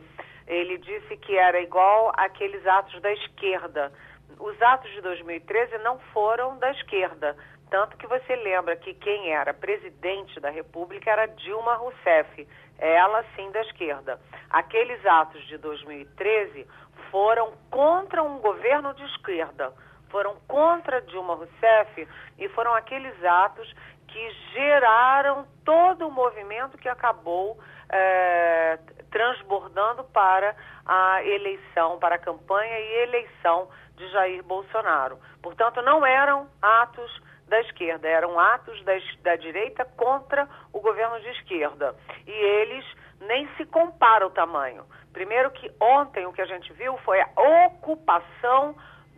ele 0.46 0.78
disse 0.78 1.16
que 1.18 1.36
era 1.36 1.60
igual 1.60 2.12
aqueles 2.16 2.66
atos 2.66 3.00
da 3.00 3.12
esquerda. 3.12 3.92
Os 4.38 4.60
atos 4.62 4.90
de 4.92 5.00
2013 5.00 5.78
não 5.78 5.98
foram 6.12 6.58
da 6.58 6.70
esquerda, 6.72 7.36
tanto 7.70 7.96
que 7.96 8.06
você 8.06 8.36
lembra 8.36 8.76
que 8.76 8.94
quem 8.94 9.32
era 9.32 9.52
presidente 9.52 10.38
da 10.40 10.50
República 10.50 11.10
era 11.10 11.26
Dilma 11.26 11.74
Rousseff, 11.74 12.46
ela 12.78 13.24
sim 13.34 13.50
da 13.50 13.60
esquerda. 13.62 14.20
Aqueles 14.50 15.04
atos 15.04 15.44
de 15.46 15.58
2013 15.58 16.66
foram 17.11 17.52
contra 17.70 18.22
um 18.22 18.38
governo 18.38 18.94
de 18.94 19.04
esquerda, 19.04 19.72
foram 20.11 20.36
contra 20.46 21.02
Dilma 21.02 21.34
Rousseff 21.34 22.09
e 22.38 22.48
foram 22.50 22.74
aqueles 22.74 23.14
atos 23.24 23.72
que 24.07 24.30
geraram 24.52 25.46
todo 25.64 26.07
o 26.07 26.11
movimento 26.11 26.78
que 26.78 26.88
acabou 26.88 27.59
é, 27.88 28.78
transbordando 29.11 30.04
para 30.04 30.54
a 30.84 31.22
eleição, 31.24 31.98
para 31.98 32.14
a 32.14 32.18
campanha 32.18 32.78
e 32.78 33.02
eleição 33.02 33.68
de 33.96 34.09
Jair 34.11 34.42
Bolsonaro. 34.42 35.18
Portanto, 35.42 35.82
não 35.82 36.04
eram 36.04 36.48
atos 36.62 37.22
da 37.48 37.61
esquerda, 37.61 38.09
eram 38.09 38.38
atos 38.38 38.82
da, 38.84 38.92
da 39.22 39.36
direita 39.36 39.84
contra 39.96 40.48
o 40.72 40.80
governo 40.80 41.20
de 41.20 41.28
esquerda. 41.30 41.94
E 42.26 42.30
eles 42.30 42.84
nem 43.20 43.48
se 43.57 43.64
compara 43.66 44.26
o 44.26 44.30
tamanho. 44.30 44.84
Primeiro 45.16 45.50
que 45.50 45.72
ontem 45.80 46.26
o 46.26 46.32
que 46.34 46.42
a 46.42 46.46
gente 46.46 46.70
viu 46.74 46.94
foi 46.98 47.18
a 47.18 47.30
ocupação 47.64 48.76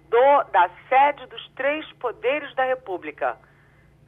do, 0.09 0.43
da 0.53 0.71
sede 0.89 1.27
dos 1.27 1.49
três 1.57 1.85
poderes 1.95 2.55
da 2.55 2.63
República: 2.63 3.37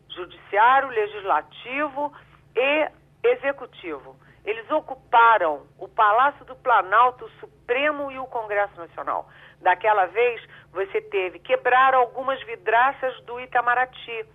judiciário, 0.09 0.89
legislativo 0.89 2.13
e 2.55 2.89
executivo. 3.25 4.15
Eles 4.45 4.71
ocuparam 4.71 5.67
o 5.81 5.89
Palácio 5.89 6.45
do 6.45 6.55
Planalto, 6.55 7.25
o 7.25 7.31
Supremo 7.41 8.13
e 8.13 8.21
o 8.21 8.27
Congresso 8.27 8.79
Nacional. 8.79 9.29
Daquela 9.61 10.07
vez, 10.07 10.41
você 10.71 11.01
teve 11.01 11.41
quebrar 11.41 11.93
algumas 11.93 12.41
vidraças 12.45 13.21
do 13.23 13.41
Itamaraty 13.41 14.27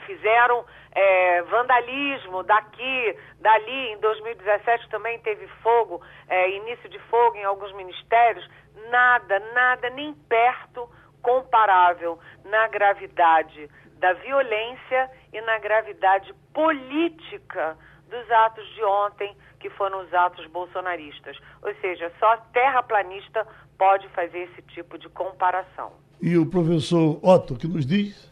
fizeram 0.00 0.64
é, 0.92 1.42
vandalismo 1.42 2.42
daqui, 2.42 3.16
dali. 3.40 3.92
Em 3.92 3.98
2017 3.98 4.88
também 4.88 5.18
teve 5.20 5.46
fogo, 5.62 6.00
é, 6.28 6.50
início 6.56 6.88
de 6.88 6.98
fogo 7.10 7.36
em 7.36 7.44
alguns 7.44 7.72
ministérios. 7.74 8.48
Nada, 8.90 9.38
nada, 9.54 9.90
nem 9.90 10.14
perto 10.28 10.88
comparável 11.22 12.18
na 12.44 12.68
gravidade 12.68 13.68
da 13.98 14.14
violência 14.14 15.10
e 15.32 15.40
na 15.42 15.58
gravidade 15.58 16.32
política 16.54 17.76
dos 18.08 18.30
atos 18.30 18.66
de 18.74 18.82
ontem, 18.82 19.36
que 19.60 19.70
foram 19.70 20.02
os 20.02 20.12
atos 20.12 20.46
bolsonaristas. 20.46 21.38
Ou 21.62 21.72
seja, 21.76 22.10
só 22.18 22.36
terraplanista 22.52 23.46
pode 23.78 24.08
fazer 24.08 24.50
esse 24.50 24.62
tipo 24.62 24.98
de 24.98 25.08
comparação. 25.10 25.92
E 26.20 26.36
o 26.36 26.44
professor 26.44 27.18
Otto, 27.22 27.56
que 27.56 27.68
nos 27.68 27.86
diz? 27.86 28.29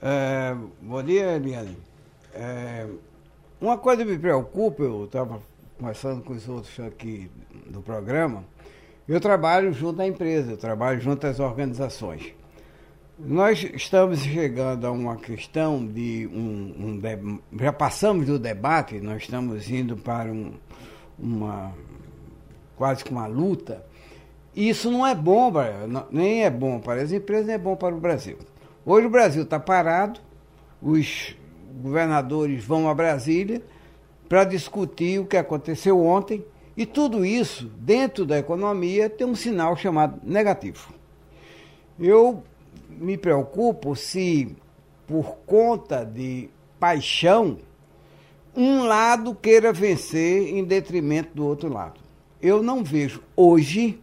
É, 0.00 0.54
bom 0.80 1.02
dia, 1.02 1.36
Eliane. 1.36 1.76
É, 2.32 2.86
uma 3.60 3.76
coisa 3.76 4.04
me 4.04 4.16
preocupa, 4.16 4.84
eu 4.84 5.06
estava 5.06 5.40
conversando 5.76 6.22
com 6.22 6.34
os 6.34 6.48
outros 6.48 6.78
aqui 6.78 7.28
do 7.66 7.80
programa, 7.80 8.44
eu 9.08 9.20
trabalho 9.20 9.72
junto 9.72 10.00
à 10.00 10.06
empresa, 10.06 10.52
eu 10.52 10.56
trabalho 10.56 11.00
junto 11.00 11.26
às 11.26 11.40
organizações. 11.40 12.32
Nós 13.18 13.68
estamos 13.74 14.20
chegando 14.20 14.86
a 14.86 14.92
uma 14.92 15.16
questão 15.16 15.84
de 15.84 16.28
um, 16.32 17.00
um 17.02 17.40
já 17.60 17.72
passamos 17.72 18.26
do 18.26 18.38
debate, 18.38 19.00
nós 19.00 19.22
estamos 19.22 19.68
indo 19.68 19.96
para 19.96 20.30
um, 20.30 20.52
uma 21.18 21.74
quase 22.76 23.02
que 23.02 23.10
uma 23.10 23.26
luta. 23.26 23.84
Isso 24.54 24.92
não 24.92 25.04
é 25.04 25.12
bom, 25.12 25.52
nem 26.12 26.44
é 26.44 26.50
bom 26.50 26.78
para 26.78 27.02
as 27.02 27.10
empresas, 27.10 27.46
nem 27.46 27.56
é 27.56 27.58
bom 27.58 27.74
para 27.74 27.92
o 27.92 27.98
Brasil. 27.98 28.38
Hoje 28.90 29.06
o 29.06 29.10
Brasil 29.10 29.42
está 29.42 29.60
parado, 29.60 30.18
os 30.80 31.36
governadores 31.82 32.64
vão 32.64 32.88
a 32.88 32.94
Brasília 32.94 33.60
para 34.30 34.44
discutir 34.44 35.20
o 35.20 35.26
que 35.26 35.36
aconteceu 35.36 36.02
ontem, 36.02 36.42
e 36.74 36.86
tudo 36.86 37.22
isso, 37.22 37.70
dentro 37.76 38.24
da 38.24 38.38
economia, 38.38 39.10
tem 39.10 39.26
um 39.26 39.34
sinal 39.34 39.76
chamado 39.76 40.18
negativo. 40.24 40.90
Eu 42.00 42.42
me 42.88 43.18
preocupo 43.18 43.94
se, 43.94 44.56
por 45.06 45.36
conta 45.44 46.02
de 46.02 46.48
paixão, 46.80 47.58
um 48.56 48.84
lado 48.84 49.34
queira 49.34 49.70
vencer 49.70 50.54
em 50.54 50.64
detrimento 50.64 51.34
do 51.34 51.44
outro 51.44 51.70
lado. 51.70 52.00
Eu 52.40 52.62
não 52.62 52.82
vejo 52.82 53.22
hoje 53.36 54.00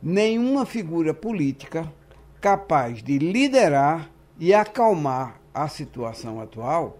nenhuma 0.00 0.64
figura 0.64 1.12
política 1.12 1.92
capaz 2.40 3.02
de 3.02 3.18
liderar 3.18 4.08
e 4.40 4.52
acalmar 4.54 5.38
a 5.54 5.68
situação 5.68 6.40
atual, 6.40 6.98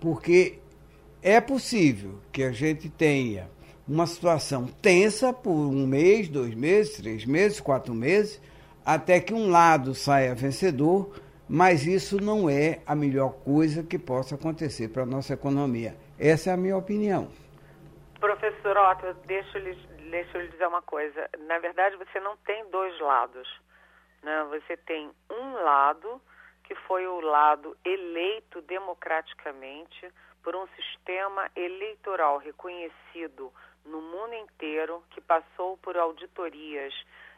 porque 0.00 0.60
é 1.22 1.40
possível 1.40 2.20
que 2.32 2.44
a 2.44 2.52
gente 2.52 2.88
tenha 2.88 3.50
uma 3.88 4.06
situação 4.06 4.66
tensa 4.66 5.32
por 5.32 5.50
um 5.50 5.86
mês, 5.86 6.28
dois 6.28 6.54
meses, 6.54 6.96
três 6.96 7.26
meses, 7.26 7.60
quatro 7.60 7.92
meses, 7.92 8.40
até 8.84 9.18
que 9.20 9.34
um 9.34 9.50
lado 9.50 9.94
saia 9.94 10.34
vencedor, 10.34 11.20
mas 11.48 11.86
isso 11.86 12.20
não 12.22 12.48
é 12.48 12.80
a 12.86 12.94
melhor 12.94 13.32
coisa 13.44 13.82
que 13.82 13.98
possa 13.98 14.36
acontecer 14.36 14.88
para 14.88 15.02
a 15.02 15.06
nossa 15.06 15.34
economia. 15.34 15.96
Essa 16.18 16.50
é 16.50 16.52
a 16.52 16.56
minha 16.56 16.76
opinião. 16.76 17.28
Professor 18.20 18.76
Otto, 18.76 19.12
deixa 19.26 19.58
eu, 19.58 19.64
lhe, 19.64 19.74
deixa 20.10 20.38
eu 20.38 20.42
lhe 20.42 20.48
dizer 20.48 20.66
uma 20.66 20.82
coisa. 20.82 21.28
Na 21.46 21.58
verdade, 21.58 21.96
você 21.96 22.18
não 22.20 22.36
tem 22.38 22.64
dois 22.70 22.98
lados 23.00 23.48
Né? 24.22 24.46
Você 24.50 24.76
tem 24.76 25.10
um 25.30 25.54
lado, 25.62 26.20
que 26.66 26.74
foi 26.74 27.06
o 27.06 27.20
lado 27.20 27.76
eleito 27.84 28.60
democraticamente 28.62 30.12
por 30.42 30.54
um 30.54 30.66
sistema 30.68 31.50
eleitoral 31.56 32.38
reconhecido 32.38 33.52
no 33.84 34.00
mundo 34.00 34.34
inteiro, 34.34 35.02
que 35.10 35.20
passou 35.20 35.76
por 35.78 35.96
auditorias 35.96 36.92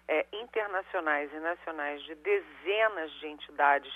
é, 0.08 0.26
internacionais 0.32 1.32
e 1.32 1.38
nacionais 1.38 2.02
de 2.04 2.14
dezenas 2.14 3.12
de 3.20 3.28
entidades 3.28 3.92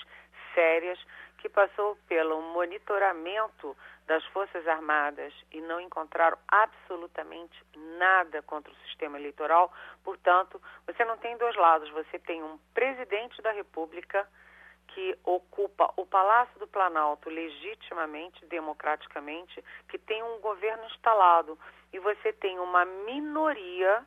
sérias, 0.55 0.99
que 1.39 1.49
passou 1.49 1.97
pelo 2.07 2.41
monitoramento 2.41 3.77
das 4.07 4.25
Forças 4.27 4.67
Armadas 4.69 5.33
e 5.51 5.61
não 5.61 5.81
encontraram 5.81 6.39
absolutamente 6.47 7.65
nada 7.99 8.43
contra 8.43 8.71
o 8.71 8.77
sistema 8.87 9.19
eleitoral. 9.19 9.73
Portanto, 10.05 10.61
você 10.87 11.05
não 11.05 11.17
tem 11.17 11.37
dois 11.39 11.57
lados, 11.57 11.91
você 11.91 12.19
tem 12.19 12.43
um 12.43 12.59
presidente 12.75 13.41
da 13.43 13.51
República 13.51 14.29
que 14.95 15.19
ocupa 15.25 15.93
o 15.97 16.07
Palácio 16.07 16.59
do 16.59 16.67
Planalto 16.67 17.29
legitimamente, 17.31 18.45
democraticamente, 18.47 19.63
que 19.89 19.99
tem 19.99 20.23
um 20.23 20.41
governo 20.41 20.85
instalado 20.87 21.59
e 21.93 21.99
você 21.99 22.33
tem 22.33 22.59
uma 22.59 22.85
minoria 22.85 24.07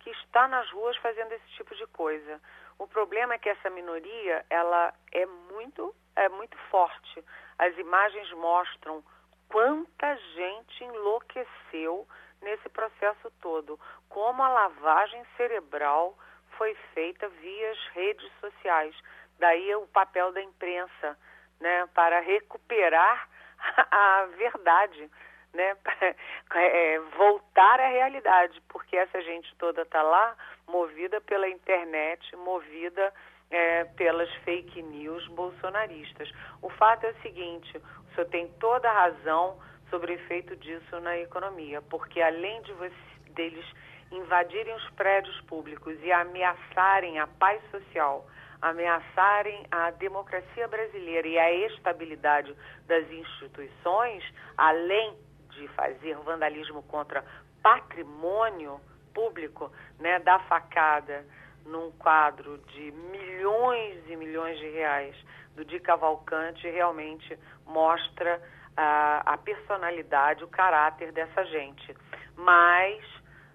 que 0.00 0.10
está 0.10 0.46
nas 0.46 0.70
ruas 0.70 0.96
fazendo 0.98 1.32
esse 1.32 1.48
tipo 1.56 1.74
de 1.74 1.86
coisa. 1.88 2.40
O 2.78 2.86
problema 2.86 3.34
é 3.34 3.38
que 3.38 3.48
essa 3.48 3.70
minoria, 3.70 4.44
ela 4.50 4.92
é 5.12 5.24
muito, 5.24 5.94
é 6.16 6.28
muito 6.28 6.56
forte. 6.70 7.24
As 7.58 7.76
imagens 7.78 8.30
mostram 8.32 9.02
quanta 9.48 10.16
gente 10.34 10.84
enlouqueceu 10.84 12.06
nesse 12.42 12.68
processo 12.68 13.30
todo, 13.40 13.78
como 14.08 14.42
a 14.42 14.48
lavagem 14.48 15.24
cerebral 15.36 16.16
foi 16.58 16.74
feita 16.92 17.28
via 17.28 17.70
as 17.70 17.86
redes 17.88 18.30
sociais. 18.40 18.94
Daí 19.38 19.74
o 19.74 19.86
papel 19.88 20.32
da 20.32 20.42
imprensa, 20.42 21.18
né, 21.60 21.86
para 21.94 22.20
recuperar 22.20 23.28
a 23.90 24.26
verdade 24.36 25.10
né, 25.54 25.76
é, 26.54 26.98
voltar 27.16 27.80
à 27.80 27.88
realidade, 27.88 28.60
porque 28.68 28.96
essa 28.96 29.22
gente 29.22 29.54
toda 29.56 29.82
está 29.82 30.02
lá 30.02 30.36
movida 30.68 31.20
pela 31.20 31.48
internet, 31.48 32.36
movida 32.36 33.12
é, 33.50 33.84
pelas 33.84 34.32
fake 34.44 34.82
news 34.82 35.26
bolsonaristas. 35.28 36.30
O 36.60 36.68
fato 36.70 37.04
é 37.04 37.10
o 37.10 37.22
seguinte: 37.22 37.78
o 37.78 38.14
senhor 38.14 38.28
tem 38.28 38.48
toda 38.58 38.90
a 38.90 38.92
razão 38.92 39.58
sobre 39.88 40.12
o 40.12 40.14
efeito 40.16 40.56
disso 40.56 41.00
na 41.00 41.16
economia, 41.18 41.80
porque 41.82 42.20
além 42.20 42.60
de 42.62 42.72
você, 42.72 42.94
deles 43.30 43.66
invadirem 44.10 44.74
os 44.74 44.90
prédios 44.90 45.40
públicos 45.42 45.96
e 46.02 46.12
ameaçarem 46.12 47.18
a 47.18 47.26
paz 47.26 47.62
social, 47.70 48.26
ameaçarem 48.64 49.66
a 49.70 49.90
democracia 49.90 50.66
brasileira 50.66 51.28
e 51.28 51.38
a 51.38 51.52
estabilidade 51.66 52.56
das 52.86 53.10
instituições, 53.10 54.24
além 54.56 55.14
de 55.50 55.68
fazer 55.68 56.16
vandalismo 56.16 56.82
contra 56.84 57.22
patrimônio 57.62 58.80
público, 59.12 59.70
né, 60.00 60.18
da 60.20 60.38
facada 60.40 61.26
num 61.66 61.90
quadro 61.92 62.56
de 62.68 62.90
milhões 62.90 64.02
e 64.08 64.16
milhões 64.16 64.58
de 64.58 64.70
reais 64.70 65.14
do 65.54 65.62
Di 65.62 65.78
Cavalcante 65.78 66.66
realmente 66.68 67.38
mostra 67.66 68.40
a, 68.74 69.34
a 69.34 69.36
personalidade, 69.36 70.42
o 70.42 70.48
caráter 70.48 71.12
dessa 71.12 71.44
gente. 71.44 71.94
Mas 72.34 73.04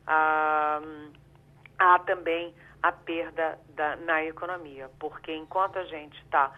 ah, 0.06 0.82
há 1.80 2.00
também 2.00 2.54
a 2.82 2.92
perda 2.92 3.60
da, 3.76 3.96
na 3.98 4.24
economia, 4.24 4.90
porque 5.00 5.34
enquanto 5.34 5.78
a 5.78 5.84
gente 5.84 6.18
está, 6.24 6.52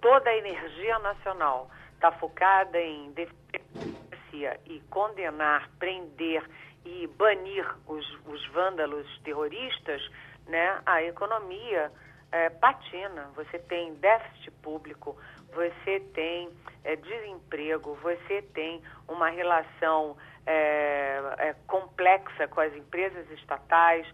toda 0.00 0.30
a 0.30 0.36
energia 0.36 0.98
nacional 1.00 1.70
está 1.94 2.12
focada 2.12 2.80
em 2.80 3.12
democracia 3.12 4.60
e 4.66 4.80
condenar, 4.90 5.68
prender 5.78 6.44
e 6.84 7.06
banir 7.08 7.66
os, 7.86 8.06
os 8.26 8.46
vândalos 8.48 9.06
terroristas, 9.24 10.00
né, 10.46 10.80
a 10.86 11.02
economia 11.02 11.90
é, 12.30 12.50
patina. 12.50 13.30
Você 13.34 13.58
tem 13.58 13.94
déficit 13.94 14.50
público, 14.62 15.16
você 15.52 16.00
tem 16.14 16.50
é, 16.84 16.96
desemprego, 16.96 17.94
você 18.02 18.42
tem 18.54 18.82
uma 19.08 19.28
relação 19.30 20.16
é, 20.46 21.20
é 21.38 21.56
complexa 21.66 22.46
com 22.46 22.60
as 22.60 22.72
empresas 22.74 23.28
estatais, 23.32 24.06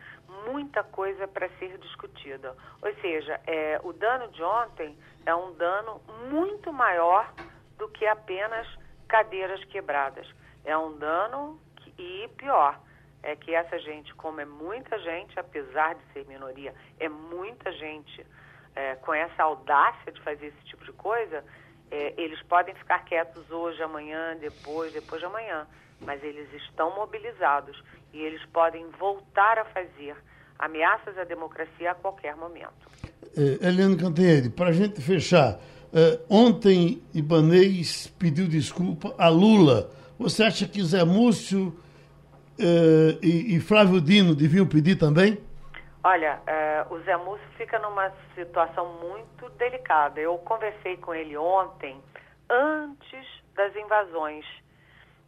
muita 0.51 0.82
coisa 0.82 1.26
para 1.28 1.49
ser 1.59 1.78
discutida. 1.78 2.57
Ou 2.80 2.95
seja, 3.01 3.40
é, 3.47 3.80
o 3.82 3.93
dano 3.93 4.28
de 4.28 4.43
ontem 4.43 4.97
é 5.24 5.34
um 5.34 5.53
dano 5.55 6.01
muito 6.30 6.72
maior 6.72 7.32
do 7.78 7.88
que 7.88 8.07
apenas 8.07 8.66
cadeiras 9.09 9.62
quebradas. 9.64 10.26
É 10.64 10.76
um 10.76 10.97
dano 10.99 11.61
que, 11.76 11.95
e 11.99 12.28
pior, 12.36 12.78
é 13.22 13.36
que 13.36 13.55
essa 13.55 13.78
gente, 13.78 14.14
como 14.14 14.40
é 14.40 14.45
muita 14.45 14.99
gente, 14.99 15.38
apesar 15.38 15.95
de 15.95 16.05
ser 16.12 16.26
minoria, 16.26 16.74
é 16.99 17.09
muita 17.09 17.70
gente 17.72 18.26
é, 18.74 18.97
com 18.97 19.14
essa 19.14 19.43
audácia 19.43 20.11
de 20.11 20.20
fazer 20.22 20.47
esse 20.47 20.64
tipo 20.64 20.84
de 20.84 20.93
coisa, 20.93 21.45
é, 21.90 22.14
eles 22.16 22.40
podem 22.45 22.74
ficar 22.74 23.05
quietos 23.05 23.51
hoje, 23.51 23.82
amanhã, 23.82 24.36
depois, 24.36 24.93
depois 24.93 25.20
de 25.20 25.26
amanhã, 25.26 25.66
mas 26.01 26.22
eles 26.24 26.53
estão 26.55 26.95
mobilizados 26.95 27.82
e 28.12 28.20
eles 28.20 28.45
podem 28.47 28.88
voltar 28.93 29.59
a 29.59 29.64
fazer 29.66 30.16
ameaças 30.64 31.18
à 31.18 31.24
democracia 31.24 31.90
a 31.90 31.94
qualquer 31.94 32.36
momento. 32.36 32.88
É, 33.36 33.68
Eliane 33.68 33.96
Cantanhede, 33.96 34.50
para 34.50 34.70
a 34.70 34.72
gente 34.72 35.00
fechar, 35.00 35.58
Uh, 35.92 36.16
ontem, 36.30 37.02
Ibanês 37.12 38.06
pediu 38.18 38.48
desculpa 38.48 39.14
a 39.18 39.28
Lula. 39.28 39.90
Você 40.18 40.42
acha 40.42 40.66
que 40.66 40.82
Zé 40.82 41.04
Múcio 41.04 41.68
uh, 41.68 43.18
e, 43.22 43.56
e, 43.56 43.60
Flávio 43.60 44.00
Dino 44.00 44.34
deviam 44.34 44.66
pedir 44.66 44.96
também? 44.96 45.38
Olha, 46.02 46.40
o 46.90 46.98
Zé 47.00 47.14
Múcio 47.18 47.46
fica 47.58 47.78
numa 47.78 48.10
situação 48.34 48.90
muito 49.02 49.50
delicada. 49.58 50.18
Eu 50.18 50.38
conversei 50.38 50.96
com 50.96 51.14
ele 51.14 51.36
ontem, 51.36 52.00
antes 52.48 53.26
das 53.54 53.76
invasões, 53.76 54.46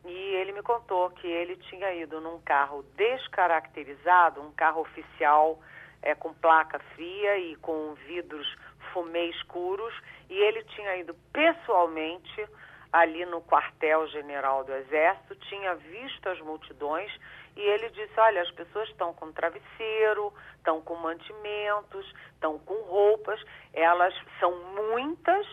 e 0.05 0.35
ele 0.37 0.53
me 0.53 0.63
contou 0.63 1.11
que 1.11 1.27
ele 1.27 1.57
tinha 1.57 1.93
ido 1.95 2.21
num 2.21 2.41
carro 2.41 2.83
descaracterizado, 2.97 4.43
um 4.43 4.53
carro 4.53 4.83
oficial 4.83 5.59
é, 6.03 6.15
com 6.15 6.35
placa 6.35 6.79
fria 6.95 7.39
e 7.39 7.57
com 7.57 7.95
vidros 8.07 8.47
fumê 8.93 9.31
escuros, 9.31 9.95
e 10.29 10.35
ele 10.35 10.63
tinha 10.65 10.97
ido 10.97 11.15
pessoalmente 11.33 12.47
ali 12.93 13.25
no 13.27 13.43
quartel-general 13.43 14.63
do 14.63 14.73
Exército, 14.73 15.35
tinha 15.49 15.75
visto 15.75 16.29
as 16.29 16.41
multidões 16.41 17.11
e 17.57 17.61
ele 17.61 17.89
disse: 17.91 18.13
Olha, 18.19 18.43
as 18.43 18.51
pessoas 18.53 18.89
estão 18.89 19.13
com 19.15 19.33
travesseiro, 19.33 20.33
estão 20.57 20.81
com 20.81 20.95
mantimentos, 20.97 22.07
estão 22.35 22.59
com 22.59 22.75
roupas, 22.83 23.43
elas 23.73 24.15
são 24.39 24.53
muitas 24.75 25.47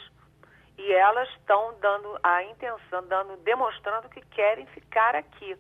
e 0.82 0.94
elas 0.94 1.30
estão 1.30 1.76
dando 1.80 2.18
a 2.24 2.44
intenção, 2.44 3.06
dando, 3.08 3.38
demonstrando 3.38 4.10
que 4.10 4.22
querem 4.22 4.66
ficar 4.68 5.16
aqui. 5.16 5.56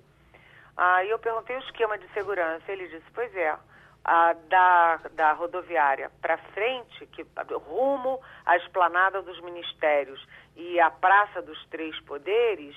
Aí 0.75 1.09
eu 1.09 1.19
perguntei 1.19 1.55
o 1.55 1.59
esquema 1.59 1.97
de 1.97 2.07
segurança. 2.09 2.71
Ele 2.71 2.87
disse: 2.87 3.05
Pois 3.13 3.33
é, 3.35 3.55
da, 4.49 4.97
da 5.11 5.33
rodoviária 5.33 6.11
para 6.21 6.37
frente, 6.37 7.05
que 7.07 7.23
rumo 7.67 8.19
à 8.45 8.57
esplanada 8.57 9.21
dos 9.21 9.39
ministérios 9.41 10.25
e 10.55 10.79
à 10.79 10.89
Praça 10.89 11.39
dos 11.41 11.63
Três 11.67 11.99
Poderes, 12.01 12.75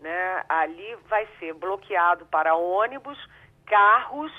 né, 0.00 0.44
ali 0.48 0.96
vai 1.08 1.26
ser 1.38 1.54
bloqueado 1.54 2.26
para 2.26 2.54
ônibus, 2.54 3.18
carros 3.66 4.32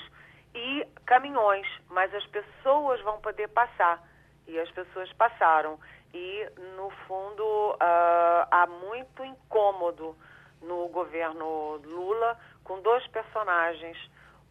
e 0.54 0.86
caminhões, 1.06 1.66
mas 1.88 2.14
as 2.14 2.26
pessoas 2.26 3.00
vão 3.00 3.20
poder 3.20 3.48
passar. 3.48 4.00
E 4.46 4.58
as 4.58 4.70
pessoas 4.70 5.12
passaram. 5.14 5.78
E, 6.14 6.48
no 6.76 6.90
fundo, 7.06 7.42
uh, 7.72 8.46
há 8.50 8.66
muito 8.66 9.24
incômodo 9.24 10.16
no 10.60 10.88
governo 10.88 11.76
Lula 11.84 12.38
com 12.64 12.80
dois 12.82 13.06
personagens 13.08 13.96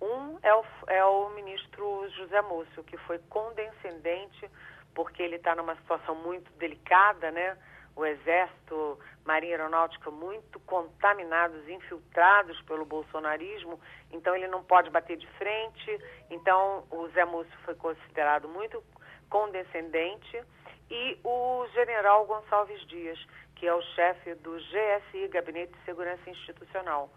um 0.02 0.40
é 0.42 0.54
o, 0.54 0.66
é 0.88 1.06
o 1.06 1.30
ministro 1.30 2.10
José 2.10 2.42
Múcio, 2.42 2.84
que 2.84 2.98
foi 2.98 3.20
condescendente, 3.30 4.50
porque 4.96 5.22
ele 5.22 5.36
está 5.36 5.56
numa 5.56 5.76
situação 5.76 6.16
muito 6.16 6.52
delicada, 6.54 7.30
né? 7.30 7.56
O 7.96 8.06
Exército, 8.06 8.98
Marinha 9.26 9.58
Aeronáutica 9.58 10.10
muito 10.10 10.60
contaminados, 10.62 11.68
infiltrados 11.70 12.60
pelo 12.64 12.86
bolsonarismo, 12.86 13.80
então 14.12 14.36
ele 14.36 14.48
não 14.48 14.64
pode 14.64 14.90
bater 14.90 15.18
de 15.18 15.28
frente. 15.38 16.00
Então 16.30 16.86
o 16.90 17.08
Zé 17.10 17.26
Múcio 17.26 17.54
foi 17.64 17.76
considerado 17.76 18.48
muito 18.48 18.84
condescendente. 19.30 20.44
E 20.92 21.18
o 21.24 21.66
general 21.74 22.26
Gonçalves 22.26 22.86
Dias, 22.86 23.18
que 23.56 23.66
é 23.66 23.74
o 23.74 23.82
chefe 23.82 24.36
do 24.36 24.58
GSI, 24.58 25.28
Gabinete 25.30 25.74
de 25.74 25.86
Segurança 25.86 26.30
Institucional 26.30 27.10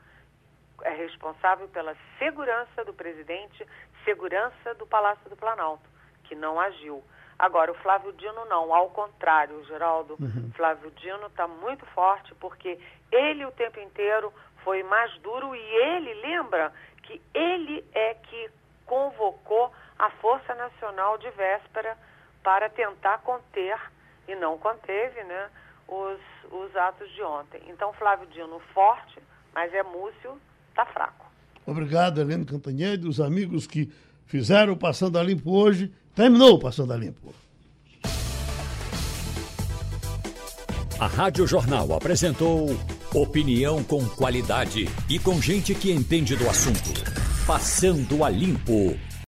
é 0.82 0.90
responsável 0.90 1.68
pela 1.68 1.96
segurança 2.18 2.84
do 2.84 2.92
presidente, 2.92 3.66
segurança 4.04 4.74
do 4.74 4.86
Palácio 4.86 5.28
do 5.30 5.36
Planalto, 5.36 5.88
que 6.24 6.34
não 6.34 6.60
agiu. 6.60 7.02
Agora, 7.38 7.72
o 7.72 7.74
Flávio 7.76 8.12
Dino 8.12 8.44
não, 8.46 8.72
ao 8.72 8.90
contrário, 8.90 9.64
Geraldo. 9.64 10.16
Uhum. 10.20 10.50
Flávio 10.54 10.90
Dino 10.92 11.26
está 11.26 11.46
muito 11.46 11.84
forte 11.86 12.34
porque 12.36 12.78
ele 13.10 13.44
o 13.44 13.52
tempo 13.52 13.80
inteiro 13.80 14.32
foi 14.62 14.82
mais 14.82 15.12
duro 15.18 15.54
e 15.54 15.60
ele 15.60 16.14
lembra 16.14 16.72
que 17.02 17.20
ele 17.34 17.84
é 17.92 18.14
que 18.14 18.50
convocou 18.86 19.72
a 19.98 20.10
Força 20.10 20.54
Nacional 20.54 21.18
de 21.18 21.30
véspera 21.30 21.96
para 22.44 22.68
tentar 22.68 23.18
conter, 23.22 23.76
e 24.28 24.36
não 24.36 24.58
conteve, 24.58 25.24
né, 25.24 25.48
os, 25.88 26.20
os 26.52 26.76
atos 26.76 27.10
de 27.12 27.22
ontem. 27.22 27.60
Então, 27.68 27.92
Flávio 27.94 28.28
Dino 28.28 28.60
forte, 28.72 29.18
mas 29.54 29.72
é 29.72 29.82
Múcio, 29.82 30.38
está 30.68 30.84
fraco. 30.84 31.24
Obrigado, 31.66 32.20
Helena 32.20 32.44
Cantanhede, 32.44 33.08
os 33.08 33.20
amigos 33.20 33.66
que 33.66 33.90
fizeram 34.26 34.74
o 34.74 34.76
Passando 34.76 35.18
a 35.18 35.22
Limpo 35.22 35.50
hoje. 35.50 35.90
Terminou 36.14 36.54
o 36.54 36.58
Passando 36.58 36.92
a 36.92 36.96
Limpo. 36.96 37.34
A 41.00 41.06
Rádio 41.06 41.46
Jornal 41.46 41.92
apresentou 41.92 42.68
opinião 43.12 43.82
com 43.82 44.06
qualidade 44.10 44.86
e 45.08 45.18
com 45.18 45.40
gente 45.40 45.74
que 45.74 45.90
entende 45.90 46.36
do 46.36 46.48
assunto. 46.48 46.92
Passando 47.46 48.22
a 48.24 48.28
Limpo. 48.28 48.96